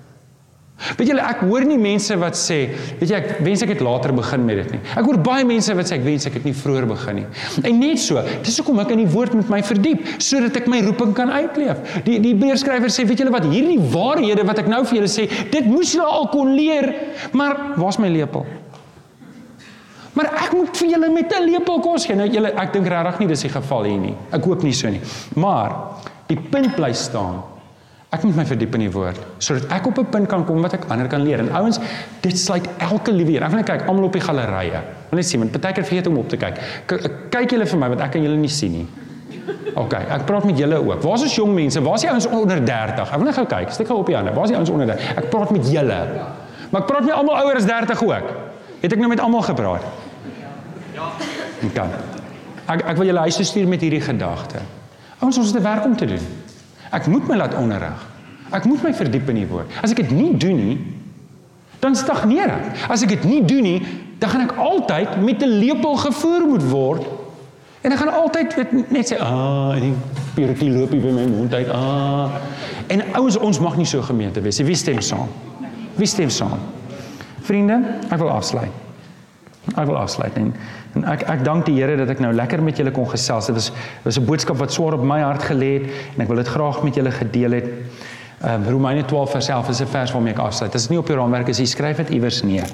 Weet 0.77 1.09
julle, 1.09 1.23
ek 1.25 1.39
hoor 1.49 1.63
nie 1.65 1.79
mense 1.81 2.13
wat 2.21 2.37
sê, 2.37 2.57
weet 2.99 3.09
jy, 3.09 3.17
ek 3.17 3.39
wens 3.45 3.63
ek 3.65 3.71
het 3.73 3.79
later 3.81 4.11
begin 4.13 4.43
met 4.45 4.59
dit 4.61 4.75
nie. 4.75 4.81
Ek 4.93 5.07
hoor 5.07 5.17
baie 5.25 5.45
mense 5.49 5.73
wat 5.73 5.89
sê 5.89 5.95
ek 5.97 6.05
wens 6.05 6.27
ek 6.29 6.37
het 6.37 6.45
nie 6.45 6.53
vroeër 6.53 6.85
begin 6.91 7.17
nie. 7.17 7.25
En 7.65 7.79
net 7.81 8.01
so, 8.03 8.21
dis 8.45 8.59
hoekom 8.61 8.83
ek 8.83 8.93
in 8.93 9.01
die 9.01 9.09
woord 9.09 9.33
met 9.39 9.49
my 9.49 9.63
verdiep 9.65 10.05
sodat 10.21 10.59
ek 10.61 10.69
my 10.69 10.83
roeping 10.85 11.15
kan 11.17 11.33
uitleef. 11.33 11.81
Die 12.05 12.19
die 12.21 12.35
Hebreërskrywer 12.35 12.93
sê, 12.93 13.07
weet 13.09 13.25
julle 13.25 13.33
wat, 13.33 13.49
hierdie 13.49 13.79
waarhede 13.95 14.45
wat 14.45 14.61
ek 14.61 14.69
nou 14.69 14.83
vir 14.85 14.99
julle 14.99 15.11
sê, 15.11 15.25
dit 15.25 15.65
moes 15.65 15.95
julle 15.97 16.05
al 16.05 16.29
kon 16.29 16.53
leer, 16.53 16.91
maar 17.33 17.57
waar's 17.81 17.97
my 18.03 18.13
lepel? 18.13 18.45
Maar 20.17 20.31
ek 20.45 20.55
moet 20.57 20.77
vir 20.77 20.93
julle 20.93 21.09
met 21.13 21.33
'n 21.33 21.45
lepel 21.45 21.79
kos 21.81 22.05
gee. 22.05 22.15
Nou 22.15 22.29
julle, 22.29 22.53
ek 22.53 22.73
dink 22.73 22.87
regtig 22.87 23.19
nie 23.19 23.27
dis 23.27 23.41
die 23.41 23.53
geval 23.53 23.83
hier 23.83 23.99
nie. 23.99 24.15
Ek 24.31 24.43
hoop 24.45 24.63
nie 24.63 24.73
so 24.73 24.89
nie. 24.89 25.01
Maar 25.35 25.73
die 26.27 26.37
punt 26.37 26.75
bly 26.75 26.93
staan 26.93 27.43
Ek 28.15 28.23
moet 28.23 28.37
my 28.39 28.45
verdiep 28.47 28.75
in 28.77 28.85
die 28.85 28.91
woord 28.91 29.17
sodat 29.43 29.65
ek 29.75 29.87
op 29.89 29.97
'n 29.99 30.05
punt 30.11 30.27
kan 30.31 30.45
kom 30.45 30.61
wat 30.61 30.73
ek 30.73 30.85
ander 30.87 31.07
kan 31.07 31.21
leer. 31.21 31.39
En 31.39 31.51
ouens, 31.51 31.79
dit 32.21 32.37
sluit 32.39 32.67
elke 32.77 33.11
liewe 33.11 33.35
een. 33.35 33.43
Ek 33.43 33.49
wil 33.49 33.57
net 33.57 33.65
kyk 33.65 33.87
almal 33.87 34.03
op 34.05 34.13
die 34.13 34.21
gallerye. 34.21 34.79
Wil 35.09 35.19
net 35.19 35.25
sien 35.25 35.39
want 35.39 35.61
baie 35.61 35.73
keer 35.73 35.83
vergeet 35.83 36.07
om 36.07 36.17
op 36.17 36.29
te 36.29 36.37
kyk. 36.37 36.55
Kyk 37.29 37.51
julle 37.51 37.65
vir 37.65 37.79
my 37.79 37.87
want 37.87 38.01
ek 38.01 38.11
kan 38.11 38.23
julle 38.23 38.37
nie 38.37 38.49
sien 38.49 38.71
nie. 38.71 38.87
OK, 39.75 39.93
ek 39.93 40.25
praat 40.25 40.45
met 40.45 40.57
julle 40.57 40.75
ook. 40.75 41.03
Waar's 41.03 41.21
ons 41.21 41.35
jong 41.35 41.53
mense? 41.53 41.81
Waar's 41.81 42.01
die 42.01 42.09
ouens 42.09 42.25
onder 42.27 42.65
30? 42.65 43.11
Ek 43.11 43.17
wil 43.17 43.25
net 43.25 43.35
gou 43.35 43.45
kyk. 43.45 43.69
Steek 43.71 43.87
gou 43.87 43.99
op 43.99 44.05
die 44.05 44.15
hande. 44.15 44.33
Waar's 44.33 44.49
die 44.49 44.57
ouens 44.57 44.69
onder 44.69 44.87
30? 44.87 45.17
Ek 45.17 45.29
praat 45.29 45.51
met 45.51 45.71
julle. 45.71 45.99
Maar 46.71 46.81
ek 46.81 46.87
praat 46.87 47.03
met 47.03 47.13
almal 47.13 47.37
ouer 47.43 47.55
as 47.55 47.65
30 47.65 48.03
ook. 48.03 48.31
Het 48.81 48.91
ek 48.91 48.99
nou 48.99 49.09
met 49.09 49.19
almal 49.19 49.41
gepraat? 49.41 49.83
Ja. 50.95 51.11
OK. 51.63 51.77
Ek 52.67 52.81
ek 52.83 52.97
wil 52.97 53.05
julle 53.05 53.19
huis 53.27 53.35
toe 53.35 53.45
stuur 53.45 53.67
met 53.67 53.81
hierdie 53.81 54.01
gedagte. 54.01 54.63
Ouens, 55.19 55.37
ons 55.37 55.47
het 55.47 55.59
'n 55.59 55.63
werk 55.63 55.85
om 55.85 55.95
te 55.95 56.05
doen. 56.05 56.46
Ek 56.91 57.07
moet 57.07 57.27
my 57.27 57.35
laat 57.35 57.55
onderrig. 57.57 58.05
Ek 58.55 58.65
moet 58.65 58.83
my 58.83 58.93
verdiep 58.95 59.29
in 59.29 59.41
die 59.41 59.47
woord. 59.47 59.71
As 59.83 59.91
ek 59.91 60.03
dit 60.05 60.11
nie 60.15 60.31
doen 60.39 60.55
nie, 60.55 60.77
dan 61.83 61.95
stagneer 61.95 62.51
ek. 62.53 62.85
As 62.91 63.03
ek 63.03 63.15
dit 63.17 63.25
nie 63.27 63.41
doen 63.45 63.65
nie, 63.65 63.79
dan 64.21 64.31
gaan 64.33 64.45
ek 64.47 64.55
altyd 64.57 65.17
met 65.21 65.43
'n 65.43 65.59
lepel 65.59 65.97
gevoer 65.97 66.47
moet 66.47 66.63
word. 66.69 67.03
En 67.81 67.91
ek 67.91 67.99
gaan 67.99 68.13
altyd 68.13 68.55
weet, 68.55 68.91
net 68.91 69.13
sê, 69.13 69.19
"Ah, 69.19 69.75
die 69.79 69.93
purity 70.33 70.69
loop 70.69 70.91
hier 70.91 71.01
by 71.01 71.11
my 71.11 71.27
mond 71.27 71.53
uit." 71.53 71.69
Ah. 71.69 72.29
En 72.87 73.01
ouens, 73.13 73.37
ons 73.37 73.59
mag 73.59 73.77
nie 73.77 73.85
so 73.85 74.01
gemeente 74.01 74.41
wees. 74.41 74.59
Wie 74.59 74.75
stem 74.75 75.01
saam? 75.01 75.27
Wie 75.95 76.07
stem 76.07 76.29
saam? 76.29 76.59
Vriende, 77.41 77.81
ek 78.09 78.17
wil 78.17 78.29
afsluit. 78.29 78.71
Ek 79.75 79.85
wil 79.85 79.97
afsluit 79.97 80.35
en 80.35 80.53
En 80.97 81.05
ek 81.13 81.27
ek 81.29 81.43
dank 81.45 81.65
die 81.67 81.77
Here 81.77 81.97
dat 81.99 82.09
ek 82.09 82.21
nou 82.23 82.33
lekker 82.33 82.63
met 82.65 82.79
julle 82.79 82.93
kon 82.95 83.07
gesels. 83.09 83.49
Dit 83.49 83.57
was 83.57 83.71
was 84.03 84.17
'n 84.17 84.25
boodskap 84.25 84.57
wat 84.57 84.73
swaar 84.73 84.93
op 84.93 85.03
my 85.03 85.21
hart 85.21 85.43
gelê 85.43 85.71
het 85.77 85.85
en 86.15 86.21
ek 86.21 86.27
wil 86.27 86.37
dit 86.37 86.47
graag 86.47 86.83
met 86.83 86.95
julle 86.95 87.11
gedeel 87.11 87.51
het. 87.51 87.67
Ehm 88.41 88.63
um, 88.63 88.69
Romeine 88.69 89.05
12 89.05 89.31
vers 89.31 89.47
11 89.47 89.69
is 89.69 89.81
'n 89.81 89.87
vers 89.87 90.11
waarmee 90.11 90.33
ek 90.33 90.39
afsluit. 90.39 90.71
Dit 90.71 90.81
is 90.81 90.89
nie 90.89 90.97
op 90.99 91.07
jou 91.07 91.17
raamwerk 91.17 91.49
as 91.49 91.57
jy 91.57 91.65
skryf 91.65 91.97
dit 91.97 92.09
iewers 92.09 92.43
neer. 92.43 92.67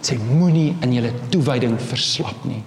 Dit 0.00 0.10
sê 0.10 0.18
moenie 0.18 0.76
in 0.80 0.92
julle 0.92 1.12
toewyding 1.28 1.80
verslap 1.80 2.44
nie. 2.44 2.62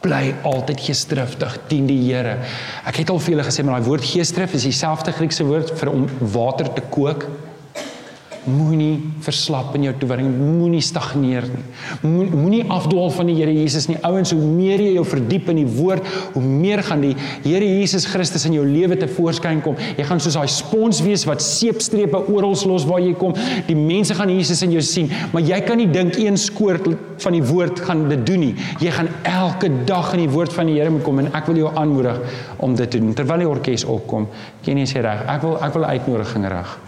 Bly 0.00 0.34
altyd 0.42 0.80
geesdriftig 0.80 1.58
dien 1.68 1.86
die 1.86 2.12
Here. 2.12 2.38
Ek 2.84 2.96
het 2.96 3.10
al 3.10 3.18
vir 3.18 3.30
julle 3.30 3.46
gesê 3.46 3.64
maar 3.64 3.80
daai 3.80 3.88
woord 3.88 4.04
geesdrif 4.04 4.54
is 4.54 4.62
dieselfde 4.62 5.12
Griekse 5.12 5.44
woord 5.44 5.70
vir 5.78 5.90
om 5.90 6.08
water 6.20 6.72
te 6.72 6.82
kook. 6.90 7.28
Moenie 8.42 8.96
verslap 9.22 9.76
in 9.78 9.84
jou 9.86 9.92
toewyding, 10.00 10.32
moenie 10.34 10.80
stagneer 10.82 11.44
nie. 11.46 11.60
Moenie 12.02 12.64
afdwaal 12.66 13.12
van 13.14 13.28
die 13.30 13.36
Here 13.38 13.52
Jesus 13.54 13.86
nie. 13.86 13.98
Ouens, 14.02 14.32
hoe 14.34 14.42
meer 14.42 14.82
jy 14.82 14.96
jou 14.96 15.04
verdiep 15.06 15.52
in 15.52 15.60
die 15.60 15.68
woord, 15.76 16.08
hoe 16.34 16.42
meer 16.42 16.82
gaan 16.82 17.04
die 17.04 17.12
Here 17.44 17.68
Jesus 17.68 18.08
Christus 18.10 18.48
in 18.48 18.56
jou 18.56 18.64
lewe 18.66 18.98
te 18.98 19.06
voorskyn 19.06 19.62
kom. 19.62 19.78
Jy 19.94 20.08
gaan 20.08 20.22
soos 20.22 20.34
daai 20.34 20.50
spons 20.50 21.04
wees 21.06 21.22
wat 21.28 21.44
seepstrepe 21.44 22.18
oral 22.34 22.58
los 22.66 22.88
waar 22.88 22.98
jy 23.04 23.14
kom. 23.18 23.38
Die 23.70 23.78
mense 23.78 24.18
gaan 24.18 24.34
Jesus 24.34 24.64
in 24.66 24.74
jou 24.74 24.82
sien, 24.82 25.12
maar 25.30 25.46
jy 25.46 25.62
kan 25.62 25.78
nie 25.78 25.86
dink 25.94 26.18
een 26.18 26.40
skoort 26.40 26.90
van 27.22 27.38
die 27.38 27.44
woord 27.46 27.78
gaan 27.86 28.08
dit 28.10 28.26
doen 28.26 28.42
nie. 28.48 28.52
Jy 28.82 28.90
gaan 28.98 29.14
elke 29.22 29.70
dag 29.86 30.16
in 30.16 30.26
die 30.26 30.32
woord 30.34 30.54
van 30.58 30.66
die 30.66 30.80
Here 30.80 30.90
moet 30.90 31.06
kom 31.06 31.22
en 31.22 31.30
ek 31.30 31.46
wil 31.46 31.62
jou 31.62 31.70
aanmoedig 31.78 32.18
om 32.58 32.74
dit 32.74 32.90
te 32.90 32.98
doen. 32.98 33.14
Terwyl 33.14 33.46
die 33.46 33.52
orkes 33.54 33.86
opkom, 33.86 34.26
ken 34.66 34.82
jy 34.82 34.90
sê 34.90 35.06
reg, 35.06 35.22
ek 35.30 35.46
wil 35.46 35.60
ek 35.62 35.78
wil 35.78 35.86
uitnodiging 35.86 36.50
reg. 36.50 36.80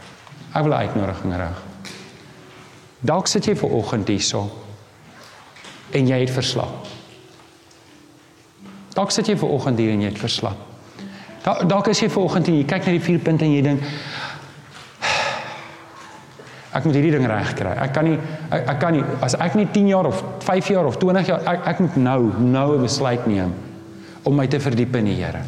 Ek 0.55 0.63
wil 0.63 0.73
'n 0.73 0.87
uitnodiging 0.87 1.37
rig. 1.37 1.63
Dalk 3.01 3.27
sit 3.27 3.45
jy 3.45 3.57
ver 3.57 3.69
oggend 3.69 4.09
hierso 4.09 4.51
en 5.91 6.07
jy 6.07 6.19
het 6.21 6.31
verslap. 6.31 6.87
Dalk 8.95 9.11
sit 9.11 9.27
jy 9.27 9.37
ver 9.37 9.49
oggend 9.49 9.79
hier 9.79 9.91
en 9.91 10.01
jy 10.01 10.09
het 10.09 10.19
verslap. 10.19 10.57
Dalk 11.45 11.89
is 11.89 12.01
jy 12.01 12.09
ver 12.09 12.23
oggend 12.23 12.49
en 12.49 12.57
jy 12.57 12.65
kyk 12.65 12.87
na 12.87 12.93
die 12.95 13.03
vier 13.05 13.19
punte 13.19 13.45
en 13.45 13.53
jy 13.53 13.63
dink 13.67 13.83
ek 16.75 16.87
moet 16.89 16.97
hierdie 16.97 17.13
ding 17.13 17.27
reg 17.29 17.51
kry. 17.59 17.75
Ek 17.85 17.93
kan 17.95 18.09
nie 18.09 18.17
ek, 18.49 18.63
ek 18.73 18.79
kan 18.81 18.97
nie 18.97 19.05
as 19.23 19.37
ek 19.37 19.59
nie 19.59 19.67
10 19.75 19.91
jaar 19.93 20.09
of 20.09 20.23
5 20.47 20.71
jaar 20.73 20.89
of 20.89 20.97
20 21.03 21.29
jaar 21.29 21.45
ek, 21.53 21.67
ek 21.75 21.83
moet 21.85 21.97
nou 21.97 22.21
nou 22.41 22.79
'n 22.79 22.83
besluit 22.83 23.27
neem 23.27 23.53
om 24.25 24.35
my 24.35 24.47
te 24.47 24.59
verdiep 24.61 24.97
in 24.97 25.05
die 25.05 25.19
Here. 25.21 25.43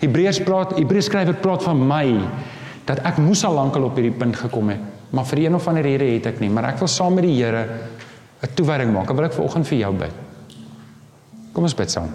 Hebreërs 0.00 0.40
praat 0.40 0.72
Hebreërs 0.78 1.10
skrywer 1.10 1.34
praat 1.34 1.62
van 1.62 1.86
my 1.86 2.06
dat 2.84 2.98
ek 3.06 3.18
moes 3.18 3.44
al 3.44 3.54
lankal 3.54 3.84
op 3.88 3.98
hierdie 3.98 4.18
punt 4.18 4.36
gekom 4.36 4.68
het, 4.68 4.80
maar 5.10 5.26
vir 5.26 5.38
een 5.38 5.54
of 5.54 5.68
ander 5.68 5.82
rede 5.82 6.04
het 6.14 6.26
ek 6.26 6.40
nie, 6.40 6.50
maar 6.50 6.64
ek 6.72 6.78
wil 6.78 6.88
saam 6.88 7.14
met 7.14 7.24
die 7.24 7.36
Here 7.42 7.66
'n 8.42 8.54
toewyding 8.54 8.92
maak. 8.92 9.10
Ek 9.10 9.16
wil 9.16 9.24
ek 9.24 9.32
vanoggend 9.36 9.66
vir 9.68 9.78
jou 9.78 9.92
bid. 9.94 10.12
Kom 11.52 11.64
ons 11.64 11.74
bid 11.74 11.90
saam. 11.90 12.08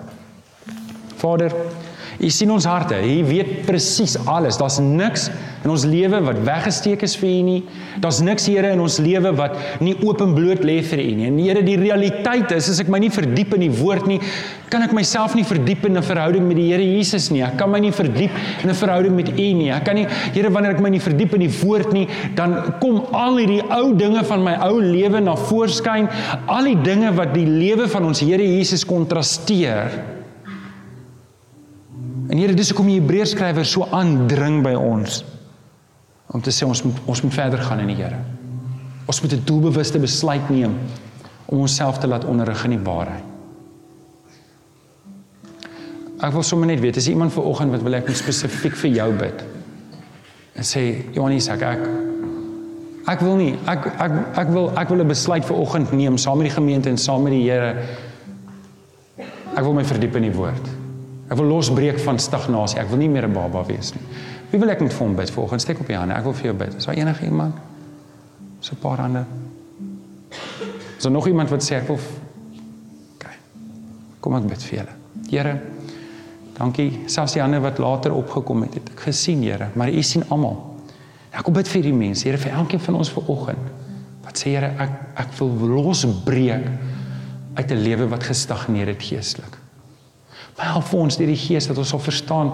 Vader, 1.17 1.53
U 2.19 2.29
sien 2.31 2.51
ons 2.51 2.65
harte. 2.67 2.95
U 2.95 3.17
weet 3.27 3.65
presies 3.67 4.15
alles. 4.25 4.59
Daar's 4.61 4.79
niks 4.79 5.29
in 5.65 5.71
ons 5.73 5.83
lewe 5.89 6.19
wat 6.27 6.39
weggesteek 6.45 7.01
is 7.05 7.15
vir 7.17 7.29
U 7.31 7.41
nie. 7.47 7.61
Daar's 8.01 8.21
niks 8.23 8.45
Here 8.45 8.69
in 8.75 8.81
ons 8.83 8.99
lewe 9.01 9.31
wat 9.35 9.57
nie 9.83 9.95
openbloot 10.05 10.61
lê 10.65 10.77
vir 10.85 11.01
U 11.01 11.07
nie. 11.17 11.27
En 11.31 11.39
Here, 11.41 11.63
die 11.65 11.77
realiteit 11.81 12.53
is 12.55 12.69
as 12.71 12.79
ek 12.83 12.91
my 12.93 13.01
nie 13.01 13.11
verdiep 13.13 13.55
in 13.57 13.65
die 13.65 13.71
woord 13.73 14.05
nie, 14.09 14.19
kan 14.71 14.85
ek 14.85 14.93
myself 14.95 15.35
nie 15.37 15.45
verdiep 15.47 15.85
in 15.89 15.97
'n 15.97 16.05
verhouding 16.05 16.45
met 16.47 16.57
die 16.57 16.69
Here 16.71 16.83
Jesus 16.83 17.31
nie. 17.31 17.41
Ek 17.41 17.57
kan 17.57 17.71
my 17.71 17.79
nie 17.79 17.91
verdiep 17.91 18.31
in 18.63 18.69
'n 18.69 18.75
verhouding 18.75 19.15
met 19.15 19.29
U 19.29 19.53
nie. 19.53 19.71
Ek 19.71 19.85
kan 19.85 19.95
nie 19.95 20.07
Here 20.33 20.49
wanneer 20.49 20.75
ek 20.75 20.81
my 20.81 20.89
nie 20.89 20.99
verdiep 20.99 21.33
in 21.33 21.41
die 21.41 21.55
woord 21.63 21.93
nie, 21.93 22.07
dan 22.35 22.75
kom 22.79 23.01
al 23.11 23.37
hierdie 23.37 23.63
ou 23.71 23.93
dinge 23.93 24.23
van 24.23 24.43
my 24.43 24.55
ou 24.61 24.79
lewe 24.79 25.19
na 25.19 25.35
voorskyn, 25.35 26.09
al 26.47 26.63
die 26.63 26.81
dinge 26.81 27.11
wat 27.15 27.33
die 27.33 27.45
lewe 27.45 27.87
van 27.87 28.05
ons 28.05 28.19
Here 28.19 28.43
Jesus 28.43 28.85
kontrasteer. 28.85 30.24
En 32.35 32.41
Here, 32.41 32.51
dis 32.51 32.67
hoekom 32.73 32.89
die 32.91 32.97
Hebreërskrywer 32.97 33.63
so 33.63 33.85
aandring 33.95 34.57
by 34.65 34.73
ons 34.75 35.21
om 36.35 36.41
te 36.43 36.51
sê 36.51 36.65
ons 36.67 36.81
moet 36.83 36.97
ons 37.07 37.21
moet 37.23 37.31
verder 37.31 37.61
gaan 37.63 37.79
in 37.79 37.93
die 37.93 37.95
Here. 37.95 38.17
Ons 39.07 39.21
moet 39.23 39.37
'n 39.37 39.45
doelbewuste 39.47 40.01
besluit 40.03 40.49
neem 40.49 40.75
om 41.45 41.59
onsself 41.63 41.97
te 41.97 42.07
laat 42.07 42.25
onderrig 42.25 42.65
in 42.65 42.75
die 42.75 42.83
waarheid. 42.83 43.23
Ek 46.19 46.33
wil 46.33 46.43
sommer 46.43 46.67
net 46.67 46.79
weet, 46.79 46.97
is 46.97 47.07
iemand 47.07 47.31
ver 47.31 47.43
oggend 47.43 47.71
wat 47.71 47.83
wil 47.83 47.93
ek 47.93 48.09
spesifiek 48.09 48.75
vir 48.75 48.91
jou 48.91 49.13
bid? 49.13 49.43
En 50.55 50.63
sê, 50.63 51.05
Johannes, 51.13 51.47
ek 51.47 51.61
ek 51.61 51.89
ek 53.07 53.19
wil 53.21 53.35
nie 53.35 53.55
ek 53.65 53.85
ek 53.97 54.11
ek 54.37 54.49
wil 54.49 54.71
ek 54.75 54.89
wil 54.89 54.99
'n 54.99 55.07
besluit 55.07 55.45
vir 55.45 55.55
oggend 55.55 55.93
neem 55.93 56.17
saam 56.17 56.37
met 56.37 56.47
die 56.47 56.55
gemeente 56.55 56.89
en 56.89 56.97
saam 56.97 57.23
met 57.23 57.31
die 57.31 57.49
Here. 57.49 57.75
Ek 59.55 59.63
wil 59.63 59.73
my 59.73 59.85
verdiep 59.85 60.15
in 60.15 60.23
die 60.23 60.35
woord. 60.35 60.84
Ek 61.25 61.37
wil 61.39 61.47
losbreek 61.49 61.99
van 61.99 62.19
stagnasie. 62.21 62.79
Ek 62.79 62.89
wil 62.91 63.01
nie 63.01 63.09
meer 63.09 63.25
'n 63.27 63.33
baba 63.33 63.63
wees 63.65 63.93
nie. 63.93 64.03
Wie 64.51 64.59
wil 64.59 64.69
ek 64.69 64.81
met 64.81 64.93
vir 64.93 65.07
hom 65.07 65.15
bid? 65.15 65.31
Volgens 65.31 65.63
steek 65.63 65.79
op 65.79 65.87
die 65.87 65.95
hande. 65.95 66.13
Ek 66.13 66.23
wil 66.23 66.33
vir 66.33 66.45
jou 66.45 66.53
bid. 66.53 66.75
Is 66.75 66.85
daar 66.85 66.95
enige 66.95 67.25
iemand? 67.25 67.55
So 68.59 68.73
'n 68.73 68.79
paar 68.79 68.97
hande. 68.97 69.25
Is 70.97 71.03
daar 71.03 71.11
nog 71.11 71.27
iemand 71.27 71.49
wat 71.49 71.63
sê 71.63 71.75
ek 71.75 71.87
wil 71.87 71.99
OK. 73.15 73.25
Kom 74.19 74.35
ek 74.35 74.47
bid 74.47 74.63
vir 74.63 74.77
julle. 74.77 74.93
Here, 75.29 75.61
dankie. 76.57 76.99
Selfs 77.05 77.33
die 77.33 77.41
hande 77.41 77.59
wat 77.59 77.77
later 77.77 78.13
opgekom 78.13 78.61
het, 78.61 78.73
het 78.73 78.89
ek 78.89 78.99
gesien, 78.99 79.43
Here, 79.43 79.69
maar 79.73 79.89
U 79.89 80.01
sien 80.01 80.23
almal. 80.29 80.75
Ek 81.31 81.43
kom 81.43 81.53
bid 81.53 81.67
vir 81.67 81.81
hierdie 81.81 81.97
mense, 81.97 82.27
Here, 82.27 82.37
vir 82.37 82.51
elkeen 82.51 82.79
van 82.79 82.95
ons 82.95 83.11
vanoggend. 83.11 83.57
Wat 84.23 84.37
sê 84.37 84.43
Here, 84.55 84.73
ek 84.77 84.89
ek 85.15 85.37
wil 85.39 85.49
losbreek 85.49 86.67
uit 87.55 87.71
'n 87.71 87.83
lewe 87.83 88.07
wat 88.07 88.23
gestagneer 88.23 88.87
het 88.87 89.01
geestelik. 89.01 89.64
Help 90.55 90.83
vir 90.83 90.99
ons 90.99 91.17
deur 91.17 91.27
die 91.27 91.39
Gees 91.39 91.67
dat 91.67 91.77
ons 91.77 91.89
sal 91.89 91.99
verstaan 91.99 92.51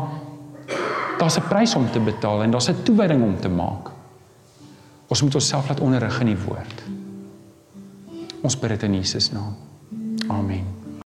daar's 1.22 1.38
'n 1.38 1.48
prys 1.48 1.76
om 1.76 1.92
te 1.92 2.00
betaal 2.00 2.44
en 2.44 2.52
daar's 2.52 2.70
'n 2.70 2.84
toewyding 2.84 3.24
om 3.24 3.40
te 3.40 3.50
maak. 3.50 3.92
Ons 5.08 5.22
moet 5.22 5.36
onsself 5.36 5.68
laat 5.68 5.80
onderrig 5.80 6.20
in 6.20 6.28
die 6.28 6.38
woord. 6.38 6.84
Ons 8.42 8.60
bid 8.60 8.70
dit 8.70 8.84
in 8.84 8.94
Jesus 8.94 9.32
naam. 9.32 9.56
Amen. 10.28 10.81